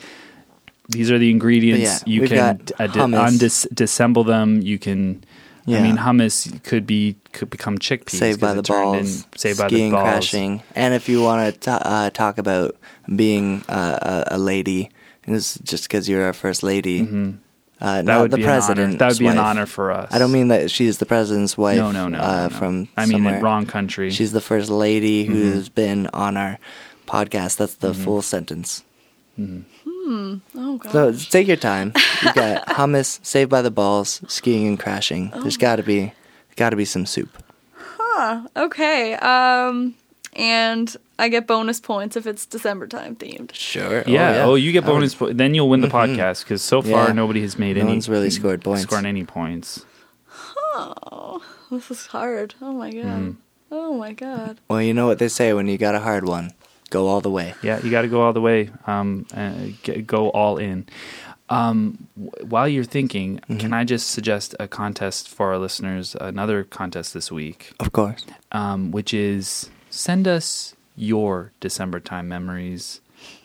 [0.90, 2.04] these are the ingredients.
[2.06, 4.62] Yeah, you can uh, disassemble them.
[4.62, 5.24] You can.
[5.68, 8.12] I mean, hummus could be could become chickpeas.
[8.20, 10.04] Saved by the turned in- balls, saved by the skiing, balls.
[10.04, 12.76] crashing, and if you want to uh, talk about
[13.14, 14.90] being uh, a, a lady,
[15.26, 17.32] and this is just because you're our first lady, uh, Mm-hmm.
[17.80, 18.98] That not would the be president.
[18.98, 20.12] That would be an honor for us.
[20.12, 21.78] I don't mean that she's the president's wife.
[21.78, 22.18] No, no, no.
[22.18, 22.50] Uh, no, no.
[22.58, 23.40] From I mean, somewhere.
[23.42, 24.10] wrong country.
[24.10, 25.34] She's the first lady Mm-hmm.
[25.34, 26.58] who's been on our
[27.06, 27.58] podcast.
[27.58, 28.84] That's the full sentence.
[30.10, 30.92] Oh god.
[30.92, 31.94] So take your time.
[32.24, 35.32] You got hummus, saved by the balls, skiing and crashing.
[35.34, 35.42] Oh.
[35.42, 36.14] There's got to be,
[36.56, 37.30] got to be some soup.
[37.76, 38.48] Huh.
[38.56, 39.14] Okay.
[39.16, 39.96] Um,
[40.34, 43.54] and I get bonus points if it's December time themed.
[43.54, 44.04] Sure.
[44.08, 44.44] yeah.
[44.46, 45.16] Oh, you get I would- bonus.
[45.16, 47.14] Po- then you'll win the podcast because so far Yeah.
[47.14, 47.92] nobody has made No any.
[47.94, 48.84] one's really scored points.
[48.84, 49.86] Scored any points.
[50.80, 51.42] Oh,
[51.72, 52.56] this is hard.
[52.62, 53.04] Oh my god.
[53.04, 53.32] Mm-hmm.
[53.72, 54.60] Oh my god.
[54.70, 56.52] Well, you know what they say when you got a hard one,
[56.90, 57.54] go all the way.
[57.62, 58.70] Yeah, you got to go all the way.
[58.88, 59.54] Um, uh,
[59.84, 60.86] get, go all in.
[61.50, 63.58] Um, w- while you're thinking, Mm-hmm.
[63.58, 66.16] can I just suggest a contest for our listeners?
[66.20, 68.26] Another contest this week, Of course.
[68.52, 73.00] um, which is send us your December time memories.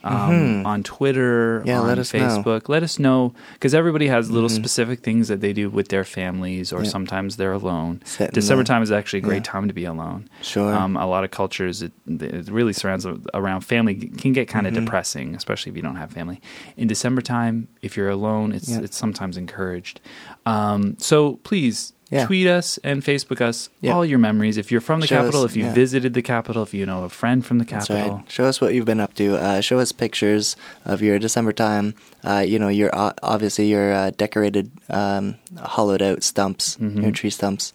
[0.05, 1.69] Um, on Twitter, Mm-hmm.
[1.69, 2.21] Yeah, on let us know.
[2.21, 2.49] Mm-hmm.
[2.49, 2.69] Facebook.
[2.69, 6.73] Let us know because everybody has little specific things that they do with their families,
[6.73, 6.89] or Yeah.
[6.91, 8.01] sometimes they're alone.
[8.33, 9.53] December time is actually a great yeah.
[9.53, 10.29] time to be alone.
[10.43, 10.75] Sure.
[10.75, 13.95] Um, a lot of cultures, it, it really surrounds around family.
[13.95, 14.85] Can get kind of Mm-hmm.
[14.87, 16.41] depressing, especially if you don't have family.
[16.77, 18.81] In December time, if you're alone, it's Yeah.
[18.81, 20.01] it's sometimes encouraged.
[20.47, 22.27] Um, so please Yeah.
[22.27, 23.93] tweet us and Facebook us Yeah.
[23.95, 24.57] all your memories.
[24.59, 25.73] If you're from the Show capital, us- if you yeah.
[25.75, 27.97] visited the capital, if you know a friend from the capital.
[27.97, 28.31] right.
[28.31, 29.37] Show us what you've been up to.
[29.37, 31.95] Uh, show us pictures of your December time.
[32.25, 32.91] Uh, you know, your
[33.23, 37.03] obviously your uh, decorated, um, hollowed out stumps, Mm-hmm.
[37.03, 37.73] your tree stumps.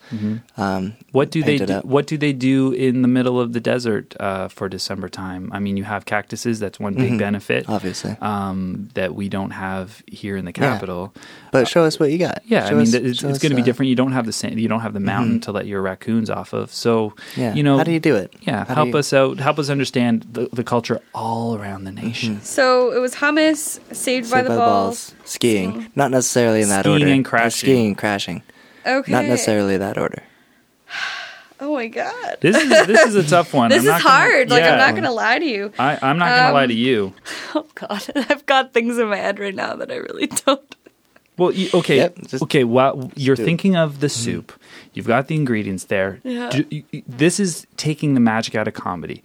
[0.58, 1.86] Um, What do they do, up.
[1.86, 5.50] What do they do in the middle of the desert uh, for December time?
[5.52, 6.60] I mean, you have cactuses.
[6.60, 7.20] That's one big Mhm.
[7.20, 7.66] benefit.
[7.68, 8.16] Obviously.
[8.22, 11.14] um, that we don't have here in the capital.
[11.52, 12.42] But show us what you got.
[12.46, 13.90] Yeah, I mean, us- it's, it's going to be uh, different.
[13.90, 16.54] You don't have the sand, you don't have the mountain to let your raccoons off
[16.54, 16.72] of.
[16.72, 17.56] So, Yeah.
[17.56, 18.32] you know, how do you do it?
[18.42, 19.40] Yeah, How help you- us out.
[19.40, 22.06] Help us understand the, the culture all around the Mm-hmm.
[22.08, 22.42] nation.
[22.44, 25.16] So it was hummus, saved, by, Saved the, balls.
[25.26, 25.88] skiing.
[25.96, 27.08] Not necessarily in that Skiing order.
[27.12, 27.68] and Uh, crashing.
[27.68, 28.44] Skiing, crashing.
[28.86, 29.12] Okay.
[29.12, 30.22] Not necessarily that order.
[31.60, 32.38] Oh my god.
[32.40, 33.70] This is this is a tough one.
[33.72, 34.50] This I'm is not gonna- hard.
[34.52, 35.74] Like I'm not gonna lie to you.
[35.80, 37.14] I, I'm not gonna Um, lie to you.
[37.56, 40.76] Oh god, I've got things in my head right now that I really don't.
[41.38, 42.64] Well, you, okay, Yep, just okay.
[42.64, 43.46] Well, you're do it.
[43.46, 44.52] thinking of the soup.
[44.94, 46.20] You've got the ingredients there.
[46.24, 46.50] Yeah.
[46.50, 49.22] Do- you- you- this is taking the magic out of comedy.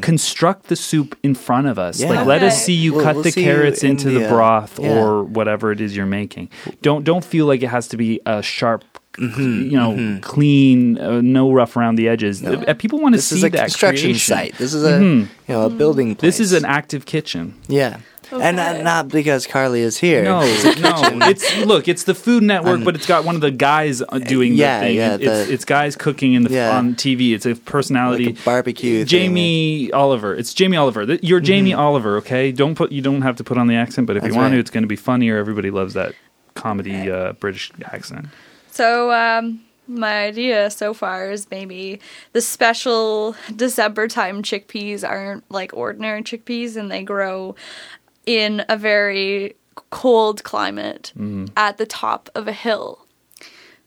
[0.00, 2.00] Construct the soup in front of us.
[2.00, 2.12] Mm-hmm.
[2.12, 2.18] Yeah.
[2.20, 4.30] Like, let us see you We'll- cut we'll the carrots in into the, the, uh,
[4.30, 4.96] broth yeah.
[4.96, 6.50] or whatever it is you're making.
[6.82, 8.84] Don't don't feel like it has to be a sharp.
[9.18, 12.44] Mm-hmm, you know, clean, uh, no rough around the edges.
[12.44, 14.34] Uh, People want to This see is a that construction creation.
[14.36, 14.58] site.
[14.58, 16.36] This is a you know a building place.
[16.36, 17.54] This is an active kitchen.
[17.66, 18.00] yeah,
[18.32, 18.52] and Okay.
[18.56, 20.24] not, not because Carly is here.
[20.24, 20.40] No,
[20.80, 21.26] no.
[21.28, 21.88] It's look.
[21.88, 24.86] It's the Food Network, but it's got one of the guys uh, doing yeah, the
[24.86, 24.96] thing.
[24.96, 26.76] yeah, it's, the- it's guys cooking in the Yeah.
[26.76, 27.34] on TV.
[27.34, 28.26] It's a personality.
[28.26, 29.06] Like a barbecue thing.
[29.06, 30.34] Jamie Oliver.
[30.34, 31.04] It's Jamie Oliver.
[31.22, 32.16] You're Jamie Oliver.
[32.18, 32.52] Okay.
[32.52, 32.92] Don't put.
[32.92, 34.70] You don't have to put on the accent, but if That's you want to, it's
[34.70, 35.38] going to be funnier.
[35.38, 36.14] Everybody loves that
[36.54, 38.26] comedy uh, British accent.
[38.70, 42.00] So um my idea so far is maybe
[42.32, 47.54] the special December time chickpeas aren't like ordinary chickpeas and they grow
[48.26, 49.54] in a very
[49.90, 51.12] cold climate
[51.56, 53.06] at the top of a hill.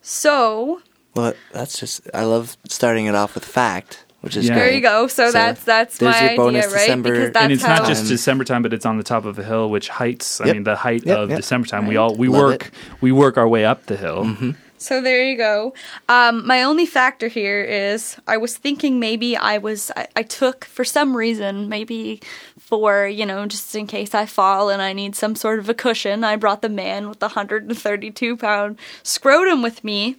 [0.01, 0.81] So
[1.15, 2.01] Well, that's just.
[2.13, 4.53] I love starting it off with fact, which is Yeah.
[4.53, 4.63] great.
[4.63, 5.07] there you go.
[5.07, 6.73] So, that's that's my your idea, bonus right?
[6.79, 9.25] December- because that's and it's how not just December time, but it's on the top
[9.25, 10.39] of a hill, which heights.
[10.41, 11.37] I mean, the height Yep, of yep.
[11.37, 11.87] December time.
[11.87, 12.71] We all we Love work
[13.01, 14.23] we work our way up the hill.
[14.25, 14.51] Mm-hmm.
[14.81, 15.73] So there you go.
[16.07, 20.63] Um, my only factor here is I was thinking maybe I was I, I took
[20.63, 22.21] for some reason maybe
[22.57, 25.73] for you know just in case I fall and I need some sort of a
[25.73, 26.23] cushion.
[26.23, 30.15] I brought the man with the 132 pound scrotum with me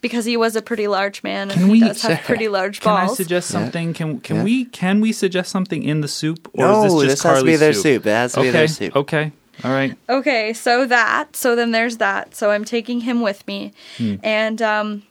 [0.00, 2.80] because he was a pretty large man and Can he we- does have pretty large
[2.82, 3.00] balls.
[3.00, 3.94] Can I suggest something?
[3.94, 4.44] Can can Yeah.
[4.44, 6.50] we can we suggest something in the soup?
[6.54, 7.82] Or No, is this just this has to be Carly's their soup?
[7.82, 8.06] soup.
[8.06, 8.48] It has to okay.
[8.48, 8.96] be their soup.
[8.96, 9.32] Okay.
[9.64, 9.96] All right.
[10.08, 11.36] Okay, so that.
[11.36, 12.34] So then there's that.
[12.34, 13.72] So I'm taking him with me.
[13.98, 14.14] Hmm.
[14.22, 15.02] And um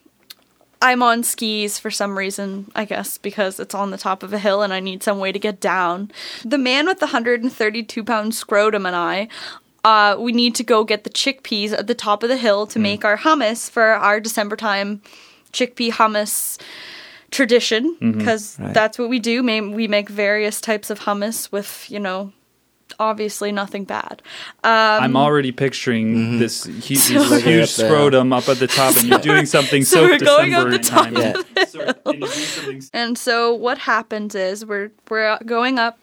[0.81, 4.39] I'm on skis for some reason, I guess, because it's on the top of a
[4.39, 6.09] hill and I need some way to get down.
[6.45, 9.27] The man with the 132 pound scrotum and I,
[9.83, 12.79] uh, we need to go get the chickpeas at the top of the hill to
[12.79, 15.01] make our hummus for our December time
[15.51, 16.57] chickpea hummus
[17.29, 18.17] tradition Mm-hmm.
[18.17, 18.73] because Right.
[18.73, 19.43] that's what we do.
[19.43, 22.31] We make various types of hummus with, you know,
[22.99, 24.21] obviously nothing bad.
[24.63, 28.67] Um, I'm already picturing this hu- this So- huge Looking at scrotum up at the
[28.67, 31.15] top, and you're doing something So so, we're going up December the top time.
[31.15, 35.79] of the Sorry, can you do something- And so what happens is we're we're going
[35.79, 35.99] up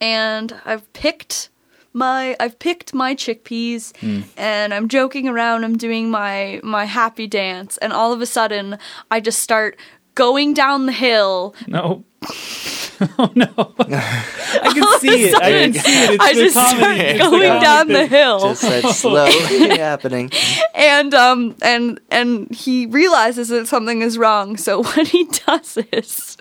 [0.00, 1.50] and I've picked
[1.92, 3.92] my I've picked my chickpeas
[4.36, 8.78] and I'm joking around, I'm doing my my happy dance and all of a sudden
[9.10, 9.78] I just start
[10.14, 11.54] going down the hill.
[11.66, 12.04] No.
[13.18, 13.46] oh no!
[13.78, 15.34] I can see it.
[15.36, 16.10] I can see it.
[16.14, 16.78] It's I just comedy.
[16.80, 18.40] start It's going comedy down the hill.
[18.40, 20.30] Just that slowly happening.
[20.74, 24.56] and um and and he realizes that something is wrong.
[24.56, 26.36] So what he does is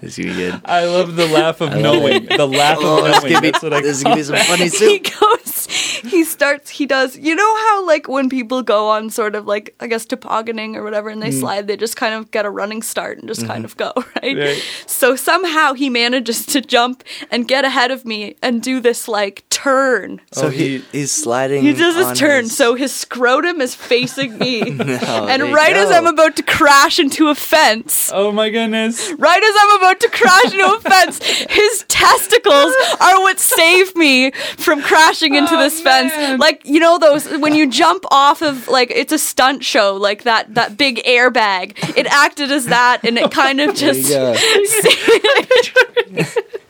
[0.00, 0.60] This is gonna good.
[0.66, 2.26] I love the laugh of love knowing.
[2.26, 3.32] The laugh of Oh, this is knowing.
[3.32, 5.66] gonna be, That's what I this is gonna be some funny he goes
[6.04, 9.74] he starts he does you know how like when people go on sort of like
[9.80, 12.82] i guess tobogganing or whatever and they slide they just kind of get a running
[12.82, 14.36] start and just kind of go right?
[14.36, 14.62] Right.
[14.86, 19.44] so somehow he manages to jump and get ahead of me and do this like
[19.62, 20.20] turn.
[20.32, 21.62] So Oh, he, he- he's sliding.
[21.62, 24.62] He does on turn, his- so his scrotum is facing me.
[24.82, 25.90] Oh, there and right as.
[25.90, 29.12] I'm about to crash into a fence, Oh my goodness.
[29.18, 31.18] right as I'm about to crash into a fence,
[31.50, 36.12] his testicles are what saved me from crashing into Oh, this fence.
[36.40, 40.22] Like you know those when you jump off of like it's a stunt show, like
[40.24, 41.96] that that big airbag.
[41.96, 44.10] It acted as that, and it kind of just.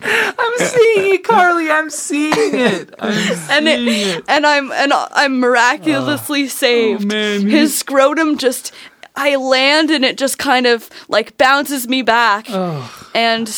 [0.05, 1.71] I'm seeing it, Carly.
[1.71, 2.82] I'm seeing it.
[2.99, 3.13] I'm
[3.51, 4.25] and it, it.
[4.29, 6.49] and I'm and I'm miraculously ah.
[6.49, 7.05] saved.
[7.05, 8.73] Oh, man, His scrotum just
[9.17, 12.47] I land and it just kind of like bounces me back.
[12.49, 13.09] Oh.
[13.15, 13.49] And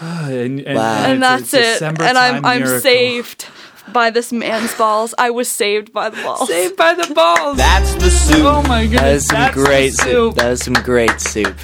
[0.00, 1.04] ah, And, and, Wow.
[1.06, 1.82] and that's a it.
[1.82, 2.80] And I'm I'm miracle.
[2.80, 3.46] saved
[3.92, 5.14] by this man's balls.
[5.18, 6.48] I was saved by the balls.
[6.48, 7.56] Saved by the balls.
[7.58, 8.38] That's the soup.
[8.44, 9.00] Oh my goodness.
[9.00, 10.06] That is some that's the great soup.
[10.08, 10.34] soup.
[10.36, 11.56] That is some great soup.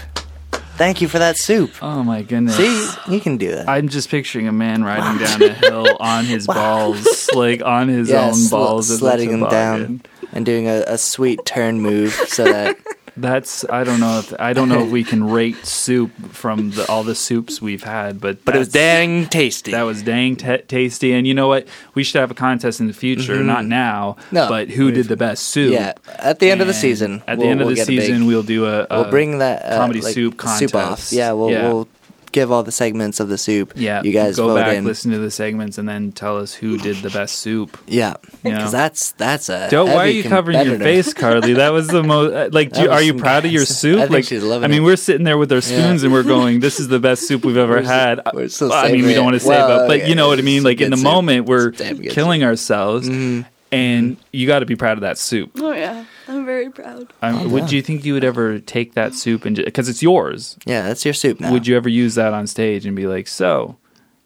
[0.81, 1.73] Thank you for that soup.
[1.83, 2.57] Oh my goodness.
[2.57, 3.69] See, you can do that.
[3.69, 8.09] I'm just picturing a man riding down a hill on his balls, like on his
[8.09, 10.01] yeah, own sl- balls, sledding them down
[10.33, 12.79] and doing a, a sweet turn move so that
[13.17, 16.87] That's I don't know if I don't know if we can rate soup from the,
[16.89, 19.73] all the soups we've had, but but it was dang tasty.
[19.73, 21.67] That was dang t- tasty, and you know what?
[21.95, 24.35] We should have a contest in the future, not now, Mm-hmm.
[24.37, 25.73] No, but who did the best soup?
[25.73, 25.93] yeah.
[26.19, 28.01] At the end of the season, At the we'll- end of we'll the a big-
[28.01, 30.87] season, we'll do a, a we'll bring that uh, comedy like, soup soup off.
[30.89, 31.13] contest.
[31.13, 31.69] Yeah, we'll Yeah.
[31.69, 31.89] we'll
[32.33, 33.73] give all the segments of the soup.
[33.77, 34.03] yeah.
[34.03, 34.85] you guys go vote back, in.
[34.85, 37.77] listen to the segments, and then tell us who did the best soup.
[37.87, 38.79] Yeah, You because know.
[38.79, 39.69] that's that's a.
[39.71, 41.55] Don't, why are heavy you covering your face, Carly?
[41.55, 42.33] That was the most.
[42.33, 43.99] uh, Like, do you, are you some proud of your soup?
[43.99, 44.85] I think like, she's loving I mean, it.
[44.85, 47.57] we're sitting there with our spoons and we're going, "This is the best soup we've
[47.57, 49.81] ever We're so- had." we're so Well, I mean, we don't want to say, Well,
[49.81, 50.63] but but yeah, you know what I mean.
[50.63, 51.05] Like in the soup.
[51.05, 53.49] moment, we're It's damn good killing ourselves, Mm-hmm.
[53.73, 55.51] and you got to be proud of that soup.
[55.59, 56.05] Oh yeah.
[56.31, 57.13] I'm very proud.
[57.23, 60.57] Um, would you think you would ever take that soup and because it's yours?
[60.65, 61.53] Yeah, that's your soup now.
[61.53, 63.77] Would you ever use that on stage and be like, "So,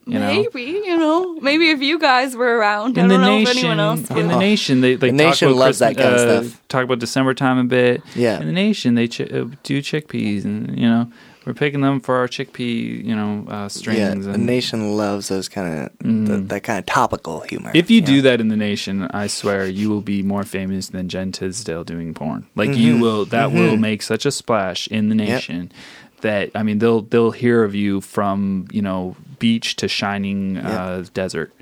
[0.07, 1.35] you know, maybe, you know.
[1.41, 2.99] Maybe if you guys were around.
[2.99, 5.13] in I the don't know nation, if anyone else in the nation, they like The
[5.13, 6.69] nation talk about loves that Christmas- kind of uh, stuff.
[6.69, 8.03] Talk about December time a bit.
[8.15, 8.39] Yeah.
[8.41, 11.11] in the nation, they chi- uh, do chickpeas, and you know,
[11.47, 13.99] we're picking them for our chickpea, you know, uh, strings.
[13.99, 17.71] Yeah, and the nation loves those kind of that kind of topical humor.
[17.75, 21.09] If you do that in the nation, I swear you will be more famous than
[21.09, 22.47] Jen Tisdale doing porn.
[22.55, 23.01] Like you Mhm.
[23.01, 25.71] will, that will make such a splash in the nation
[26.23, 31.05] that I mean, they'll they'll hear of you from you know beach to shining uh,
[31.13, 31.53] desert.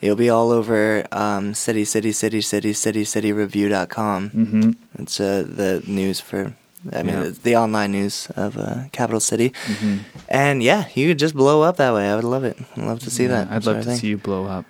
[0.00, 4.30] You'll be all over um, city, city, city, city, city, city review.com.
[4.30, 6.54] hmm It's uh, the news for,
[6.92, 7.30] I mean, Yeah.
[7.42, 9.52] the online news of uh, capital city.
[9.80, 9.98] hmm
[10.28, 12.08] And yeah, you could just blow up that way.
[12.10, 12.56] I would love it.
[12.76, 13.50] I'd love to see that.
[13.50, 13.98] I'd love to thing.
[13.98, 14.64] see you blow up,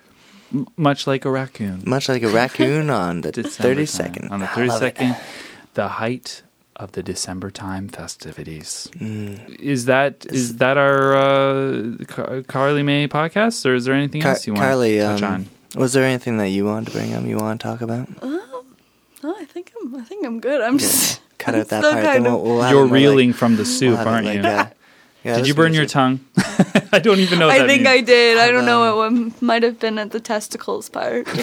[0.51, 1.83] M- much like a raccoon.
[1.85, 4.31] Much like a raccoon on the 32nd.
[4.31, 4.97] on the I thirty love it.
[4.97, 5.15] second,
[5.75, 6.41] the height
[6.75, 8.87] of the December time festivities.
[8.95, 9.59] Mm.
[9.59, 14.31] Is that is that our uh, Car- Carly May podcast, or is there anything Car-
[14.31, 15.49] else you want Carly, to touch um, on?
[15.75, 17.23] was there anything that you wanted to bring up?
[17.25, 18.07] You want to talk about?
[18.23, 20.61] Oh, I think I'm I think I'm good.
[20.61, 22.05] I'm just Cut out that still part.
[22.05, 24.35] kind of- we'll, we'll You're it more like- reeling from the we'll soup, aren't like,
[24.35, 24.41] you?
[24.41, 24.69] uh,
[25.23, 26.19] yeah, Did you burn your tongue?
[26.93, 27.47] I don't even know.
[27.47, 28.37] What I that think I did.
[28.37, 31.27] I don't Um, know what might have been at the testicles part.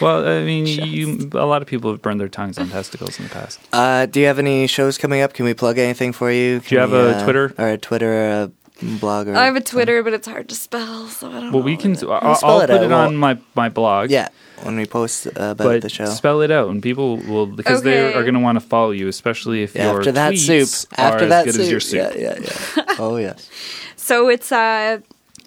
[0.00, 1.30] Well, I mean, you.
[1.32, 3.58] A lot of people have burned their tongues on testicles in the past.
[3.72, 5.32] Uh, do you have any shows coming up?
[5.32, 6.60] Can we plug anything for you?
[6.60, 7.54] Do you have we, a uh, Twitter?
[7.56, 8.50] or a Twitter or a
[8.98, 9.26] blog?
[9.28, 11.50] Or I have a Twitter, but it's hard to spell, so I don't know.
[11.52, 11.94] Well, we can.
[11.94, 12.82] what it- I'll, I'll it put out.
[12.84, 14.10] it Well- on my my blog.
[14.10, 14.28] Yeah,
[14.62, 16.06] when we post uh, about but the show.
[16.06, 19.08] spell it out, and people will because they are going to want to follow you,
[19.08, 20.98] especially if Yeah, your after that tweets soup.
[20.98, 21.62] are After as that good soup.
[21.62, 22.12] as your soup.
[22.16, 22.38] Yeah, yeah,
[22.76, 22.94] yeah.
[22.98, 23.50] oh yes.
[23.96, 25.00] So it's uh,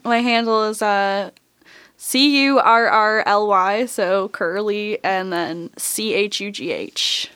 [0.03, 1.31] my handle is uh,
[1.97, 7.29] C U R R L Y, so curly, and then C H U G H.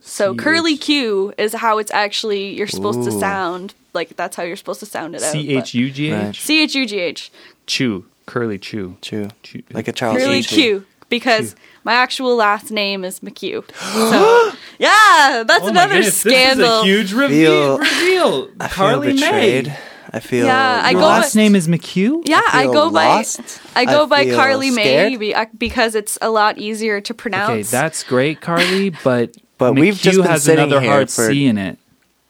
[0.00, 3.74] So C curly Q is how it's actually you're supposed to sound.
[3.92, 5.32] Like that's how you're supposed to sound it out.
[5.32, 6.28] C H U G Right.
[6.28, 6.40] H.
[6.42, 7.30] C H U G H.
[7.66, 8.06] Chew.
[8.26, 8.96] Curly chew.
[9.02, 9.28] True.
[9.42, 9.62] Chew.
[9.72, 10.48] Like a Charles Curly H.
[10.48, 10.86] Q.
[11.10, 11.54] Because
[11.84, 13.64] my actual last name is McHugh.
[14.10, 16.66] So yeah, that's Oh my another goodness, scandal.
[16.66, 17.76] This is a huge reveal.
[17.76, 18.50] Feel- reveal.
[18.58, 19.66] I feel Carly betrayed.
[19.66, 19.78] May.
[20.12, 20.46] I feel.
[20.46, 22.22] Yeah, I Your go last by- name is McHugh.
[22.26, 23.60] yeah, I, feel go lost.
[23.74, 25.20] by I go by feel Carly May scared.
[25.20, 27.50] be- uh, because it's a lot easier to pronounce.
[27.50, 31.10] Okay, that's great, Carly, but But McHugh we've just been has sitting another here hard
[31.10, 31.78] for- C in it,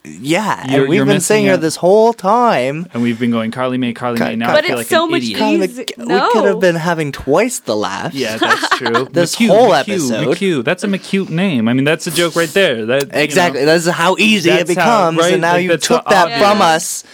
[0.02, 1.60] Yeah, You're- and we've you're been missing saying here out.
[1.60, 2.86] this whole time.
[2.94, 4.36] and we've been going Carly May, Carly Car- May.
[4.36, 5.36] Now Car- I But feel it's like so an much idiot.
[5.36, 5.46] easier.
[5.50, 8.14] Kinda- Easy- We could have been having twice the laughs.
[8.14, 9.08] Yeah, that's true.
[9.12, 10.26] This McHugh, whole McHugh, episode.
[10.28, 10.64] McHugh.
[10.64, 11.68] That's a McHugh name.
[11.68, 12.86] I mean, that's a joke right there.
[12.86, 13.18] That you know.
[13.20, 13.64] Exactly.
[13.66, 15.32] That's how easy it That's how- becomes, right?
[15.34, 16.40] and now Like, you took that obvious.
[16.40, 17.04] from us.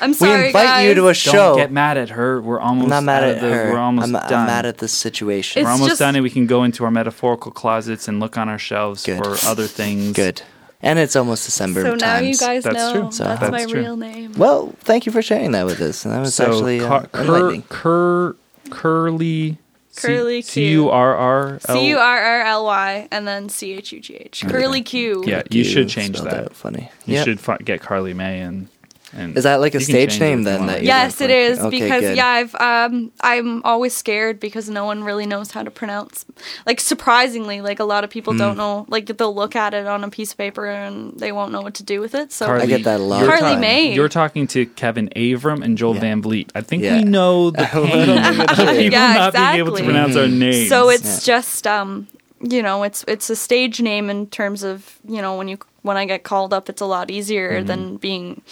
[0.00, 0.88] I'm sorry, We sorry, invite guys.
[0.88, 1.54] you to a Don't show.
[1.54, 2.40] get mad at her.
[2.42, 3.70] We're almost I'm not mad at the, her.
[3.72, 4.32] We're almost I'm, done.
[4.32, 5.60] I'm mad at the situation.
[5.60, 8.36] It's we're almost just- done, and we can go into our metaphorical closets and look
[8.36, 9.18] on our shelves Good.
[9.24, 10.14] for other things.
[10.16, 10.42] Good.
[10.84, 13.12] And it's almost December So now you guys That's know true.
[13.12, 13.80] So- that's, That's my true.
[13.82, 14.32] real name.
[14.36, 16.04] Well, thank you for sharing that with us.
[16.04, 17.62] And that was So actually uh, cur, enlightening.
[17.68, 18.36] cur,
[18.70, 19.58] curly
[19.94, 20.48] Curly Q.
[20.48, 21.74] C U R R L.
[21.76, 24.42] C U R R L Y and then C H U G H.
[24.48, 25.22] Curly Q.
[25.26, 26.56] Yeah, you should change spelled that.
[26.56, 26.90] funny.
[27.04, 27.24] You Yep.
[27.26, 28.68] should fi- get Carly May and.
[29.14, 32.00] And Is that like a stage name then that you- Yes, it is Okay, because
[32.00, 32.16] good.
[32.16, 36.24] yeah, I've um I'm always scared because no one really knows how to pronounce.
[36.66, 38.38] Like surprisingly, like a lot of people Hmm.
[38.38, 38.86] don't know.
[38.88, 41.74] Like they'll look at it on a piece of paper and they won't know what
[41.74, 42.32] to do with it.
[42.32, 43.22] So Carly, I get that a lot.
[43.24, 43.56] you're Carly.
[43.56, 43.94] May.
[43.94, 46.00] You're talking to Kevin Avram and Joel Yeah.
[46.00, 46.50] Van Vliet.
[46.54, 46.96] I think Yeah.
[46.98, 49.82] we know the pain of people Yeah, not being able to exactly.
[49.84, 50.68] pronounce our names.
[50.68, 52.06] So it's just um
[52.40, 55.96] you know it's it's a stage name in terms of you know when you when
[55.96, 57.66] I get called up it's a lot easier Mm-hmm.
[57.66, 58.42] than being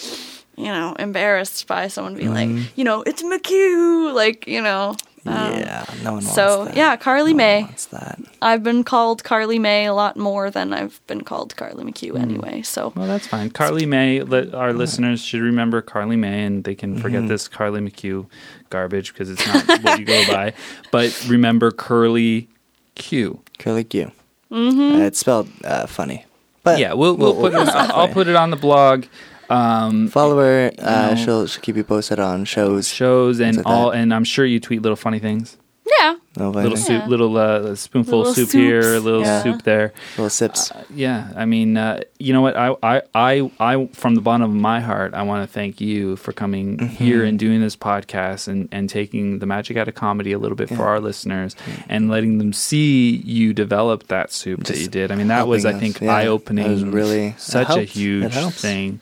[0.60, 2.56] you know embarrassed by someone being Mm-hmm.
[2.58, 4.94] like you know it's McHugh like you know
[5.26, 8.18] um, yeah, no one wants so yeah Carly No May wants that.
[8.40, 12.22] I've been called Carly May a lot more than I've been called Carly McHugh Mm.
[12.22, 13.50] anyway so Well, that's fine.
[13.50, 17.02] Carly May, let, our listeners should remember Carly May, and they can Mm-hmm.
[17.02, 18.26] forget this Carly McHugh
[18.70, 20.54] garbage because it's not what you go by.
[20.90, 22.48] But remember Curly
[22.94, 23.40] Q.
[23.58, 24.12] Curly Q.
[24.50, 25.02] Mm-hmm.
[25.02, 26.24] it's spelled uh, funny.
[26.62, 27.58] But yeah, we'll we'll, put it.
[27.58, 29.04] I'll, I'll put it on the blog.
[29.50, 30.70] Um, follow her.
[30.78, 31.16] Uh, know.
[31.24, 32.88] she'll, she'll keep you posted on shows.
[32.88, 33.98] shows and like all, that.
[33.98, 35.56] and I'm sure you tweet little funny things.
[35.98, 38.52] yeah No, Little little, soup, little uh, spoonful Little of soup soups.
[38.52, 39.42] here, a little Yeah.
[39.42, 39.92] soup there.
[40.16, 40.70] little sips.
[40.94, 42.56] Yeah, I mean, uh, you know what?
[42.56, 46.14] I, I, I, I, from the bottom of my heart, I want to thank you
[46.16, 46.86] for coming Mm-hmm.
[47.04, 50.54] here and doing this podcast and, and taking the magic out of comedy a little
[50.56, 51.56] bit for our listeners
[51.88, 55.10] and letting them see you develop that soup that you did.
[55.10, 56.64] I mean, that was, I think, Yeah, eye opening.
[56.66, 59.00] that was really- it such a huge thing,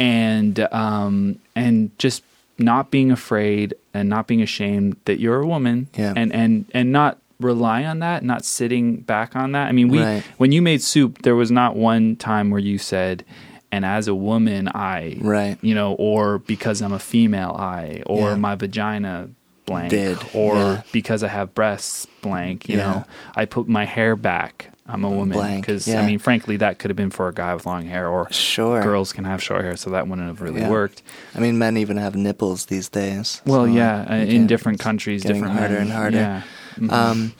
[0.00, 2.22] and um, and just
[2.58, 6.14] not being afraid and not being ashamed that you're a woman, Yeah.
[6.16, 9.68] and and and not rely on that, not sitting back on that.
[9.68, 10.22] I mean, we Right.
[10.38, 13.24] when you made soup, there was not one time where you said,
[13.72, 15.56] "And as a woman, I," Right.
[15.62, 18.36] You know, or because I'm a female, I, or Yeah.
[18.36, 19.28] my vagina
[19.66, 20.82] blank, Did, or yeah.
[20.92, 22.68] because I have breasts blank.
[22.68, 23.04] You know,
[23.36, 24.69] I put my hair back.
[24.92, 26.00] I'm a woman because yeah.
[26.00, 28.82] I mean, frankly, that could have been for a guy with long hair, or Sure.
[28.82, 30.70] girls can have short hair, so that wouldn't have really Yeah.
[30.70, 31.02] worked.
[31.34, 33.40] I mean, men even have nipples these days.
[33.46, 35.82] Well, so yeah, uh, in different countries, getting different harder men.
[35.84, 36.16] and harder.
[36.18, 36.42] Yeah.
[36.78, 36.92] Mhm.
[36.92, 37.32] Um,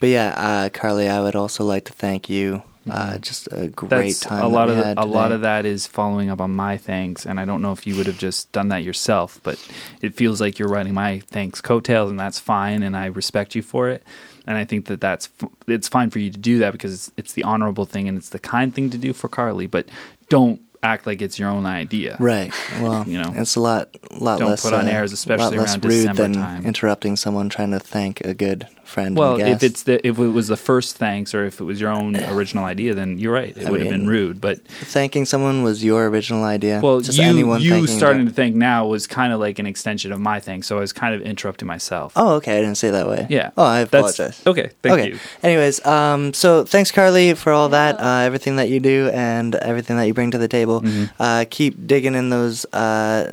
[0.00, 2.62] but yeah, uh, Carly, I would also like to thank you.
[2.90, 3.88] Uh, just a great Mm-hmm.
[3.88, 4.38] That's time.
[4.40, 7.40] a that lot of a lot of that is following up on my thanks, and
[7.40, 9.58] I don't know if you would have just done that yourself, but
[10.02, 13.62] it feels like you're writing my thanks coattails, and that's fine, and I respect you
[13.62, 14.02] for it.
[14.46, 15.28] And I think that that's
[15.66, 18.28] it's fine for you to do that because it's, it's the honorable thing and it's
[18.28, 19.66] the kind thing to do for Carly.
[19.66, 19.88] But
[20.28, 22.14] don't act like it's your own idea.
[22.20, 22.52] Right.
[22.80, 24.62] Well, You know, it's a lot, lot don't less.
[24.62, 26.66] put on uh, airs, especially around rude December than time.
[26.66, 29.16] interrupting someone trying to thank a good friend.
[29.16, 31.80] Well, and if it's the if it was the first thanks or if it was
[31.80, 33.56] your own original idea, then you're right.
[33.56, 34.40] It I would have been rude.
[34.40, 36.80] But thanking someone was your original idea.
[36.82, 39.66] Well, just you anyone you starting the- to think now was kind of like an
[39.66, 42.12] extension of my thing, so I was kind of interrupting myself.
[42.16, 42.56] Oh, okay.
[42.58, 43.26] I didn't say it that way.
[43.28, 43.50] Yeah.
[43.56, 44.46] Oh, I That's- apologize.
[44.46, 45.08] okay, thank okay.
[45.10, 45.18] you.
[45.42, 49.96] Anyways, um, so thanks, Carly, for all that, uh, everything that you do, and everything
[49.96, 50.80] that you bring to the table.
[50.82, 51.04] Mm-hmm.
[51.22, 53.32] Uh, keep digging in those uh,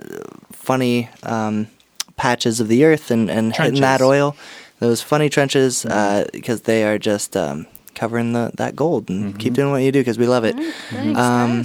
[0.52, 1.68] funny um,
[2.16, 4.36] patches of the earth and, and hitting that oil,
[4.82, 6.30] those funny trenches, Mm-hmm.
[6.34, 9.10] because they are just um, covering the that gold.
[9.10, 9.38] And Mm-hmm.
[9.38, 10.56] keep doing what you do because we love it.
[10.90, 11.64] thanks Um.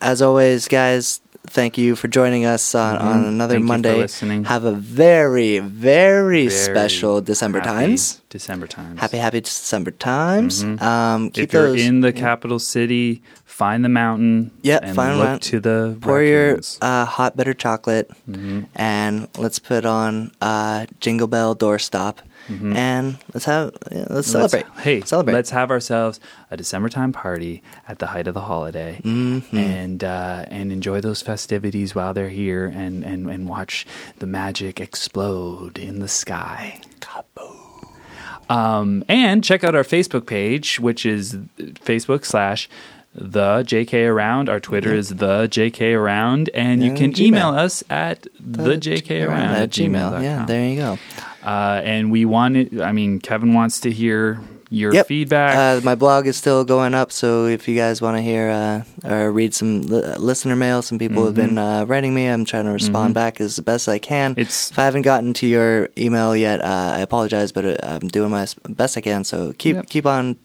[0.00, 3.28] As always, guys, thank you for joining us on, on Mhm.
[3.28, 3.96] another Thank you for Monday.
[3.98, 4.44] listening.
[4.44, 8.20] Have a very, very, Very special December times.
[8.30, 9.00] December times.
[9.00, 10.64] Happy, happy December times.
[10.64, 10.82] Mhm.
[10.82, 11.80] Um, keep if you're those.
[11.80, 14.50] in the capital city, find the mountain.
[14.62, 15.50] Yep, and find the look mountain.
[15.50, 18.66] to the pour your uh, hot bitter chocolate, Mhm.
[18.74, 22.16] and let's put on uh, Jingle Bell Doorstop,
[22.48, 22.74] Mhm.
[22.76, 24.66] and let's have yeah, let's Let's- celebrate.
[24.82, 25.34] hey, celebrate.
[25.34, 29.42] Let's have ourselves a December time party at the height of the holiday, Mhm.
[29.54, 33.86] and uh, and enjoy those festivities while they're here, and, and and watch
[34.18, 36.80] the magic explode in the sky.
[38.50, 42.68] Um, and check out our Facebook page, which is Facebook slash
[43.14, 44.48] the JK Around.
[44.50, 47.20] Our Twitter is the JK Around, and you can Gmail.
[47.26, 50.22] email us at the JK Around at Gmail.
[50.22, 50.98] Yeah, there you go.
[51.44, 52.80] Uh, and we want it.
[52.80, 54.40] I mean, Kevin wants to hear
[54.70, 55.06] your Yep.
[55.06, 55.56] feedback.
[55.56, 58.82] Uh, my blog is still going up, so if you guys want to hear uh,
[59.08, 62.26] or read some li- listener mail, some people have been uh, writing me.
[62.26, 64.32] I'm trying to respond back as best I can.
[64.32, 64.40] Mm-hmm.
[64.40, 68.08] It's- if I haven't gotten to your email yet, uh, I apologize, but uh, I'm
[68.08, 69.22] doing my best I can.
[69.24, 69.90] So keep Yep.
[69.90, 70.36] keep on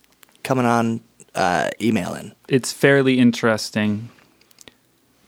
[0.43, 0.99] coming on
[1.33, 2.33] uh, emailing.
[2.49, 4.09] it's fairly interesting.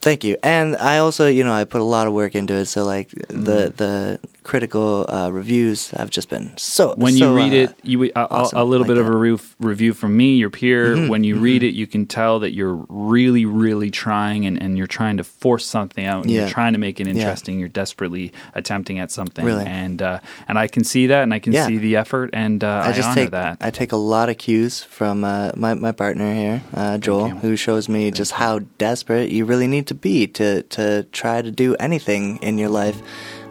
[0.01, 0.35] Thank you.
[0.41, 2.65] And I also, you know, I put a lot of work into it.
[2.65, 6.95] So like the the critical uh, reviews have just been so.
[6.95, 9.05] when so, you read uh, it, you a, a- awesome a little like bit of
[9.05, 9.11] that.
[9.11, 11.07] Mm-hmm, a roof, review from me, your peer.
[11.07, 14.87] when you read it, you can tell that you're really, really trying, and, and you're
[14.87, 16.23] trying to force something out.
[16.23, 16.41] And Yeah.
[16.41, 17.13] You're trying to make it Yeah.
[17.13, 17.59] interesting.
[17.59, 19.45] You're desperately attempting at something.
[19.45, 19.65] Really.
[19.65, 21.67] and uh, and I can see that, and I can Yeah.
[21.67, 23.57] see the effort, and uh, I, I just honor take that.
[23.61, 27.55] I take a lot of cues from uh, my my partner here, uh, Joel, who
[27.55, 31.75] shows me just how desperate you really need to be to to try to do
[31.75, 33.01] anything in your life.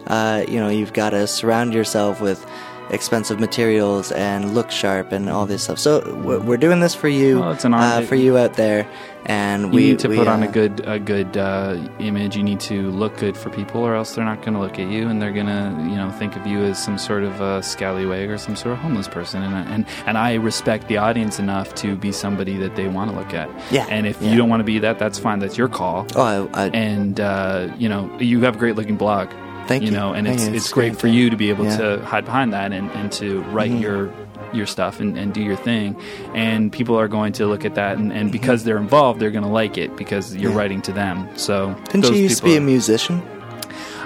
[0.07, 2.45] Uh, you know, you've got to surround yourself with
[2.91, 5.79] expensive materials and look sharp and all this stuff.
[5.79, 8.87] So we're, doing this for you, Well, it's an uh, for you out there,
[9.25, 12.35] and you we need to we, put on a uh, good a good uh, image.
[12.35, 14.89] You need to look good for people, or else they're not going to look at
[14.89, 17.61] you, and they're going to you know think of you as some sort of uh,
[17.61, 19.41] scallywag or some sort of homeless person.
[19.41, 23.17] And and and I respect the audience enough to be somebody that they want to
[23.17, 23.49] look at.
[23.71, 24.31] Yeah, And if yeah.
[24.31, 25.39] you don't want to be that, that's fine.
[25.39, 26.05] That's your call.
[26.15, 29.31] Oh, I, I, And uh, you know you have a great looking blog.
[29.67, 29.91] Thank you.
[29.91, 31.77] know, and it's it's, It's great for you to be able yeah.
[31.77, 33.81] to hide behind that and, and to write Mhm.
[33.81, 34.13] your
[34.53, 35.95] your stuff and, and do your thing
[36.35, 38.17] and people are going to look at that and, Mm-hmm.
[38.19, 40.57] and because they're involved they're going to like it because you're Yeah.
[40.57, 43.21] writing to them so didn't you used to be a musician?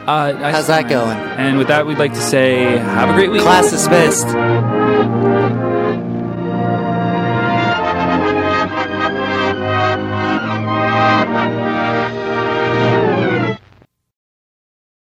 [0.08, 1.18] uh, I How's that going?
[1.18, 4.28] and with that we'd like to say have a great week Class dismissed.